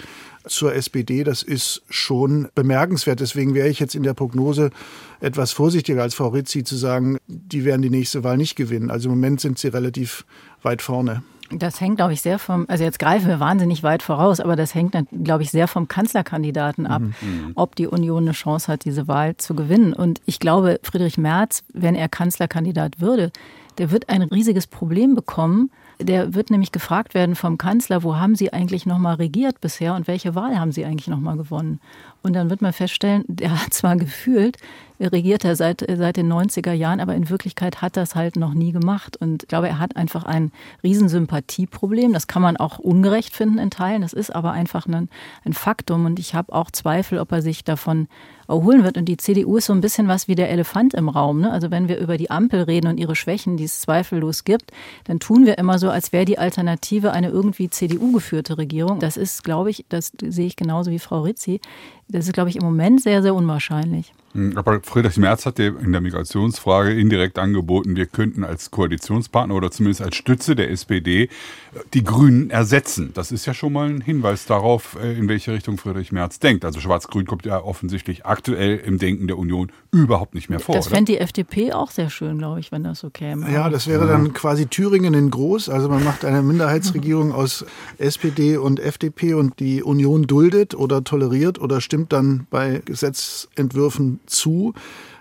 zur 0.48 0.74
SPD, 0.74 1.24
das 1.24 1.44
ist 1.44 1.84
schon 1.90 2.48
bemerkenswert. 2.56 3.20
Deswegen 3.20 3.54
wäre 3.54 3.70
ich 3.70 3.80
jetzt 3.80 3.96
in 3.96 4.04
der 4.04 4.14
Prognose 4.14 4.72
etwas 5.20 5.52
vorsichtiger 5.52 6.02
als 6.02 6.16
Frau 6.16 6.30
Rizzi 6.30 6.64
zu 6.64 6.76
sagen, 6.76 7.18
die 7.28 7.64
werden 7.64 7.82
die 7.82 7.90
nächste 7.90 8.24
Wahl 8.24 8.38
nicht 8.38 8.56
gewinnen. 8.56 8.90
Also 8.90 9.10
im 9.10 9.16
Moment 9.16 9.40
sind 9.42 9.60
sie 9.60 9.68
relativ 9.68 10.26
weit 10.64 10.82
vorne. 10.82 11.24
Das 11.52 11.82
hängt, 11.82 11.98
glaube 11.98 12.14
ich, 12.14 12.22
sehr 12.22 12.40
vom, 12.40 12.66
also 12.68 12.84
jetzt 12.84 13.00
greifen 13.00 13.28
wir 13.28 13.40
wahnsinnig 13.40 13.84
weit 13.84 14.04
voraus, 14.04 14.40
aber 14.40 14.56
das 14.56 14.74
hängt, 14.74 14.96
glaube 15.24 15.44
ich, 15.44 15.52
sehr 15.52 15.68
vom 15.68 15.88
Kanzlerkandidaten 15.88 16.88
ab, 16.88 17.02
mhm. 17.02 17.52
ob 17.56 17.76
die 17.76 17.88
Union 17.88 18.24
eine 18.24 18.32
Chance 18.32 18.72
hat, 18.72 18.86
diese 18.86 19.08
Wahl 19.08 19.38
zu 19.38 19.56
gewinnen. 19.56 19.94
Und 19.94 20.22
ich 20.26 20.40
glaube, 20.40 20.80
Friedrich 20.84 21.18
Merz, 21.18 21.64
wenn 21.74 21.96
er 21.96 22.10
Kanzlerkandidat 22.10 23.02
würde, 23.02 23.32
der 23.78 23.92
wird 23.92 24.10
ein 24.10 24.22
riesiges 24.22 24.68
Problem 24.68 25.16
bekommen. 25.16 25.72
Der 26.00 26.34
wird 26.34 26.50
nämlich 26.50 26.72
gefragt 26.72 27.14
werden 27.14 27.36
vom 27.36 27.58
Kanzler, 27.58 28.04
wo 28.04 28.16
haben 28.16 28.36
Sie 28.36 28.52
eigentlich 28.52 28.86
nochmal 28.86 29.16
regiert 29.16 29.62
bisher 29.62 29.96
und 29.96 30.08
welche 30.08 30.34
Wahl 30.36 30.60
haben 30.60 30.72
Sie 30.72 30.84
eigentlich 30.84 31.08
nochmal 31.08 31.38
gewonnen? 31.38 31.80
Und 32.24 32.34
dann 32.34 32.50
wird 32.50 32.62
man 32.62 32.74
feststellen, 32.74 33.24
der 33.28 33.52
hat 33.64 33.74
zwar 33.74 33.96
gefühlt 33.96 34.58
regiert 35.08 35.44
er 35.46 35.56
seit, 35.56 35.86
seit 35.90 36.18
den 36.18 36.32
90er 36.32 36.74
Jahren, 36.74 37.00
aber 37.00 37.16
in 37.16 37.30
Wirklichkeit 37.30 37.82
hat 37.82 37.98
das 37.98 38.16
halt 38.16 38.36
noch 38.36 38.54
nie 38.54 38.72
gemacht. 38.72 39.18
Und 39.18 39.44
ich 39.44 39.50
glaube, 39.50 39.68
er 39.68 39.80
hat 39.80 39.96
einfach 39.96 40.24
ein 40.24 40.52
Riesensympathieproblem. 40.84 42.14
Das 42.14 42.28
kann 42.28 42.42
man 42.42 42.58
auch 42.58 42.80
ungerecht 42.80 43.36
finden 43.36 43.58
in 43.58 43.72
Teilen. 43.72 44.02
Das 44.02 44.14
ist 44.14 44.34
aber 44.34 44.52
einfach 44.52 44.88
ein, 44.88 45.10
ein 45.46 45.54
Faktum. 45.54 46.06
Und 46.06 46.20
ich 46.20 46.36
habe 46.36 46.54
auch 46.54 46.72
Zweifel, 46.72 47.20
ob 47.20 47.32
er 47.32 47.42
sich 47.42 47.64
davon 47.64 48.08
erholen 48.48 48.84
wird. 48.84 48.98
Und 48.98 49.06
die 49.06 49.18
CDU 49.18 49.58
ist 49.58 49.66
so 49.66 49.74
ein 49.74 49.82
bisschen 49.82 50.08
was 50.08 50.28
wie 50.28 50.36
der 50.36 50.50
Elefant 50.50 50.94
im 50.94 51.10
Raum. 51.10 51.42
Ne? 51.42 51.52
Also 51.52 51.72
wenn 51.72 51.88
wir 51.88 51.98
über 51.98 52.18
die 52.18 52.30
Ampel 52.30 52.64
reden 52.64 52.88
und 52.88 53.00
ihre 53.00 53.16
Schwächen, 53.16 53.58
die 53.58 53.64
es 53.64 53.82
zweifellos 53.82 54.44
gibt, 54.44 54.72
dann 55.06 55.20
tun 55.20 55.46
wir 55.46 55.58
immer 55.58 55.80
so, 55.80 55.90
als 55.90 56.12
wäre 56.12 56.26
die 56.26 56.38
Alternative 56.38 57.12
eine 57.12 57.30
irgendwie 57.30 57.70
CDU-geführte 57.70 58.58
Regierung. 58.58 59.00
Das 59.00 59.18
ist, 59.18 59.44
glaube 59.44 59.70
ich, 59.70 59.86
das 59.90 60.12
sehe 60.22 60.48
ich 60.48 60.56
genauso 60.56 60.92
wie 60.92 61.00
Frau 61.00 61.22
Rizzi, 61.22 61.62
das 62.10 62.28
ist, 62.28 62.34
glaube 62.34 62.50
ich, 62.50 62.58
im 62.58 62.64
Moment 62.64 63.02
sehr, 63.02 63.22
sehr 63.22 63.34
unwahrscheinlich. 63.34 64.14
Hm, 64.34 64.58
aber 64.58 64.82
Friedrich 64.82 65.18
Merz 65.18 65.46
hat 65.46 65.58
dir 65.58 65.78
in 65.80 65.92
der 65.92 66.02
Migrationsfrage 66.02 66.94
indirekt 66.94 67.38
angeboten, 67.38 67.96
wir 67.96 68.06
könnten 68.06 68.44
als 68.44 68.72
Koalitionspartner 68.72 69.56
oder 69.56 69.72
zumindest 69.72 70.02
als 70.02 70.16
Stütze 70.16 70.56
der 70.56 70.70
SPD 70.72 71.30
die 71.94 72.04
Grünen 72.04 72.50
ersetzen. 72.50 73.12
Das 73.14 73.32
ist 73.32 73.46
ja 73.46 73.54
schon 73.54 73.74
mal 73.74 73.90
ein 73.90 74.02
Hinweis 74.02 74.46
darauf, 74.46 74.98
äh, 75.02 75.18
in 75.18 75.28
welche 75.30 75.54
Richtung 75.54 75.78
Friedrich 75.78 76.12
Merz 76.12 76.40
denkt. 76.40 76.66
Also 76.66 76.80
Schwarz-Grün 76.80 77.26
kommt 77.26 77.46
ja 77.46 77.62
offensichtlich 77.62 78.26
aktuell 78.26 78.78
im 78.78 78.98
Denken 78.98 79.28
der 79.28 79.38
Union 79.38 79.72
überhaupt 79.92 80.36
nicht 80.36 80.50
mehr 80.50 80.60
vor. 80.60 80.76
Das 80.76 80.88
fände 80.88 81.14
die 81.14 81.18
FDP 81.18 81.74
auch 81.74 81.92
sehr 81.92 82.10
schön, 82.10 82.38
glaube 82.38 82.60
ich, 82.60 82.72
wenn 82.72 82.84
das 82.84 83.00
so 83.00 83.10
käme. 83.10 83.52
Ja, 83.52 83.70
das 83.70 83.88
wäre 83.88 84.08
dann 84.08 84.34
quasi 84.34 84.68
Thüringen 84.68 85.14
in 85.14 85.30
groß. 85.30 85.70
Also 85.70 85.90
man 85.90 86.04
macht 86.04 86.26
eine 86.26 86.42
Minderheitsregierung 86.42 87.32
aus 87.34 87.66
SPD 87.98 88.58
und 88.58 88.80
FDP 88.80 89.34
und 89.34 89.60
die 89.60 89.84
Union 89.84 90.28
duldet 90.28 90.76
oder 90.76 91.04
toleriert 91.04 91.60
oder 91.60 91.82
stimmt 91.82 92.14
dann 92.14 92.48
bei 92.50 92.82
Gesetzentwürfen 92.86 94.21
zu. 94.26 94.74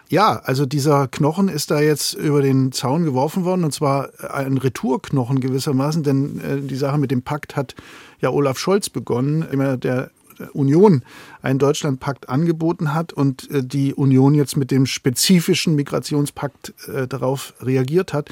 Ja, 0.09 0.41
also 0.45 0.67
dieser 0.67 1.07
Knochen 1.07 1.49
ist 1.49 1.71
da 1.71 1.81
jetzt 1.81 2.15
über 2.15 2.43
den 2.43 2.73
Zaun 2.73 3.05
geworfen 3.05 3.45
worden 3.45 3.63
und 3.65 3.73
zwar 3.73 4.11
ein 4.33 4.59
Retourknochen 4.59 5.41
gewissermaßen, 5.41 6.03
denn 6.03 6.41
äh, 6.41 6.61
die 6.61 6.77
Sache 6.77 6.99
mit 6.99 7.11
dem 7.11 7.23
Pakt 7.23 7.55
hat 7.55 7.77
ja 8.21 8.31
Olaf 8.31 8.59
Scholz 8.59 8.91
begonnen, 8.91 9.47
immer 9.51 9.77
der 9.77 10.11
Union 10.53 11.03
einen 11.43 11.59
Deutschlandpakt 11.59 12.29
angeboten 12.29 12.95
hat 12.95 13.13
und 13.13 13.51
äh, 13.51 13.63
die 13.65 13.95
Union 13.95 14.35
jetzt 14.35 14.57
mit 14.57 14.71
dem 14.71 14.87
spezifischen 14.87 15.75
Migrationspakt 15.75 16.75
äh, 16.89 17.07
darauf 17.07 17.55
reagiert 17.61 18.13
hat. 18.13 18.31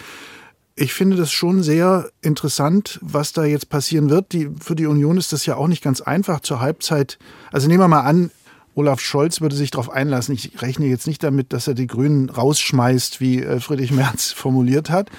Ich 0.74 0.94
finde 0.94 1.16
das 1.16 1.32
schon 1.32 1.64
sehr 1.64 2.08
interessant, 2.22 3.00
was 3.02 3.32
da 3.32 3.44
jetzt 3.44 3.68
passieren 3.68 4.10
wird. 4.10 4.32
Die, 4.32 4.48
für 4.60 4.76
die 4.76 4.86
Union 4.86 5.16
ist 5.16 5.32
das 5.32 5.44
ja 5.44 5.56
auch 5.56 5.66
nicht 5.66 5.82
ganz 5.82 6.00
einfach 6.00 6.38
zur 6.38 6.60
Halbzeit. 6.60 7.18
Also 7.50 7.66
nehmen 7.66 7.80
wir 7.80 7.88
mal 7.88 8.02
an, 8.02 8.30
Olaf 8.78 9.00
Scholz 9.00 9.40
würde 9.40 9.56
sich 9.56 9.72
darauf 9.72 9.90
einlassen. 9.90 10.34
Ich 10.36 10.62
rechne 10.62 10.86
jetzt 10.86 11.08
nicht 11.08 11.24
damit, 11.24 11.52
dass 11.52 11.66
er 11.66 11.74
die 11.74 11.88
Grünen 11.88 12.30
rausschmeißt, 12.30 13.20
wie 13.20 13.42
äh, 13.42 13.58
Friedrich 13.58 13.90
Merz 13.90 14.30
formuliert 14.36 14.88
hat. 14.88 15.10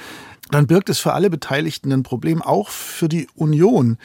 Dann 0.50 0.66
birgt 0.66 0.90
es 0.90 1.00
für 1.00 1.12
alle 1.12 1.30
Beteiligten 1.30 1.92
ein 1.92 2.04
Problem, 2.04 2.42
auch 2.42 2.70
für 2.70 3.10
die 3.10 3.28
Union. 3.36 3.98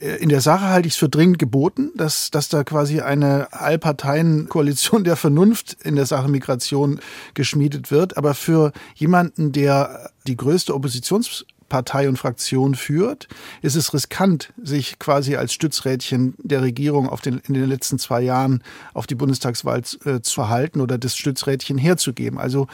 Äh, 0.00 0.16
in 0.16 0.30
der 0.30 0.40
Sache 0.40 0.64
halte 0.64 0.88
ich 0.88 0.94
es 0.94 0.98
für 0.98 1.10
dringend 1.10 1.38
geboten, 1.38 1.90
dass, 1.94 2.30
dass 2.30 2.48
da 2.48 2.64
quasi 2.64 3.02
eine 3.02 3.52
Allparteien-Koalition 3.52 5.04
der 5.04 5.16
Vernunft 5.16 5.76
in 5.84 5.94
der 5.94 6.06
Sache 6.06 6.28
Migration 6.28 6.98
geschmiedet 7.34 7.90
wird. 7.90 8.16
Aber 8.16 8.32
für 8.32 8.72
jemanden, 8.94 9.52
der 9.52 10.10
die 10.26 10.38
größte 10.38 10.74
Oppositions 10.74 11.44
Partei 11.72 12.06
und 12.06 12.18
Fraktion 12.18 12.74
führt, 12.74 13.28
ist 13.62 13.76
es 13.76 13.94
riskant, 13.94 14.52
sich 14.62 14.98
quasi 14.98 15.36
als 15.36 15.54
Stützrädchen 15.54 16.34
der 16.36 16.60
Regierung 16.60 17.08
auf 17.08 17.22
den, 17.22 17.40
in 17.48 17.54
den 17.54 17.64
letzten 17.64 17.98
zwei 17.98 18.20
Jahren 18.20 18.62
auf 18.92 19.06
die 19.06 19.14
Bundestagswahl 19.14 19.80
äh, 20.04 20.20
zu 20.20 20.34
verhalten 20.34 20.82
oder 20.82 20.98
das 20.98 21.16
Stützrädchen 21.16 21.78
herzugeben. 21.78 22.38
Also 22.38 22.66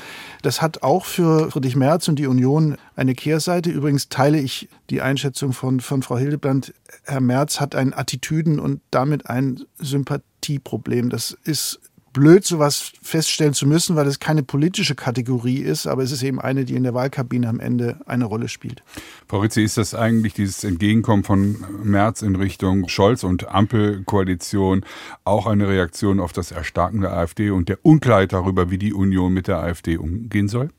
das 0.42 0.62
hat 0.62 0.82
auch 0.82 1.04
für 1.04 1.48
Friedrich 1.52 1.76
Merz 1.76 2.08
und 2.08 2.18
die 2.18 2.26
Union 2.26 2.76
eine 2.96 3.14
Kehrseite. 3.14 3.70
Übrigens 3.70 4.08
teile 4.08 4.40
ich 4.40 4.68
die 4.90 5.00
Einschätzung 5.00 5.52
von, 5.52 5.78
von 5.78 6.02
Frau 6.02 6.18
Hildebrand. 6.18 6.74
Herr 7.04 7.20
Merz 7.20 7.60
hat 7.60 7.76
ein 7.76 7.94
Attitüden- 7.94 8.58
und 8.58 8.80
damit 8.90 9.30
ein 9.30 9.60
Sympathieproblem. 9.78 11.08
Das 11.08 11.36
ist 11.44 11.78
blöd, 12.18 12.44
sowas 12.44 12.92
feststellen 13.02 13.54
zu 13.54 13.66
müssen, 13.66 13.96
weil 13.96 14.06
es 14.06 14.18
keine 14.18 14.42
politische 14.42 14.94
Kategorie 14.94 15.58
ist, 15.58 15.86
aber 15.86 16.02
es 16.02 16.12
ist 16.12 16.22
eben 16.22 16.40
eine, 16.40 16.64
die 16.64 16.74
in 16.74 16.82
der 16.82 16.94
Wahlkabine 16.94 17.48
am 17.48 17.60
Ende 17.60 18.00
eine 18.06 18.24
Rolle 18.24 18.48
spielt. 18.48 18.82
Frau 19.26 19.40
Ritzi, 19.40 19.62
ist 19.62 19.76
das 19.76 19.94
eigentlich 19.94 20.34
dieses 20.34 20.64
Entgegenkommen 20.64 21.24
von 21.24 21.64
Merz 21.82 22.22
in 22.22 22.36
Richtung 22.36 22.88
Scholz 22.88 23.24
und 23.24 23.48
Ampelkoalition 23.48 24.84
auch 25.24 25.46
eine 25.46 25.68
Reaktion 25.68 26.20
auf 26.20 26.32
das 26.32 26.52
Erstarken 26.52 27.00
der 27.00 27.12
AfD 27.12 27.50
und 27.50 27.68
der 27.68 27.78
Unklarheit 27.82 28.32
darüber, 28.32 28.70
wie 28.70 28.78
die 28.78 28.92
Union 28.92 29.32
mit 29.32 29.48
der 29.48 29.58
AfD 29.58 29.96
umgehen 29.96 30.48
soll? 30.48 30.70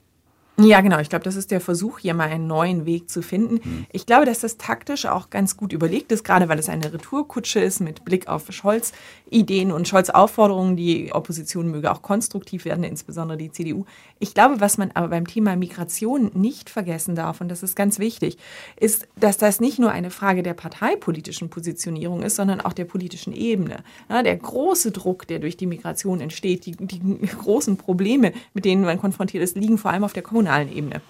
Ja, 0.59 0.81
genau. 0.81 0.99
Ich 0.99 1.09
glaube, 1.09 1.23
das 1.23 1.35
ist 1.35 1.51
der 1.51 1.61
Versuch, 1.61 1.99
hier 1.99 2.13
mal 2.13 2.27
einen 2.27 2.47
neuen 2.47 2.85
Weg 2.85 3.09
zu 3.09 3.21
finden. 3.21 3.55
Mhm. 3.55 3.85
Ich 3.91 4.05
glaube, 4.05 4.25
dass 4.25 4.39
das 4.39 4.57
taktisch 4.57 5.05
auch 5.05 5.29
ganz 5.29 5.55
gut 5.55 5.73
überlegt 5.73 6.11
ist, 6.11 6.23
gerade 6.23 6.49
weil 6.49 6.59
es 6.59 6.69
eine 6.69 6.93
Retourkutsche 6.93 7.59
ist 7.59 7.79
mit 7.79 8.03
Blick 8.03 8.27
auf 8.27 8.51
Scholz 8.51 8.91
Ideen 9.29 9.71
und 9.71 9.87
Scholz 9.87 10.09
Aufforderungen. 10.09 10.75
Die 10.75 11.13
Opposition 11.13 11.69
möge 11.69 11.91
auch 11.91 12.01
konstruktiv 12.01 12.65
werden, 12.65 12.83
insbesondere 12.83 13.37
die 13.37 13.51
CDU. 13.51 13.85
Ich 14.19 14.33
glaube, 14.33 14.59
was 14.59 14.77
man 14.77 14.91
aber 14.93 15.09
beim 15.09 15.27
Thema 15.27 15.55
Migration 15.55 16.31
nicht 16.33 16.69
vergessen 16.69 17.15
darf, 17.15 17.41
und 17.41 17.49
das 17.49 17.63
ist 17.63 17.75
ganz 17.75 17.99
wichtig, 17.99 18.37
ist, 18.79 19.07
dass 19.15 19.37
das 19.37 19.59
nicht 19.59 19.79
nur 19.79 19.91
eine 19.91 20.09
Frage 20.09 20.43
der 20.43 20.53
parteipolitischen 20.53 21.49
Positionierung 21.49 22.23
ist, 22.23 22.35
sondern 22.35 22.61
auch 22.61 22.73
der 22.73 22.85
politischen 22.85 23.33
Ebene. 23.33 23.83
Ja, 24.09 24.23
der 24.23 24.35
große 24.35 24.91
Druck, 24.91 25.27
der 25.27 25.39
durch 25.39 25.57
die 25.57 25.67
Migration 25.67 26.21
entsteht, 26.21 26.65
die, 26.65 26.75
die 26.75 26.99
großen 27.27 27.77
Probleme, 27.77 28.33
mit 28.53 28.65
denen 28.65 28.83
man 28.83 28.99
konfrontiert 28.99 29.43
ist, 29.43 29.55
liegen 29.55 29.77
vor 29.77 29.91
allem 29.91 30.03
auf 30.03 30.13
der 30.13 30.23
kommunalen 30.23 30.48
Ebene. 30.49 31.01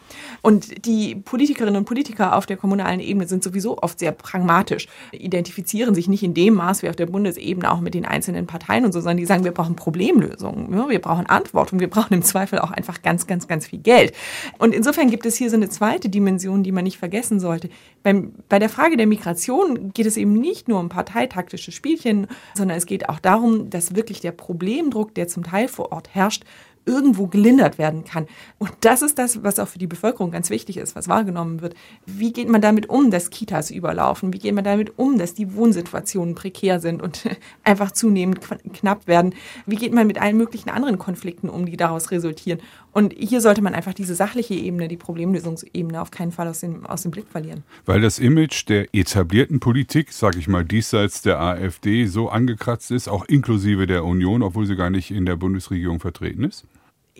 Und 0.41 0.85
die 0.85 1.15
Politikerinnen 1.15 1.77
und 1.77 1.85
Politiker 1.85 2.35
auf 2.35 2.45
der 2.45 2.57
kommunalen 2.57 2.99
Ebene 2.99 3.27
sind 3.27 3.43
sowieso 3.43 3.77
oft 3.81 3.99
sehr 3.99 4.11
pragmatisch, 4.11 4.87
identifizieren 5.11 5.95
sich 5.95 6.07
nicht 6.07 6.23
in 6.23 6.33
dem 6.33 6.55
Maß 6.55 6.83
wie 6.83 6.89
auf 6.89 6.95
der 6.95 7.05
Bundesebene 7.05 7.71
auch 7.71 7.79
mit 7.79 7.93
den 7.93 8.05
einzelnen 8.05 8.47
Parteien 8.47 8.85
und 8.85 8.91
so, 8.91 8.99
sondern 8.99 9.17
die 9.17 9.25
sagen, 9.25 9.43
wir 9.43 9.51
brauchen 9.51 9.75
Problemlösungen, 9.75 10.89
wir 10.89 10.99
brauchen 10.99 11.25
Antworten, 11.25 11.79
wir 11.79 11.89
brauchen 11.89 12.13
im 12.13 12.23
Zweifel 12.23 12.59
auch 12.59 12.71
einfach 12.71 13.01
ganz, 13.01 13.27
ganz, 13.27 13.47
ganz 13.47 13.67
viel 13.67 13.79
Geld. 13.79 14.13
Und 14.57 14.73
insofern 14.73 15.09
gibt 15.09 15.25
es 15.25 15.35
hier 15.35 15.49
so 15.49 15.55
eine 15.55 15.69
zweite 15.69 16.09
Dimension, 16.09 16.63
die 16.63 16.71
man 16.71 16.83
nicht 16.83 16.97
vergessen 16.97 17.39
sollte. 17.39 17.69
Beim, 18.03 18.33
bei 18.47 18.59
der 18.59 18.69
Frage 18.69 18.97
der 18.97 19.07
Migration 19.07 19.91
geht 19.93 20.05
es 20.05 20.17
eben 20.17 20.33
nicht 20.33 20.67
nur 20.67 20.79
um 20.79 20.89
parteitaktische 20.89 21.71
Spielchen, 21.71 22.27
sondern 22.53 22.77
es 22.77 22.85
geht 22.85 23.09
auch 23.09 23.19
darum, 23.19 23.69
dass 23.69 23.95
wirklich 23.95 24.21
der 24.21 24.31
Problemdruck, 24.31 25.13
der 25.15 25.27
zum 25.27 25.43
Teil 25.43 25.67
vor 25.67 25.91
Ort 25.91 26.09
herrscht, 26.13 26.43
irgendwo 26.89 27.27
gelindert 27.27 27.77
werden 27.77 28.03
kann. 28.03 28.27
Und 28.57 28.71
das 28.81 29.01
ist 29.01 29.19
das, 29.19 29.43
was 29.43 29.59
auch 29.59 29.67
für 29.67 29.77
die 29.77 29.87
Bevölkerung 29.87 30.31
ganz 30.31 30.49
wichtig 30.49 30.77
ist, 30.77 30.95
was 30.95 31.07
wahrgenommen 31.07 31.61
wird. 31.61 31.75
Wie 32.05 32.33
geht 32.33 32.49
man 32.49 32.61
damit 32.61 32.89
um, 32.89 33.11
dass 33.11 33.29
Kitas 33.29 33.69
überlaufen? 33.69 34.33
Wie 34.33 34.39
geht 34.39 34.55
man 34.55 34.63
damit 34.63 34.97
um, 34.97 35.17
dass 35.17 35.35
die 35.35 35.53
Wohnsituationen 35.53 36.35
prekär 36.35 36.79
sind 36.79 37.01
und 37.01 37.29
einfach 37.63 37.91
zunehmend 37.91 38.39
knapp 38.73 39.07
werden? 39.07 39.35
Wie 39.67 39.75
geht 39.75 39.93
man 39.93 40.07
mit 40.07 40.19
allen 40.19 40.37
möglichen 40.37 40.69
anderen 40.69 40.97
Konflikten 40.97 41.47
um, 41.47 41.65
die 41.67 41.77
daraus 41.77 42.11
resultieren? 42.11 42.59
Und 42.91 43.13
hier 43.15 43.39
sollte 43.39 43.61
man 43.61 43.75
einfach 43.75 43.93
diese 43.93 44.15
sachliche 44.15 44.55
Ebene, 44.55 44.87
die 44.87 44.97
Problemlösungsebene 44.97 46.01
auf 46.01 46.09
keinen 46.09 46.31
Fall 46.31 46.47
aus 46.47 46.61
dem, 46.61 46.87
aus 46.87 47.03
dem 47.03 47.11
Blick 47.11 47.27
verlieren. 47.27 47.63
Weil 47.85 48.01
das 48.01 48.17
Image 48.17 48.67
der 48.67 48.87
etablierten 48.93 49.59
Politik, 49.59 50.11
sage 50.11 50.39
ich 50.39 50.47
mal, 50.47 50.65
diesseits 50.65 51.21
der 51.21 51.39
AfD 51.39 52.07
so 52.07 52.29
angekratzt 52.29 52.89
ist, 52.89 53.07
auch 53.07 53.25
inklusive 53.25 53.85
der 53.85 54.03
Union, 54.05 54.41
obwohl 54.41 54.65
sie 54.65 54.75
gar 54.75 54.89
nicht 54.89 55.11
in 55.11 55.25
der 55.25 55.35
Bundesregierung 55.35 55.99
vertreten 55.99 56.43
ist? 56.43 56.65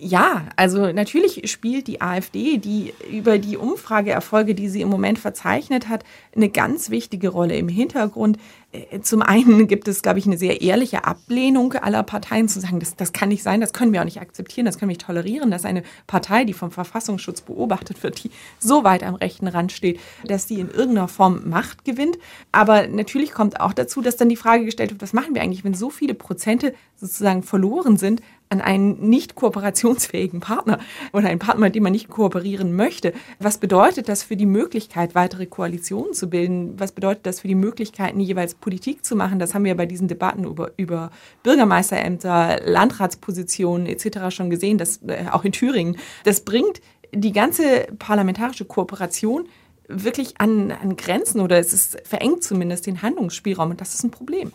Ja, 0.01 0.45
also 0.55 0.93
natürlich 0.93 1.51
spielt 1.51 1.87
die 1.87 1.99
AfD, 1.99 2.57
die 2.57 2.93
über 3.11 3.37
die 3.37 3.57
Umfrageerfolge, 3.57 4.55
die 4.55 4.69
sie 4.69 4.79
im 4.79 4.87
Moment 4.87 5.19
verzeichnet 5.19 5.89
hat, 5.89 6.05
eine 6.33 6.47
ganz 6.47 6.89
wichtige 6.89 7.27
Rolle 7.27 7.57
im 7.57 7.67
Hintergrund. 7.67 8.37
Äh, 8.71 9.01
zum 9.01 9.21
einen 9.21 9.67
gibt 9.67 9.87
es, 9.87 10.01
glaube 10.01 10.19
ich, 10.19 10.25
eine 10.25 10.37
sehr 10.37 10.61
ehrliche 10.61 11.05
Ablehnung 11.05 11.73
aller 11.73 12.03
Parteien 12.03 12.47
zu 12.47 12.59
sagen, 12.59 12.79
das, 12.79 12.95
das 12.95 13.13
kann 13.13 13.29
nicht 13.29 13.43
sein, 13.43 13.61
das 13.61 13.73
können 13.73 13.93
wir 13.93 14.01
auch 14.01 14.05
nicht 14.05 14.21
akzeptieren, 14.21 14.65
das 14.65 14.77
können 14.77 14.89
wir 14.89 14.93
nicht 14.93 15.05
tolerieren, 15.05 15.51
dass 15.51 15.65
eine 15.65 15.83
Partei, 16.07 16.45
die 16.45 16.53
vom 16.53 16.71
Verfassungsschutz 16.71 17.41
beobachtet 17.41 18.03
wird, 18.03 18.23
die 18.23 18.31
so 18.59 18.83
weit 18.83 19.03
am 19.03 19.15
rechten 19.15 19.47
Rand 19.47 19.71
steht, 19.71 19.99
dass 20.25 20.45
die 20.45 20.59
in 20.59 20.69
irgendeiner 20.69 21.07
Form 21.07 21.49
Macht 21.49 21.85
gewinnt. 21.85 22.17
Aber 22.51 22.87
natürlich 22.87 23.31
kommt 23.31 23.59
auch 23.59 23.73
dazu, 23.73 24.01
dass 24.01 24.17
dann 24.17 24.29
die 24.29 24.35
Frage 24.35 24.65
gestellt 24.65 24.91
wird, 24.91 25.01
was 25.01 25.13
machen 25.13 25.33
wir 25.33 25.41
eigentlich, 25.41 25.63
wenn 25.63 25.73
so 25.73 25.89
viele 25.89 26.13
Prozente 26.13 26.73
sozusagen 26.95 27.43
verloren 27.43 27.97
sind 27.97 28.21
an 28.49 28.61
einen 28.61 29.09
nicht 29.09 29.35
kooperationsfähigen 29.35 30.39
Partner 30.39 30.79
oder 31.13 31.29
einen 31.29 31.39
Partner, 31.39 31.65
mit 31.65 31.75
dem 31.75 31.83
man 31.83 31.91
nicht 31.91 32.09
kooperieren 32.09 32.75
möchte. 32.75 33.13
Was 33.37 33.59
bedeutet 33.59 34.09
das 34.09 34.23
für 34.23 34.35
die 34.35 34.47
Möglichkeit, 34.47 35.13
weitere 35.13 35.45
Koalitionen 35.45 36.13
zu 36.13 36.29
bilden? 36.29 36.73
Was 36.79 36.91
bedeutet 36.91 37.27
das 37.27 37.41
für 37.41 37.47
die 37.47 37.55
Möglichkeiten, 37.55 38.19
jeweils 38.19 38.55
Politik 38.61 39.05
zu 39.05 39.15
machen? 39.15 39.39
Das 39.39 39.53
haben 39.53 39.63
wir 39.63 39.75
bei 39.75 39.85
diesen 39.85 40.07
Debatten 40.07 40.43
über, 40.43 40.71
über 40.77 41.11
Bürgermeisterämter, 41.43 42.61
Landratspositionen 42.63 43.87
etc. 43.87 44.35
schon 44.35 44.49
gesehen, 44.49 44.77
das, 44.77 45.01
äh, 45.07 45.25
auch 45.31 45.45
in 45.45 45.51
Thüringen. 45.51 45.97
Das 46.23 46.41
bringt 46.41 46.81
die 47.13 47.31
ganze 47.31 47.87
parlamentarische 47.97 48.65
Kooperation 48.65 49.47
wirklich 49.87 50.39
an, 50.39 50.71
an 50.71 50.95
Grenzen 50.95 51.41
oder 51.41 51.57
es 51.57 51.73
ist 51.73 51.97
verengt 52.07 52.43
zumindest 52.43 52.85
den 52.85 53.01
Handlungsspielraum 53.01 53.71
und 53.71 53.81
das 53.81 53.95
ist 53.95 54.03
ein 54.03 54.11
Problem. 54.11 54.53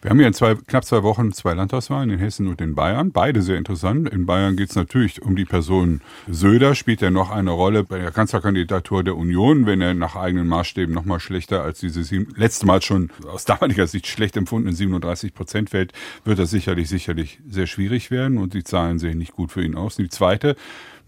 Wir 0.00 0.10
haben 0.10 0.20
ja 0.20 0.28
in 0.28 0.32
zwei, 0.32 0.54
knapp 0.54 0.84
zwei 0.84 1.02
Wochen 1.02 1.32
zwei 1.32 1.54
Landtagswahlen 1.54 2.10
in 2.10 2.18
Hessen 2.20 2.46
und 2.46 2.60
in 2.60 2.76
Bayern. 2.76 3.10
Beide 3.10 3.42
sehr 3.42 3.56
interessant. 3.58 4.08
In 4.08 4.26
Bayern 4.26 4.56
geht 4.56 4.70
es 4.70 4.76
natürlich 4.76 5.22
um 5.22 5.34
die 5.34 5.44
Person 5.44 6.02
Söder. 6.28 6.76
Spielt 6.76 7.02
er 7.02 7.10
noch 7.10 7.30
eine 7.30 7.50
Rolle 7.50 7.82
bei 7.82 7.98
der 7.98 8.12
Kanzlerkandidatur 8.12 9.02
der 9.02 9.16
Union, 9.16 9.66
wenn 9.66 9.80
er 9.80 9.94
nach 9.94 10.14
eigenen 10.14 10.46
Maßstäben 10.46 10.94
noch 10.94 11.04
mal 11.04 11.18
schlechter 11.18 11.64
als 11.64 11.80
dieses 11.80 12.12
letzte 12.36 12.66
Mal 12.66 12.80
schon 12.80 13.10
aus 13.26 13.44
damaliger 13.44 13.88
Sicht 13.88 14.06
schlecht 14.06 14.36
empfundenen 14.36 14.76
37 14.76 15.34
Prozent 15.34 15.70
fällt, 15.70 15.92
wird 16.24 16.38
das 16.38 16.50
sicherlich, 16.50 16.88
sicherlich 16.88 17.40
sehr 17.48 17.66
schwierig 17.66 18.12
werden 18.12 18.38
und 18.38 18.54
die 18.54 18.62
Zahlen 18.62 19.00
sehen 19.00 19.18
nicht 19.18 19.32
gut 19.32 19.50
für 19.50 19.64
ihn 19.64 19.74
aus. 19.74 19.96
Die 19.96 20.08
zweite 20.08 20.54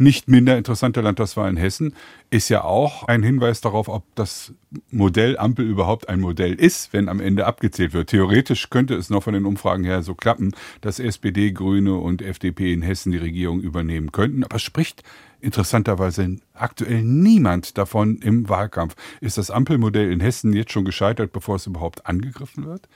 nicht 0.01 0.28
minder 0.28 0.57
interessante 0.57 1.03
Landtagswahl 1.03 1.51
in 1.51 1.57
Hessen 1.59 1.94
ist 2.30 2.48
ja 2.48 2.64
auch 2.64 3.05
ein 3.05 3.22
Hinweis 3.22 3.61
darauf, 3.61 3.88
ob 3.88 4.03
das 4.14 4.55
Modell 4.90 5.36
Ampel 5.36 5.66
überhaupt 5.66 6.09
ein 6.09 6.20
Modell 6.20 6.55
ist, 6.55 6.92
wenn 6.92 7.09
am 7.09 7.20
Ende 7.20 7.46
abgezählt 7.46 7.92
wird. 7.92 8.09
Theoretisch 8.09 8.70
könnte 8.70 8.94
es 8.94 9.11
noch 9.11 9.22
von 9.22 9.34
den 9.34 9.44
Umfragen 9.44 9.84
her 9.84 10.03
so 10.03 10.14
klappen, 10.14 10.53
dass 10.80 11.01
SPD, 11.01 11.53
Grüne 11.53 11.96
und 11.96 12.22
FDP 12.22 12.72
in 12.72 12.80
Hessen 12.80 13.12
die 13.12 13.18
Regierung 13.18 13.61
übernehmen 13.61 14.11
könnten. 14.11 14.42
Aber 14.42 14.59
spricht 14.59 15.03
interessanterweise 15.40 16.36
aktuell 16.55 17.03
niemand 17.03 17.76
davon 17.76 18.18
im 18.18 18.48
Wahlkampf. 18.48 18.96
Ist 19.20 19.38
das 19.38 19.51
Ampelmodell 19.51 20.11
in 20.11 20.20
Hessen 20.20 20.55
jetzt 20.55 20.72
schon 20.72 20.84
gescheitert, 20.84 21.32
bevor 21.32 21.57
es 21.57 21.66
überhaupt 21.66 22.07
angegriffen 22.07 22.64
wird? 22.64 22.88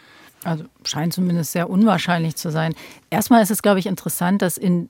Also 0.45 0.64
scheint 0.84 1.12
zumindest 1.12 1.53
sehr 1.53 1.70
unwahrscheinlich 1.70 2.36
zu 2.36 2.51
sein. 2.51 2.74
Erstmal 3.11 3.42
ist 3.42 3.51
es, 3.51 3.62
glaube 3.62 3.78
ich, 3.78 3.86
interessant, 3.86 4.42
dass 4.42 4.59
in 4.59 4.88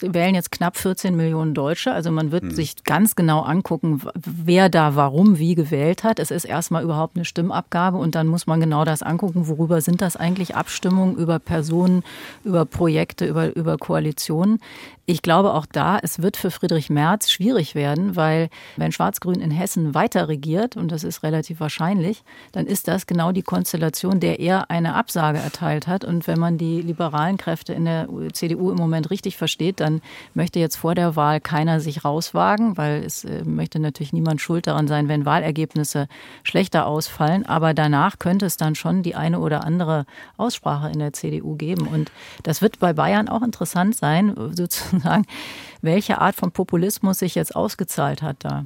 wählen 0.00 0.34
jetzt 0.34 0.52
knapp 0.52 0.76
14 0.76 1.16
Millionen 1.16 1.54
Deutsche. 1.54 1.92
Also 1.92 2.10
man 2.10 2.30
wird 2.30 2.44
hm. 2.44 2.50
sich 2.52 2.84
ganz 2.84 3.16
genau 3.16 3.40
angucken, 3.40 4.02
wer 4.14 4.68
da 4.68 4.94
warum 4.94 5.38
wie 5.38 5.54
gewählt 5.54 6.04
hat. 6.04 6.18
Es 6.18 6.30
ist 6.30 6.44
erstmal 6.44 6.82
überhaupt 6.84 7.16
eine 7.16 7.24
Stimmabgabe 7.24 7.98
und 7.98 8.14
dann 8.14 8.26
muss 8.26 8.46
man 8.46 8.60
genau 8.60 8.84
das 8.84 9.02
angucken, 9.02 9.48
worüber 9.48 9.80
sind 9.80 10.00
das 10.00 10.16
eigentlich 10.16 10.54
Abstimmungen 10.54 11.16
über 11.16 11.38
Personen, 11.38 12.02
über 12.44 12.64
Projekte, 12.64 13.26
über, 13.26 13.54
über 13.56 13.78
Koalitionen. 13.78 14.60
Ich 15.04 15.20
glaube 15.20 15.52
auch 15.54 15.66
da, 15.66 15.98
es 16.00 16.22
wird 16.22 16.36
für 16.36 16.52
Friedrich 16.52 16.88
Merz 16.88 17.28
schwierig 17.28 17.74
werden, 17.74 18.14
weil 18.14 18.48
wenn 18.76 18.92
Schwarz-Grün 18.92 19.40
in 19.40 19.50
Hessen 19.50 19.96
weiter 19.96 20.28
regiert, 20.28 20.76
und 20.76 20.92
das 20.92 21.02
ist 21.02 21.24
relativ 21.24 21.58
wahrscheinlich, 21.58 22.22
dann 22.52 22.66
ist 22.66 22.86
das 22.86 23.08
genau 23.08 23.32
die 23.32 23.42
Konstellation, 23.42 24.20
der 24.20 24.38
er 24.38 24.70
eine 24.70 24.94
Absage 24.94 25.38
erteilt 25.38 25.88
hat. 25.88 26.04
Und 26.04 26.28
wenn 26.28 26.38
man 26.38 26.56
die 26.56 26.80
liberalen 26.80 27.36
Kräfte 27.36 27.72
in 27.72 27.84
der 27.84 28.08
CDU 28.32 28.70
im 28.70 28.76
Moment 28.76 29.10
richtig 29.10 29.36
versteht, 29.36 29.80
dann 29.80 30.02
möchte 30.34 30.60
jetzt 30.60 30.76
vor 30.76 30.94
der 30.94 31.16
Wahl 31.16 31.40
keiner 31.40 31.80
sich 31.80 32.04
rauswagen, 32.04 32.76
weil 32.76 33.02
es 33.02 33.24
äh, 33.24 33.42
möchte 33.42 33.80
natürlich 33.80 34.12
niemand 34.12 34.40
schuld 34.40 34.68
daran 34.68 34.86
sein, 34.86 35.08
wenn 35.08 35.26
Wahlergebnisse 35.26 36.06
schlechter 36.44 36.86
ausfallen. 36.86 37.44
Aber 37.44 37.74
danach 37.74 38.20
könnte 38.20 38.46
es 38.46 38.56
dann 38.56 38.76
schon 38.76 39.02
die 39.02 39.16
eine 39.16 39.40
oder 39.40 39.64
andere 39.64 40.06
Aussprache 40.36 40.90
in 40.90 41.00
der 41.00 41.12
CDU 41.12 41.56
geben. 41.56 41.88
Und 41.88 42.12
das 42.44 42.62
wird 42.62 42.78
bei 42.78 42.92
Bayern 42.92 43.28
auch 43.28 43.42
interessant 43.42 43.96
sein, 43.96 44.36
sozusagen 44.52 44.91
sozusagen, 44.92 45.26
welche 45.80 46.20
Art 46.20 46.36
von 46.36 46.52
Populismus 46.52 47.18
sich 47.18 47.34
jetzt 47.34 47.56
ausgezahlt 47.56 48.22
hat 48.22 48.36
da. 48.40 48.64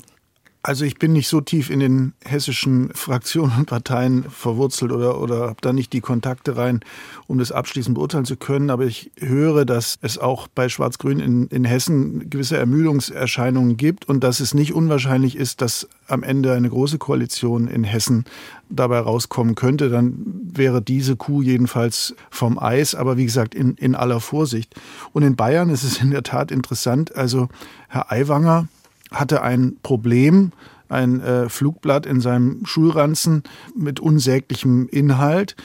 Also 0.66 0.84
ich 0.84 0.98
bin 0.98 1.12
nicht 1.12 1.28
so 1.28 1.40
tief 1.40 1.70
in 1.70 1.78
den 1.78 2.14
hessischen 2.24 2.90
Fraktionen 2.92 3.56
und 3.56 3.66
Parteien 3.66 4.24
verwurzelt 4.28 4.90
oder, 4.90 5.20
oder 5.20 5.42
habe 5.42 5.60
da 5.60 5.72
nicht 5.72 5.92
die 5.92 6.00
Kontakte 6.00 6.56
rein, 6.56 6.80
um 7.28 7.38
das 7.38 7.52
abschließend 7.52 7.94
beurteilen 7.94 8.24
zu 8.24 8.36
können. 8.36 8.70
Aber 8.70 8.84
ich 8.84 9.12
höre, 9.16 9.64
dass 9.64 9.96
es 10.02 10.18
auch 10.18 10.48
bei 10.48 10.68
Schwarz-Grün 10.68 11.20
in, 11.20 11.46
in 11.46 11.64
Hessen 11.64 12.30
gewisse 12.30 12.56
Ermüdungserscheinungen 12.56 13.76
gibt 13.76 14.08
und 14.08 14.24
dass 14.24 14.40
es 14.40 14.54
nicht 14.54 14.74
unwahrscheinlich 14.74 15.36
ist, 15.36 15.60
dass 15.60 15.88
am 16.08 16.24
Ende 16.24 16.52
eine 16.52 16.68
große 16.68 16.98
Koalition 16.98 17.68
in 17.68 17.84
Hessen 17.84 18.24
dabei 18.68 18.98
rauskommen 18.98 19.54
könnte. 19.54 19.88
Dann 19.88 20.18
wäre 20.52 20.82
diese 20.82 21.14
Kuh 21.14 21.42
jedenfalls 21.42 22.16
vom 22.28 22.58
Eis, 22.58 22.96
aber 22.96 23.16
wie 23.16 23.24
gesagt 23.24 23.54
in, 23.54 23.74
in 23.74 23.94
aller 23.94 24.18
Vorsicht. 24.18 24.74
Und 25.12 25.22
in 25.22 25.36
Bayern 25.36 25.70
ist 25.70 25.84
es 25.84 26.00
in 26.00 26.10
der 26.10 26.24
Tat 26.24 26.50
interessant. 26.50 27.14
Also 27.14 27.48
Herr 27.88 28.10
Aiwanger, 28.10 28.66
hatte 29.10 29.42
ein 29.42 29.76
Problem, 29.82 30.52
ein 30.88 31.20
äh, 31.20 31.48
Flugblatt 31.48 32.06
in 32.06 32.20
seinem 32.20 32.64
Schulranzen 32.64 33.42
mit 33.74 34.00
unsäglichem 34.00 34.88
Inhalt. 34.88 35.56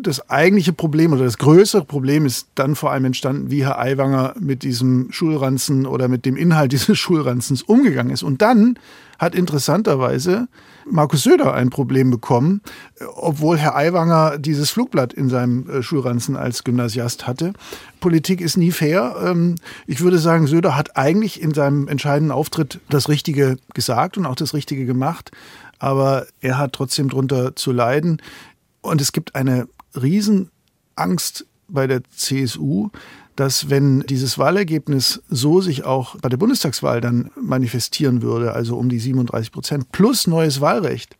Das 0.00 0.30
eigentliche 0.30 0.72
Problem 0.72 1.12
oder 1.12 1.24
das 1.24 1.38
größere 1.38 1.84
Problem 1.84 2.24
ist 2.24 2.48
dann 2.54 2.74
vor 2.74 2.90
allem 2.90 3.04
entstanden, 3.06 3.50
wie 3.50 3.64
Herr 3.64 3.78
Aiwanger 3.78 4.34
mit 4.40 4.62
diesem 4.62 5.12
Schulranzen 5.12 5.86
oder 5.86 6.08
mit 6.08 6.24
dem 6.24 6.36
Inhalt 6.36 6.72
dieses 6.72 6.98
Schulranzens 6.98 7.62
umgegangen 7.62 8.12
ist. 8.12 8.22
Und 8.22 8.42
dann 8.42 8.78
hat 9.18 9.34
interessanterweise 9.34 10.48
Markus 10.90 11.22
Söder 11.22 11.54
ein 11.54 11.70
Problem 11.70 12.10
bekommen, 12.10 12.60
obwohl 13.16 13.56
Herr 13.58 13.76
Aiwanger 13.76 14.38
dieses 14.38 14.70
Flugblatt 14.70 15.12
in 15.12 15.28
seinem 15.28 15.68
äh, 15.68 15.82
Schulranzen 15.82 16.36
als 16.36 16.64
Gymnasiast 16.64 17.26
hatte. 17.26 17.52
Politik 18.00 18.40
ist 18.40 18.56
nie 18.56 18.72
fair. 18.72 19.16
Ähm, 19.24 19.56
ich 19.86 20.00
würde 20.00 20.18
sagen, 20.18 20.46
Söder 20.46 20.76
hat 20.76 20.96
eigentlich 20.96 21.40
in 21.40 21.54
seinem 21.54 21.88
entscheidenden 21.88 22.32
Auftritt 22.32 22.80
das 22.88 23.08
Richtige 23.08 23.56
gesagt 23.74 24.16
und 24.16 24.26
auch 24.26 24.34
das 24.34 24.54
Richtige 24.54 24.86
gemacht. 24.86 25.30
Aber 25.78 26.26
er 26.40 26.58
hat 26.58 26.72
trotzdem 26.72 27.08
drunter 27.08 27.56
zu 27.56 27.72
leiden. 27.72 28.20
Und 28.80 29.00
es 29.00 29.12
gibt 29.12 29.34
eine 29.34 29.68
Riesenangst 30.00 31.46
bei 31.68 31.86
der 31.86 32.02
CSU, 32.14 32.90
dass 33.36 33.70
wenn 33.70 34.00
dieses 34.00 34.38
Wahlergebnis 34.38 35.22
so 35.28 35.60
sich 35.60 35.84
auch 35.84 36.16
bei 36.20 36.28
der 36.28 36.36
Bundestagswahl 36.36 37.00
dann 37.00 37.30
manifestieren 37.40 38.22
würde, 38.22 38.52
also 38.52 38.76
um 38.76 38.88
die 38.88 38.98
37 38.98 39.52
Prozent 39.52 39.92
plus 39.92 40.26
neues 40.26 40.60
Wahlrecht, 40.60 41.16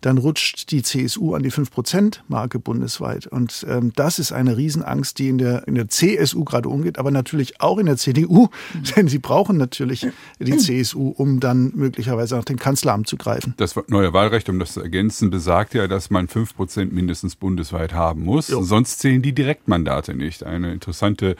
dann 0.00 0.18
rutscht 0.18 0.70
die 0.70 0.82
CSU 0.82 1.34
an 1.34 1.42
die 1.42 1.50
5-Prozent-Marke 1.50 2.58
bundesweit. 2.58 3.26
Und 3.26 3.66
ähm, 3.68 3.92
das 3.96 4.18
ist 4.18 4.32
eine 4.32 4.56
Riesenangst, 4.56 5.18
die 5.18 5.28
in 5.28 5.38
der, 5.38 5.66
in 5.66 5.74
der 5.74 5.88
CSU 5.88 6.44
gerade 6.44 6.68
umgeht, 6.68 6.98
aber 6.98 7.10
natürlich 7.10 7.60
auch 7.60 7.78
in 7.78 7.86
der 7.86 7.96
CDU, 7.96 8.48
denn 8.96 9.08
sie 9.08 9.18
brauchen 9.18 9.56
natürlich 9.56 10.06
die 10.38 10.56
CSU, 10.56 11.08
um 11.08 11.40
dann 11.40 11.72
möglicherweise 11.74 12.36
nach 12.36 12.44
dem 12.44 12.58
Kanzleramt 12.58 13.08
zu 13.08 13.16
greifen. 13.16 13.54
Das 13.56 13.74
neue 13.88 14.12
Wahlrecht, 14.12 14.48
um 14.48 14.58
das 14.58 14.74
zu 14.74 14.80
ergänzen, 14.80 15.30
besagt 15.30 15.74
ja, 15.74 15.88
dass 15.88 16.10
man 16.10 16.28
5 16.28 16.54
Prozent 16.54 16.92
mindestens 16.92 17.36
bundesweit 17.36 17.92
haben 17.92 18.24
muss. 18.24 18.48
Jo. 18.48 18.62
Sonst 18.62 19.00
zählen 19.00 19.22
die 19.22 19.32
Direktmandate 19.32 20.14
nicht. 20.14 20.44
Eine 20.44 20.72
interessante 20.72 21.36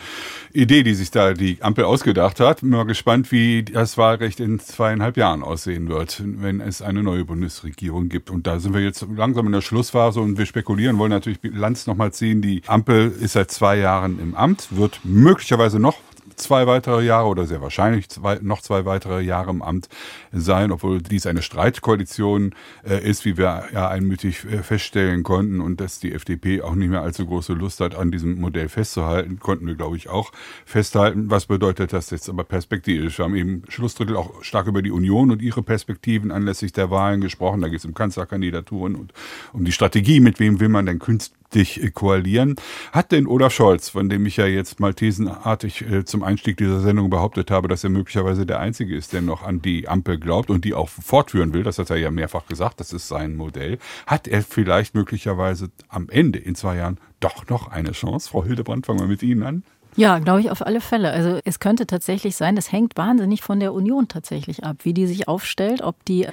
Idee, 0.52 0.82
die 0.82 0.94
sich 0.94 1.10
da 1.10 1.34
die 1.34 1.58
Ampel 1.62 1.84
ausgedacht 1.84 2.40
hat. 2.40 2.60
Bin 2.60 2.70
mal 2.70 2.84
gespannt, 2.84 3.30
wie 3.30 3.62
das 3.62 3.96
Wahlrecht 3.96 4.40
in 4.40 4.58
zweieinhalb 4.58 5.16
Jahren 5.16 5.42
aussehen 5.42 5.88
wird, 5.88 6.22
wenn 6.24 6.60
es 6.60 6.82
eine 6.82 7.02
neue 7.02 7.24
Bundesregierung 7.24 8.08
gibt. 8.08 8.30
Und 8.30 8.47
da 8.48 8.58
sind 8.58 8.72
wir 8.72 8.80
jetzt 8.80 9.06
langsam 9.14 9.44
in 9.44 9.52
der 9.52 9.60
Schlussphase 9.60 10.20
und 10.20 10.38
wir 10.38 10.46
spekulieren, 10.46 10.96
wollen 10.96 11.10
natürlich 11.10 11.40
Bilanz 11.40 11.86
nochmal 11.86 12.14
ziehen. 12.14 12.40
Die 12.40 12.62
Ampel 12.66 13.10
ist 13.20 13.34
seit 13.34 13.50
zwei 13.50 13.76
Jahren 13.76 14.18
im 14.18 14.34
Amt, 14.34 14.68
wird 14.70 15.00
möglicherweise 15.04 15.78
noch 15.78 15.96
zwei 16.38 16.66
weitere 16.66 17.04
Jahre 17.04 17.28
oder 17.28 17.46
sehr 17.46 17.60
wahrscheinlich 17.60 18.08
zwei, 18.08 18.38
noch 18.40 18.62
zwei 18.62 18.84
weitere 18.84 19.20
Jahre 19.20 19.50
im 19.50 19.62
Amt 19.62 19.88
sein, 20.32 20.72
obwohl 20.72 21.02
dies 21.02 21.26
eine 21.26 21.42
Streitkoalition 21.42 22.54
äh, 22.88 23.02
ist, 23.02 23.24
wie 23.24 23.36
wir 23.36 23.64
ja 23.72 23.88
einmütig 23.88 24.44
äh, 24.44 24.62
feststellen 24.62 25.22
konnten 25.22 25.60
und 25.60 25.80
dass 25.80 26.00
die 26.00 26.12
FDP 26.12 26.62
auch 26.62 26.74
nicht 26.74 26.90
mehr 26.90 27.02
allzu 27.02 27.26
große 27.26 27.52
Lust 27.52 27.80
hat, 27.80 27.94
an 27.94 28.10
diesem 28.10 28.40
Modell 28.40 28.68
festzuhalten, 28.68 29.38
konnten 29.38 29.66
wir, 29.66 29.74
glaube 29.74 29.96
ich, 29.96 30.08
auch 30.08 30.32
festhalten. 30.64 31.30
Was 31.30 31.46
bedeutet 31.46 31.92
das 31.92 32.10
jetzt 32.10 32.28
aber 32.28 32.44
perspektivisch? 32.44 33.18
Wir 33.18 33.24
haben 33.24 33.36
eben 33.36 33.62
Schlussdrittel 33.68 34.16
auch 34.16 34.42
stark 34.42 34.66
über 34.66 34.82
die 34.82 34.90
Union 34.90 35.30
und 35.30 35.42
ihre 35.42 35.62
Perspektiven 35.62 36.30
anlässlich 36.30 36.72
der 36.72 36.90
Wahlen 36.90 37.20
gesprochen. 37.20 37.60
Da 37.60 37.68
geht 37.68 37.78
es 37.78 37.84
um 37.84 37.94
Kanzlerkandidaturen 37.94 38.94
und 38.94 39.12
um 39.52 39.64
die 39.64 39.72
Strategie, 39.72 40.20
mit 40.20 40.38
wem 40.40 40.60
will 40.60 40.68
man 40.68 40.86
denn 40.86 40.98
künftig 40.98 41.37
koalieren. 41.94 42.56
Hat 42.92 43.12
denn 43.12 43.26
Olaf 43.26 43.52
Scholz, 43.52 43.88
von 43.88 44.08
dem 44.08 44.26
ich 44.26 44.36
ja 44.36 44.46
jetzt 44.46 44.80
mal 44.80 44.94
thesenartig 44.94 45.82
äh, 45.82 46.04
zum 46.04 46.22
Einstieg 46.22 46.56
dieser 46.56 46.80
Sendung 46.80 47.10
behauptet 47.10 47.50
habe, 47.50 47.68
dass 47.68 47.84
er 47.84 47.90
möglicherweise 47.90 48.46
der 48.46 48.60
Einzige 48.60 48.96
ist, 48.96 49.12
der 49.12 49.22
noch 49.22 49.42
an 49.42 49.62
die 49.62 49.88
Ampel 49.88 50.18
glaubt 50.18 50.50
und 50.50 50.64
die 50.64 50.74
auch 50.74 50.88
fortführen 50.88 51.52
will, 51.52 51.62
das 51.62 51.78
hat 51.78 51.90
er 51.90 51.96
ja 51.96 52.10
mehrfach 52.10 52.46
gesagt, 52.46 52.80
das 52.80 52.92
ist 52.92 53.08
sein 53.08 53.36
Modell, 53.36 53.78
hat 54.06 54.28
er 54.28 54.42
vielleicht 54.42 54.94
möglicherweise 54.94 55.70
am 55.88 56.08
Ende 56.08 56.38
in 56.38 56.54
zwei 56.54 56.76
Jahren 56.76 56.98
doch 57.20 57.48
noch 57.48 57.68
eine 57.68 57.92
Chance? 57.92 58.30
Frau 58.30 58.44
Hildebrand, 58.44 58.86
fangen 58.86 59.00
wir 59.00 59.06
mit 59.06 59.22
Ihnen 59.22 59.42
an. 59.42 59.62
Ja, 59.96 60.20
glaube 60.20 60.40
ich 60.40 60.50
auf 60.50 60.64
alle 60.64 60.80
Fälle. 60.80 61.10
Also 61.10 61.40
es 61.44 61.58
könnte 61.58 61.86
tatsächlich 61.86 62.36
sein, 62.36 62.54
das 62.54 62.70
hängt 62.70 62.96
wahnsinnig 62.96 63.42
von 63.42 63.58
der 63.58 63.74
Union 63.74 64.06
tatsächlich 64.06 64.62
ab, 64.62 64.76
wie 64.84 64.94
die 64.94 65.06
sich 65.08 65.26
aufstellt, 65.26 65.82
ob 65.82 66.04
die 66.04 66.28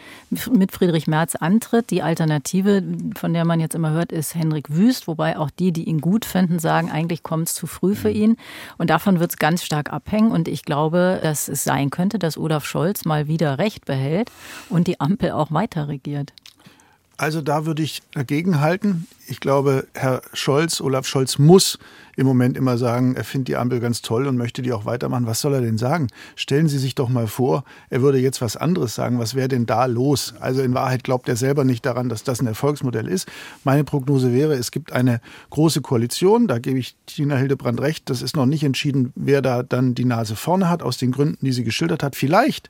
mit 0.52 0.72
Friedrich 0.72 1.08
Merz 1.08 1.36
antritt. 1.36 1.90
Die 1.90 2.04
Alternative, 2.04 2.84
von 3.16 3.34
der 3.34 3.44
man 3.44 3.60
jetzt 3.60 3.74
immer 3.74 3.90
hört, 3.90 4.12
ist 4.12 4.36
Henrik 4.36 4.70
Wüst, 4.70 5.08
wobei 5.08 5.40
auch 5.40 5.50
die, 5.50 5.72
die 5.72 5.86
ihn 5.86 6.00
gut 6.00 6.26
finden, 6.26 6.60
sagen, 6.60 6.92
eigentlich 6.92 7.24
kommt 7.24 7.48
es 7.48 7.56
zu 7.56 7.66
früh 7.66 7.96
für 7.96 8.10
mhm. 8.10 8.16
ihn. 8.16 8.38
Und 8.78 8.92
davon 8.92 9.20
wird 9.20 9.32
es 9.32 9.38
ganz 9.38 9.64
stark 9.64 9.92
abhängen. 9.92 10.32
Und 10.32 10.48
ich 10.48 10.64
glaube, 10.64 11.20
dass 11.24 11.48
es 11.48 11.64
sein 11.64 11.90
könnte, 11.90 12.20
dass 12.20 12.38
Olaf 12.38 12.66
Scholz 12.66 13.06
mal 13.06 13.28
wieder 13.28 13.58
Recht 13.58 13.86
behält 13.86 14.32
und 14.70 14.88
die 14.88 15.00
Ampel 15.00 15.32
auch 15.32 15.52
weiter 15.52 15.88
regiert. 15.88 16.34
Also 17.18 17.42
da 17.42 17.66
würde 17.66 17.82
ich 17.82 18.02
dagegen 18.14 18.60
halten. 18.60 19.08
Ich 19.28 19.40
glaube, 19.40 19.88
Herr 19.94 20.22
Scholz, 20.34 20.82
Olaf 20.82 21.08
Scholz 21.08 21.38
muss 21.38 21.80
im 22.18 22.28
Moment 22.28 22.58
immer 22.58 22.78
sagen, 22.78 23.16
er 23.16 23.24
findet 23.24 23.48
die 23.48 23.56
Ampel 23.56 23.80
ganz 23.80 24.02
toll 24.02 24.28
und 24.28 24.36
möchte 24.36 24.62
die 24.62 24.74
auch 24.74 24.86
weitermachen. 24.86 25.26
Was 25.26 25.40
soll 25.40 25.54
er 25.54 25.62
denn 25.62 25.78
sagen? 25.78 26.08
Stellen 26.36 26.68
Sie 26.68 26.78
sich 26.78 26.94
doch 26.94 27.08
mal 27.08 27.28
vor, 27.28 27.64
er 27.90 28.02
würde 28.02 28.20
jetzt 28.20 28.42
was 28.42 28.58
anderes 28.58 28.96
sagen. 28.96 29.18
Was 29.18 29.34
wäre 29.34 29.48
denn 29.48 29.66
da 29.66 29.86
los? 29.86 30.34
Also 30.42 30.62
in 30.62 30.74
Wahrheit 30.74 31.06
glaubt 31.06 31.30
er 31.30 31.38
selber 31.38 31.64
nicht 31.64 31.86
daran, 31.86 32.10
dass 32.10 32.24
das 32.24 32.42
ein 32.42 32.48
Erfolgsmodell 32.48 33.08
ist. 33.08 33.28
Meine 33.64 33.86
Prognose 33.86 34.34
wäre, 34.34 34.54
es 34.54 34.72
gibt 34.72 34.92
eine 34.92 35.22
große 35.52 35.82
Koalition. 35.82 36.48
Da 36.48 36.60
gebe 36.60 36.80
ich 36.80 36.96
Tina 37.06 37.38
Hildebrand 37.38 37.80
recht. 37.80 38.10
Das 38.10 38.22
ist 38.22 38.36
noch 38.36 38.46
nicht 38.46 38.64
entschieden, 38.64 39.14
wer 39.16 39.42
da 39.42 39.64
dann 39.64 39.96
die 39.96 40.06
Nase 40.06 40.36
vorne 40.36 40.70
hat, 40.70 40.84
aus 40.84 40.98
den 40.98 41.12
Gründen, 41.12 41.46
die 41.46 41.54
sie 41.54 41.64
geschildert 41.64 42.04
hat. 42.04 42.18
Vielleicht 42.18 42.70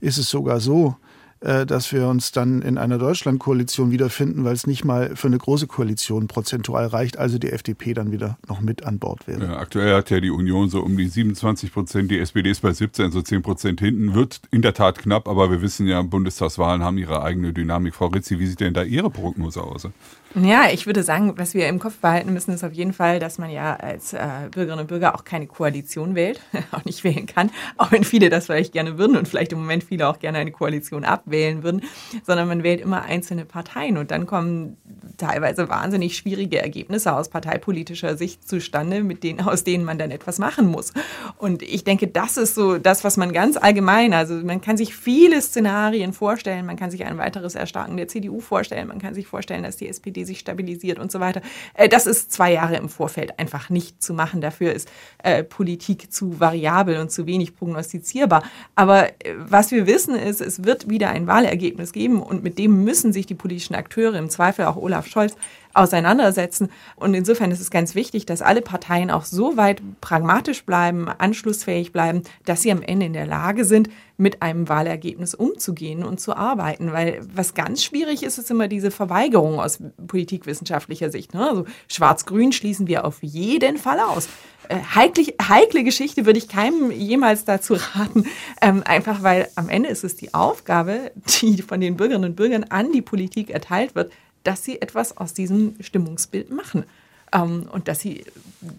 ist 0.00 0.18
es 0.18 0.28
sogar 0.28 0.60
so, 0.60 0.96
dass 1.40 1.92
wir 1.92 2.08
uns 2.08 2.32
dann 2.32 2.62
in 2.62 2.78
einer 2.78 2.98
Deutschlandkoalition 2.98 3.90
wiederfinden, 3.90 4.44
weil 4.44 4.54
es 4.54 4.66
nicht 4.66 4.84
mal 4.84 5.14
für 5.14 5.28
eine 5.28 5.38
große 5.38 5.66
Koalition 5.66 6.26
prozentual 6.26 6.86
reicht, 6.86 7.16
also 7.16 7.38
die 7.38 7.50
FDP 7.50 7.94
dann 7.94 8.10
wieder 8.10 8.38
noch 8.48 8.60
mit 8.60 8.84
an 8.84 8.98
Bord 8.98 9.26
wäre. 9.26 9.44
Ja, 9.44 9.56
aktuell 9.58 9.94
hat 9.94 10.10
ja 10.10 10.20
die 10.20 10.30
Union 10.30 10.68
so 10.68 10.80
um 10.80 10.96
die 10.96 11.06
27 11.06 11.72
Prozent, 11.72 12.10
die 12.10 12.18
SPD 12.18 12.50
ist 12.50 12.62
bei 12.62 12.72
17, 12.72 13.12
so 13.12 13.22
10 13.22 13.42
Prozent 13.42 13.80
hinten. 13.80 14.14
Wird 14.14 14.40
in 14.50 14.62
der 14.62 14.74
Tat 14.74 14.98
knapp, 14.98 15.28
aber 15.28 15.50
wir 15.50 15.62
wissen 15.62 15.86
ja, 15.86 16.02
Bundestagswahlen 16.02 16.82
haben 16.82 16.98
ihre 16.98 17.22
eigene 17.22 17.52
Dynamik. 17.52 17.94
Frau 17.94 18.06
Rizzi, 18.06 18.38
wie 18.38 18.46
sieht 18.46 18.60
denn 18.60 18.74
da 18.74 18.82
Ihre 18.82 19.10
Prognose 19.10 19.62
aus? 19.62 19.88
Ja, 20.34 20.68
ich 20.70 20.86
würde 20.86 21.02
sagen, 21.02 21.32
was 21.38 21.54
wir 21.54 21.68
im 21.68 21.78
Kopf 21.78 21.98
behalten 21.98 22.34
müssen, 22.34 22.52
ist 22.52 22.62
auf 22.62 22.74
jeden 22.74 22.92
Fall, 22.92 23.18
dass 23.18 23.38
man 23.38 23.48
ja 23.48 23.76
als 23.76 24.12
äh, 24.12 24.18
Bürgerinnen 24.50 24.82
und 24.82 24.86
Bürger 24.88 25.14
auch 25.14 25.24
keine 25.24 25.46
Koalition 25.46 26.14
wählt, 26.14 26.40
auch 26.70 26.84
nicht 26.84 27.02
wählen 27.02 27.24
kann, 27.24 27.50
auch 27.78 27.92
wenn 27.92 28.04
viele 28.04 28.28
das 28.28 28.46
vielleicht 28.46 28.74
gerne 28.74 28.98
würden 28.98 29.16
und 29.16 29.26
vielleicht 29.26 29.52
im 29.52 29.58
Moment 29.60 29.84
viele 29.84 30.06
auch 30.06 30.18
gerne 30.18 30.38
eine 30.38 30.50
Koalition 30.50 31.04
abwählen 31.04 31.62
würden, 31.62 31.82
sondern 32.26 32.46
man 32.46 32.62
wählt 32.62 32.82
immer 32.82 33.02
einzelne 33.02 33.46
Parteien 33.46 33.96
und 33.96 34.10
dann 34.10 34.26
kommen 34.26 34.76
teilweise 35.16 35.68
wahnsinnig 35.70 36.16
schwierige 36.16 36.60
Ergebnisse 36.60 37.14
aus 37.14 37.30
parteipolitischer 37.30 38.16
Sicht 38.18 38.46
zustande, 38.46 39.02
mit 39.02 39.24
denen, 39.24 39.40
aus 39.40 39.64
denen 39.64 39.84
man 39.84 39.96
dann 39.96 40.10
etwas 40.10 40.38
machen 40.38 40.66
muss. 40.66 40.92
Und 41.38 41.62
ich 41.62 41.84
denke, 41.84 42.06
das 42.06 42.36
ist 42.36 42.54
so 42.54 42.76
das, 42.76 43.02
was 43.02 43.16
man 43.16 43.32
ganz 43.32 43.56
allgemein, 43.56 44.12
also 44.12 44.34
man 44.34 44.60
kann 44.60 44.76
sich 44.76 44.94
viele 44.94 45.40
Szenarien 45.40 46.12
vorstellen, 46.12 46.66
man 46.66 46.76
kann 46.76 46.90
sich 46.90 47.06
ein 47.06 47.16
weiteres 47.16 47.54
Erstarken 47.54 47.96
der 47.96 48.08
CDU 48.08 48.40
vorstellen, 48.40 48.88
man 48.88 48.98
kann 48.98 49.14
sich 49.14 49.26
vorstellen, 49.26 49.62
dass 49.62 49.76
die 49.76 49.88
SPD 49.88 50.17
die 50.18 50.24
sich 50.24 50.38
stabilisiert 50.40 50.98
und 50.98 51.10
so 51.10 51.20
weiter. 51.20 51.40
Äh, 51.74 51.88
das 51.88 52.06
ist 52.06 52.32
zwei 52.32 52.52
Jahre 52.52 52.76
im 52.76 52.88
Vorfeld 52.88 53.38
einfach 53.38 53.70
nicht 53.70 54.02
zu 54.02 54.12
machen. 54.14 54.40
Dafür 54.40 54.72
ist 54.72 54.90
äh, 55.22 55.44
Politik 55.44 56.12
zu 56.12 56.40
variabel 56.40 56.98
und 56.98 57.10
zu 57.10 57.26
wenig 57.26 57.56
prognostizierbar. 57.56 58.42
Aber 58.74 59.08
äh, 59.08 59.34
was 59.38 59.70
wir 59.70 59.86
wissen 59.86 60.14
ist, 60.14 60.40
es 60.40 60.64
wird 60.64 60.90
wieder 60.90 61.10
ein 61.10 61.26
Wahlergebnis 61.26 61.92
geben 61.92 62.22
und 62.22 62.42
mit 62.42 62.58
dem 62.58 62.84
müssen 62.84 63.12
sich 63.12 63.26
die 63.26 63.34
politischen 63.34 63.74
Akteure, 63.74 64.14
im 64.18 64.30
Zweifel 64.30 64.66
auch 64.66 64.76
Olaf 64.76 65.06
Scholz, 65.06 65.36
auseinandersetzen. 65.74 66.70
Und 66.96 67.14
insofern 67.14 67.50
ist 67.50 67.60
es 67.60 67.70
ganz 67.70 67.94
wichtig, 67.94 68.26
dass 68.26 68.42
alle 68.42 68.62
Parteien 68.62 69.10
auch 69.10 69.24
so 69.24 69.56
weit 69.56 69.82
pragmatisch 70.00 70.64
bleiben, 70.64 71.08
anschlussfähig 71.08 71.92
bleiben, 71.92 72.22
dass 72.44 72.62
sie 72.62 72.72
am 72.72 72.82
Ende 72.82 73.06
in 73.06 73.12
der 73.12 73.26
Lage 73.26 73.64
sind, 73.64 73.88
mit 74.16 74.42
einem 74.42 74.68
Wahlergebnis 74.68 75.34
umzugehen 75.34 76.04
und 76.04 76.20
zu 76.20 76.36
arbeiten. 76.36 76.92
Weil 76.92 77.20
was 77.32 77.54
ganz 77.54 77.84
schwierig 77.84 78.24
ist, 78.24 78.38
ist 78.38 78.50
immer 78.50 78.68
diese 78.68 78.90
Verweigerung 78.90 79.60
aus 79.60 79.78
politikwissenschaftlicher 80.06 81.10
Sicht. 81.10 81.34
Ne? 81.34 81.48
Also 81.48 81.64
Schwarz-Grün 81.86 82.52
schließen 82.52 82.88
wir 82.88 83.04
auf 83.04 83.22
jeden 83.22 83.78
Fall 83.78 84.00
aus. 84.00 84.28
Äh, 84.68 84.78
heikle, 84.94 85.32
heikle 85.40 85.84
Geschichte 85.84 86.26
würde 86.26 86.38
ich 86.38 86.48
keinem 86.48 86.90
jemals 86.90 87.44
dazu 87.44 87.74
raten, 87.74 88.24
ähm, 88.60 88.82
einfach 88.84 89.22
weil 89.22 89.48
am 89.54 89.68
Ende 89.68 89.88
ist 89.88 90.04
es 90.04 90.16
die 90.16 90.34
Aufgabe, 90.34 91.12
die 91.40 91.62
von 91.62 91.80
den 91.80 91.96
Bürgerinnen 91.96 92.30
und 92.30 92.36
Bürgern 92.36 92.64
an 92.64 92.92
die 92.92 93.02
Politik 93.02 93.50
erteilt 93.50 93.94
wird, 93.94 94.12
dass 94.44 94.64
sie 94.64 94.80
etwas 94.80 95.16
aus 95.16 95.34
diesem 95.34 95.74
Stimmungsbild 95.80 96.50
machen. 96.50 96.84
Ähm, 97.32 97.68
und 97.72 97.88
dass 97.88 98.00
sie 98.00 98.24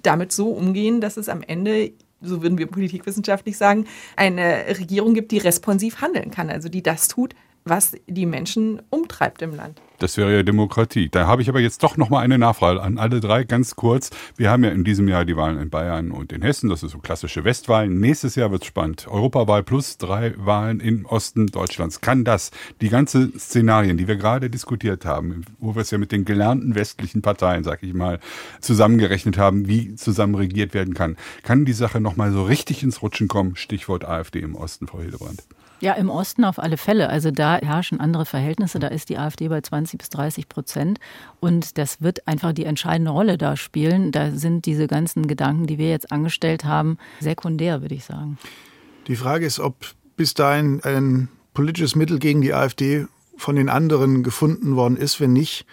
damit 0.04 0.32
so 0.32 0.50
umgehen, 0.50 1.02
dass 1.02 1.18
es 1.18 1.30
am 1.30 1.42
Ende, 1.42 1.92
so 2.22 2.42
würden 2.42 2.58
wir 2.58 2.68
politikwissenschaftlich 2.68 3.58
sagen, 3.58 3.86
eine 4.16 4.66
Regierung 4.68 5.14
gibt, 5.14 5.32
die 5.32 5.38
responsiv 5.38 6.02
handeln 6.02 6.32
kann, 6.32 6.50
also 6.50 6.70
die 6.70 6.84
das 6.84 7.08
tut, 7.08 7.36
was 7.66 7.96
die 8.08 8.26
Menschen 8.26 8.82
umtreibt 8.90 9.42
im 9.42 9.56
Land. 9.56 9.82
Das 10.00 10.16
wäre 10.16 10.34
ja 10.34 10.44
Demokratie. 10.44 11.10
Da 11.10 11.28
habe 11.28 11.42
ich 11.42 11.50
aber 11.50 11.60
jetzt 11.60 11.84
doch 11.84 11.98
noch 11.98 12.10
mal 12.10 12.22
eine 12.22 12.38
Nachfrage 12.38 12.82
an 12.82 12.98
alle 12.98 13.20
drei, 13.20 13.44
ganz 13.44 13.76
kurz. 13.76 14.12
Wir 14.38 14.50
haben 14.50 14.64
ja 14.64 14.70
in 14.70 14.86
diesem 14.86 15.10
Jahr 15.10 15.26
die 15.26 15.36
Wahlen 15.36 15.60
in 15.60 15.70
Bayern 15.70 16.12
und 16.12 16.32
in 16.32 16.42
Hessen. 16.42 16.70
Das 16.70 16.84
ist 16.84 16.92
so 16.92 17.00
klassische 17.00 17.44
Westwahlen. 17.44 18.00
Nächstes 18.00 18.36
Jahr 18.36 18.50
wird 18.50 18.62
es 18.62 18.68
spannend. 18.68 19.08
Europawahl 19.10 19.62
plus 19.62 19.98
drei 19.98 20.34
Wahlen 20.38 20.80
im 20.80 21.06
Osten 21.06 21.48
Deutschlands. 21.48 22.00
Kann 22.00 22.24
das 22.24 22.52
die 22.80 22.88
ganzen 22.88 23.38
Szenarien, 23.38 23.98
die 23.98 24.08
wir 24.08 24.16
gerade 24.16 24.50
diskutiert 24.50 25.04
haben, 25.04 25.44
wo 25.60 25.76
wir 25.76 25.82
es 25.82 25.92
ja 25.92 25.98
mit 25.98 26.14
den 26.14 26.24
gelernten 26.24 26.76
westlichen 26.76 27.22
Parteien, 27.22 27.66
sag 27.66 27.84
ich 27.84 27.94
mal, 27.94 28.20
zusammengerechnet 28.62 29.38
haben, 29.38 29.68
wie 29.68 29.96
zusammen 29.96 30.36
regiert 30.36 30.74
werden 30.74 30.94
kann, 30.94 31.18
kann 31.44 31.66
die 31.66 31.74
Sache 31.74 32.00
noch 32.00 32.16
mal 32.16 32.32
so 32.32 32.44
richtig 32.44 32.84
ins 32.84 33.02
Rutschen 33.02 33.28
kommen? 33.28 33.58
Stichwort 33.58 34.06
AfD 34.06 34.40
im 34.40 34.56
Osten, 34.56 34.88
Frau 34.88 35.00
Hildebrand. 35.00 35.44
Ja, 35.82 35.94
im 35.94 36.10
Osten 36.10 36.44
auf 36.44 36.60
alle 36.60 36.78
Fälle. 36.78 37.10
Also 37.10 37.32
da 37.32 37.58
herrschen 37.58 38.02
andere 38.02 38.26
Verhältnisse. 38.26 38.80
Da 38.80 38.88
ist 38.88 39.10
die 39.10 39.18
AfD 39.18 39.48
bei 39.48 39.62
20 39.62 39.98
bis 39.98 40.10
30 40.10 40.50
Prozent. 40.50 41.00
Und 41.40 41.78
das 41.78 42.02
wird 42.02 42.28
einfach 42.28 42.52
die 42.52 42.66
entscheidende 42.66 43.12
Rolle 43.12 43.38
da 43.38 43.56
spielen. 43.56 44.12
Da 44.12 44.32
sind 44.32 44.66
diese 44.66 44.88
ganzen 44.88 45.28
Gedanken, 45.28 45.68
die 45.68 45.78
wir 45.78 45.90
jetzt 45.90 46.12
angestellt 46.12 46.66
haben, 46.66 46.98
sekundär, 47.22 47.82
würde 47.82 47.96
ich 47.96 48.04
sagen. 48.04 48.38
Die 49.08 49.16
Frage 49.16 49.46
ist, 49.46 49.60
ob 49.60 49.76
bis 50.18 50.34
dahin 50.34 50.82
ein 50.84 51.30
politisches 51.54 51.96
Mittel 51.96 52.20
gegen 52.20 52.42
die 52.42 52.54
AfD 52.54 53.06
von 53.38 53.56
den 53.56 53.70
anderen 53.70 54.22
gefunden 54.22 54.76
worden 54.76 54.98
ist. 54.98 55.22
Wenn 55.22 55.32
nicht, 55.32 55.66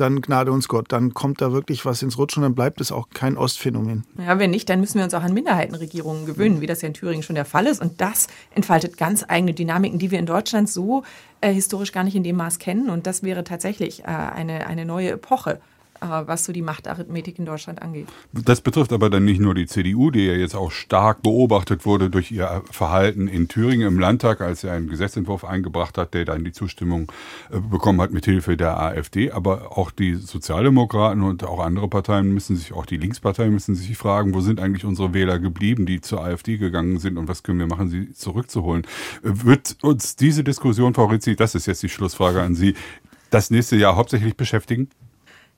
dann 0.00 0.20
gnade 0.20 0.52
uns 0.52 0.68
Gott. 0.68 0.86
Dann 0.92 1.14
kommt 1.14 1.40
da 1.40 1.52
wirklich 1.52 1.84
was 1.84 2.02
ins 2.02 2.18
Rutschen, 2.18 2.42
dann 2.42 2.54
bleibt 2.54 2.80
es 2.80 2.92
auch 2.92 3.08
kein 3.12 3.36
Ostphänomen. 3.36 4.04
Ja, 4.18 4.38
wenn 4.38 4.50
nicht, 4.50 4.68
dann 4.68 4.80
müssen 4.80 4.98
wir 4.98 5.04
uns 5.04 5.14
auch 5.14 5.22
an 5.22 5.34
Minderheitenregierungen 5.34 6.26
gewöhnen, 6.26 6.60
wie 6.60 6.66
das 6.66 6.82
ja 6.82 6.88
in 6.88 6.94
Thüringen 6.94 7.22
schon 7.22 7.36
der 7.36 7.44
Fall 7.44 7.66
ist. 7.66 7.80
Und 7.80 8.00
das 8.00 8.28
entfaltet 8.54 8.96
ganz 8.96 9.24
eigene 9.28 9.54
Dynamiken, 9.54 9.98
die 9.98 10.10
wir 10.10 10.18
in 10.18 10.26
Deutschland 10.26 10.68
so 10.68 11.04
äh, 11.40 11.52
historisch 11.52 11.92
gar 11.92 12.04
nicht 12.04 12.16
in 12.16 12.24
dem 12.24 12.36
Maß 12.36 12.58
kennen. 12.58 12.90
Und 12.90 13.06
das 13.06 13.22
wäre 13.22 13.44
tatsächlich 13.44 14.00
äh, 14.00 14.06
eine, 14.06 14.66
eine 14.66 14.84
neue 14.84 15.10
Epoche 15.10 15.60
was 16.00 16.44
so 16.44 16.52
die 16.52 16.62
Machtarithmetik 16.62 17.38
in 17.38 17.44
Deutschland 17.44 17.82
angeht. 17.82 18.08
Das 18.32 18.60
betrifft 18.60 18.92
aber 18.92 19.10
dann 19.10 19.24
nicht 19.24 19.40
nur 19.40 19.54
die 19.54 19.66
CDU, 19.66 20.10
die 20.10 20.26
ja 20.26 20.34
jetzt 20.34 20.54
auch 20.54 20.70
stark 20.70 21.22
beobachtet 21.22 21.84
wurde 21.84 22.10
durch 22.10 22.30
ihr 22.30 22.62
Verhalten 22.70 23.28
in 23.28 23.48
Thüringen 23.48 23.86
im 23.86 23.98
Landtag, 23.98 24.40
als 24.40 24.62
sie 24.62 24.70
einen 24.70 24.88
Gesetzentwurf 24.88 25.44
eingebracht 25.44 25.98
hat, 25.98 26.14
der 26.14 26.24
dann 26.24 26.44
die 26.44 26.52
Zustimmung 26.52 27.12
äh, 27.50 27.60
bekommen 27.60 28.00
hat 28.00 28.12
mit 28.12 28.24
Hilfe 28.24 28.56
der 28.56 28.80
AfD. 28.80 29.30
Aber 29.30 29.76
auch 29.76 29.90
die 29.90 30.14
Sozialdemokraten 30.14 31.22
und 31.22 31.44
auch 31.44 31.60
andere 31.60 31.88
Parteien 31.88 32.32
müssen 32.32 32.56
sich, 32.56 32.72
auch 32.72 32.86
die 32.86 32.96
Linksparteien 32.96 33.52
müssen 33.52 33.74
sich 33.74 33.96
fragen, 33.96 34.34
wo 34.34 34.40
sind 34.40 34.60
eigentlich 34.60 34.84
unsere 34.84 35.14
Wähler 35.14 35.38
geblieben, 35.38 35.86
die 35.86 36.00
zur 36.00 36.22
AfD 36.22 36.56
gegangen 36.56 36.98
sind 36.98 37.18
und 37.18 37.28
was 37.28 37.42
können 37.42 37.58
wir 37.58 37.66
machen, 37.66 37.88
sie 37.88 38.12
zurückzuholen. 38.12 38.86
Wird 39.22 39.76
uns 39.82 40.16
diese 40.16 40.44
Diskussion, 40.44 40.94
Frau 40.94 41.06
Rizzi, 41.06 41.36
das 41.36 41.54
ist 41.54 41.66
jetzt 41.66 41.82
die 41.82 41.88
Schlussfrage 41.88 42.40
an 42.40 42.54
Sie, 42.54 42.74
das 43.30 43.50
nächste 43.50 43.76
Jahr 43.76 43.96
hauptsächlich 43.96 44.36
beschäftigen? 44.36 44.88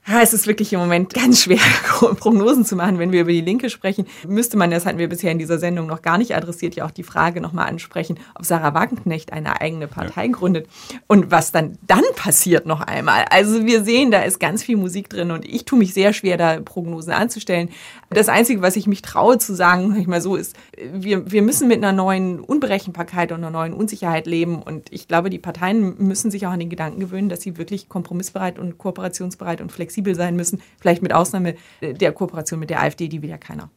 Ja, 0.04 0.20
es 0.20 0.32
ist 0.32 0.48
wirklich 0.48 0.72
im 0.72 0.80
Moment 0.80 1.14
ganz 1.14 1.42
schwer, 1.42 1.60
Prognosen 2.18 2.64
zu 2.64 2.74
machen. 2.74 2.98
Wenn 2.98 3.12
wir 3.12 3.20
über 3.20 3.30
die 3.30 3.40
Linke 3.40 3.70
sprechen, 3.70 4.04
müsste 4.26 4.56
man, 4.56 4.72
das 4.72 4.84
hatten 4.84 4.98
wir 4.98 5.08
bisher 5.08 5.30
in 5.30 5.38
dieser 5.38 5.58
Sendung 5.60 5.86
noch 5.86 6.02
gar 6.02 6.18
nicht 6.18 6.34
adressiert, 6.34 6.74
ja 6.74 6.84
auch 6.84 6.90
die 6.90 7.04
Frage 7.04 7.40
nochmal 7.40 7.68
ansprechen, 7.68 8.18
ob 8.34 8.44
Sarah 8.44 8.74
Wagenknecht 8.74 9.32
eine 9.32 9.60
eigene 9.60 9.86
Partei 9.86 10.26
ja. 10.26 10.32
gründet 10.32 10.66
und 11.06 11.30
was 11.30 11.52
dann 11.52 11.78
dann 11.86 12.02
passiert 12.16 12.66
noch 12.66 12.80
einmal. 12.80 13.26
Also 13.30 13.64
wir 13.64 13.84
sehen, 13.84 14.10
da 14.10 14.22
ist 14.22 14.40
ganz 14.40 14.64
viel 14.64 14.76
Musik 14.76 15.08
drin 15.08 15.30
und 15.30 15.44
ich 15.44 15.66
tue 15.66 15.78
mich 15.78 15.94
sehr 15.94 16.12
schwer, 16.12 16.36
da 16.36 16.58
Prognosen 16.58 17.12
anzustellen. 17.12 17.68
Das 18.10 18.28
Einzige, 18.28 18.60
was 18.60 18.74
ich 18.74 18.88
mich 18.88 19.02
traue 19.02 19.38
zu 19.38 19.54
sagen, 19.54 19.94
ich 19.96 20.08
mal 20.08 20.20
so, 20.20 20.34
ist, 20.34 20.56
wir, 20.92 21.30
wir 21.30 21.42
müssen 21.42 21.68
mit 21.68 21.78
einer 21.78 21.92
neuen 21.92 22.40
Unberechenbarkeit 22.40 23.30
und 23.30 23.38
einer 23.38 23.50
neuen 23.50 23.72
Unsicherheit 23.72 24.26
leben 24.26 24.62
und 24.62 24.92
ich 24.92 25.06
glaube, 25.06 25.30
die 25.30 25.38
Parteien 25.38 25.94
müssen 25.98 26.32
sich 26.32 26.44
auch 26.48 26.50
an 26.50 26.58
den 26.58 26.70
Gedanken 26.70 26.98
gewöhnen, 26.98 27.28
dass 27.28 27.40
sie 27.40 27.56
wirklich 27.56 27.88
kompromissbereit 27.88 28.58
und 28.58 28.78
kooperationsbereit 28.78 29.60
und 29.60 29.70
flexibel 29.70 29.91
flexibel 29.92 30.14
sein 30.14 30.36
müssen, 30.36 30.60
vielleicht 30.80 31.02
mit 31.02 31.12
Ausnahme 31.12 31.54
der 31.80 32.12
Kooperation 32.12 32.58
mit 32.58 32.70
der 32.70 32.82
AfD, 32.82 33.08
die 33.08 33.22
will 33.22 33.30
ja 33.30 33.38
keiner. 33.38 33.70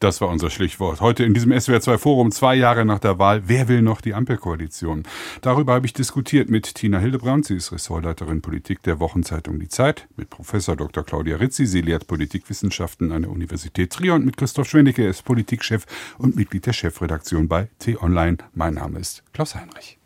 Das 0.00 0.20
war 0.20 0.28
unser 0.28 0.48
Stichwort. 0.48 1.00
Heute 1.00 1.24
in 1.24 1.34
diesem 1.34 1.50
SWR2 1.50 1.98
Forum, 1.98 2.30
zwei 2.30 2.54
Jahre 2.54 2.84
nach 2.84 3.00
der 3.00 3.18
Wahl. 3.18 3.42
Wer 3.46 3.66
will 3.66 3.82
noch 3.82 4.00
die 4.00 4.14
Ampelkoalition? 4.14 5.02
Darüber 5.40 5.74
habe 5.74 5.86
ich 5.86 5.92
diskutiert 5.92 6.50
mit 6.50 6.76
Tina 6.76 7.00
Hildebrand. 7.00 7.46
Sie 7.46 7.56
ist 7.56 7.72
Ressortleiterin 7.72 8.40
Politik 8.40 8.80
der 8.84 9.00
Wochenzeitung 9.00 9.58
Die 9.58 9.66
Zeit. 9.66 10.06
Mit 10.16 10.30
Professor 10.30 10.76
Dr. 10.76 11.02
Claudia 11.02 11.38
Rizzi. 11.38 11.66
Sie 11.66 11.80
lehrt 11.80 12.06
Politikwissenschaften 12.06 13.10
an 13.10 13.22
der 13.22 13.32
Universität 13.32 13.92
Trier. 13.92 14.14
Und 14.14 14.24
mit 14.24 14.36
Christoph 14.36 14.68
Schwendicke. 14.68 15.02
Er 15.02 15.10
ist 15.10 15.24
Politikchef 15.24 15.84
und 16.16 16.36
Mitglied 16.36 16.66
der 16.66 16.74
Chefredaktion 16.74 17.48
bei 17.48 17.68
T-Online. 17.80 18.36
Mein 18.54 18.74
Name 18.74 19.00
ist 19.00 19.24
Klaus 19.32 19.56
Heinrich. 19.56 19.97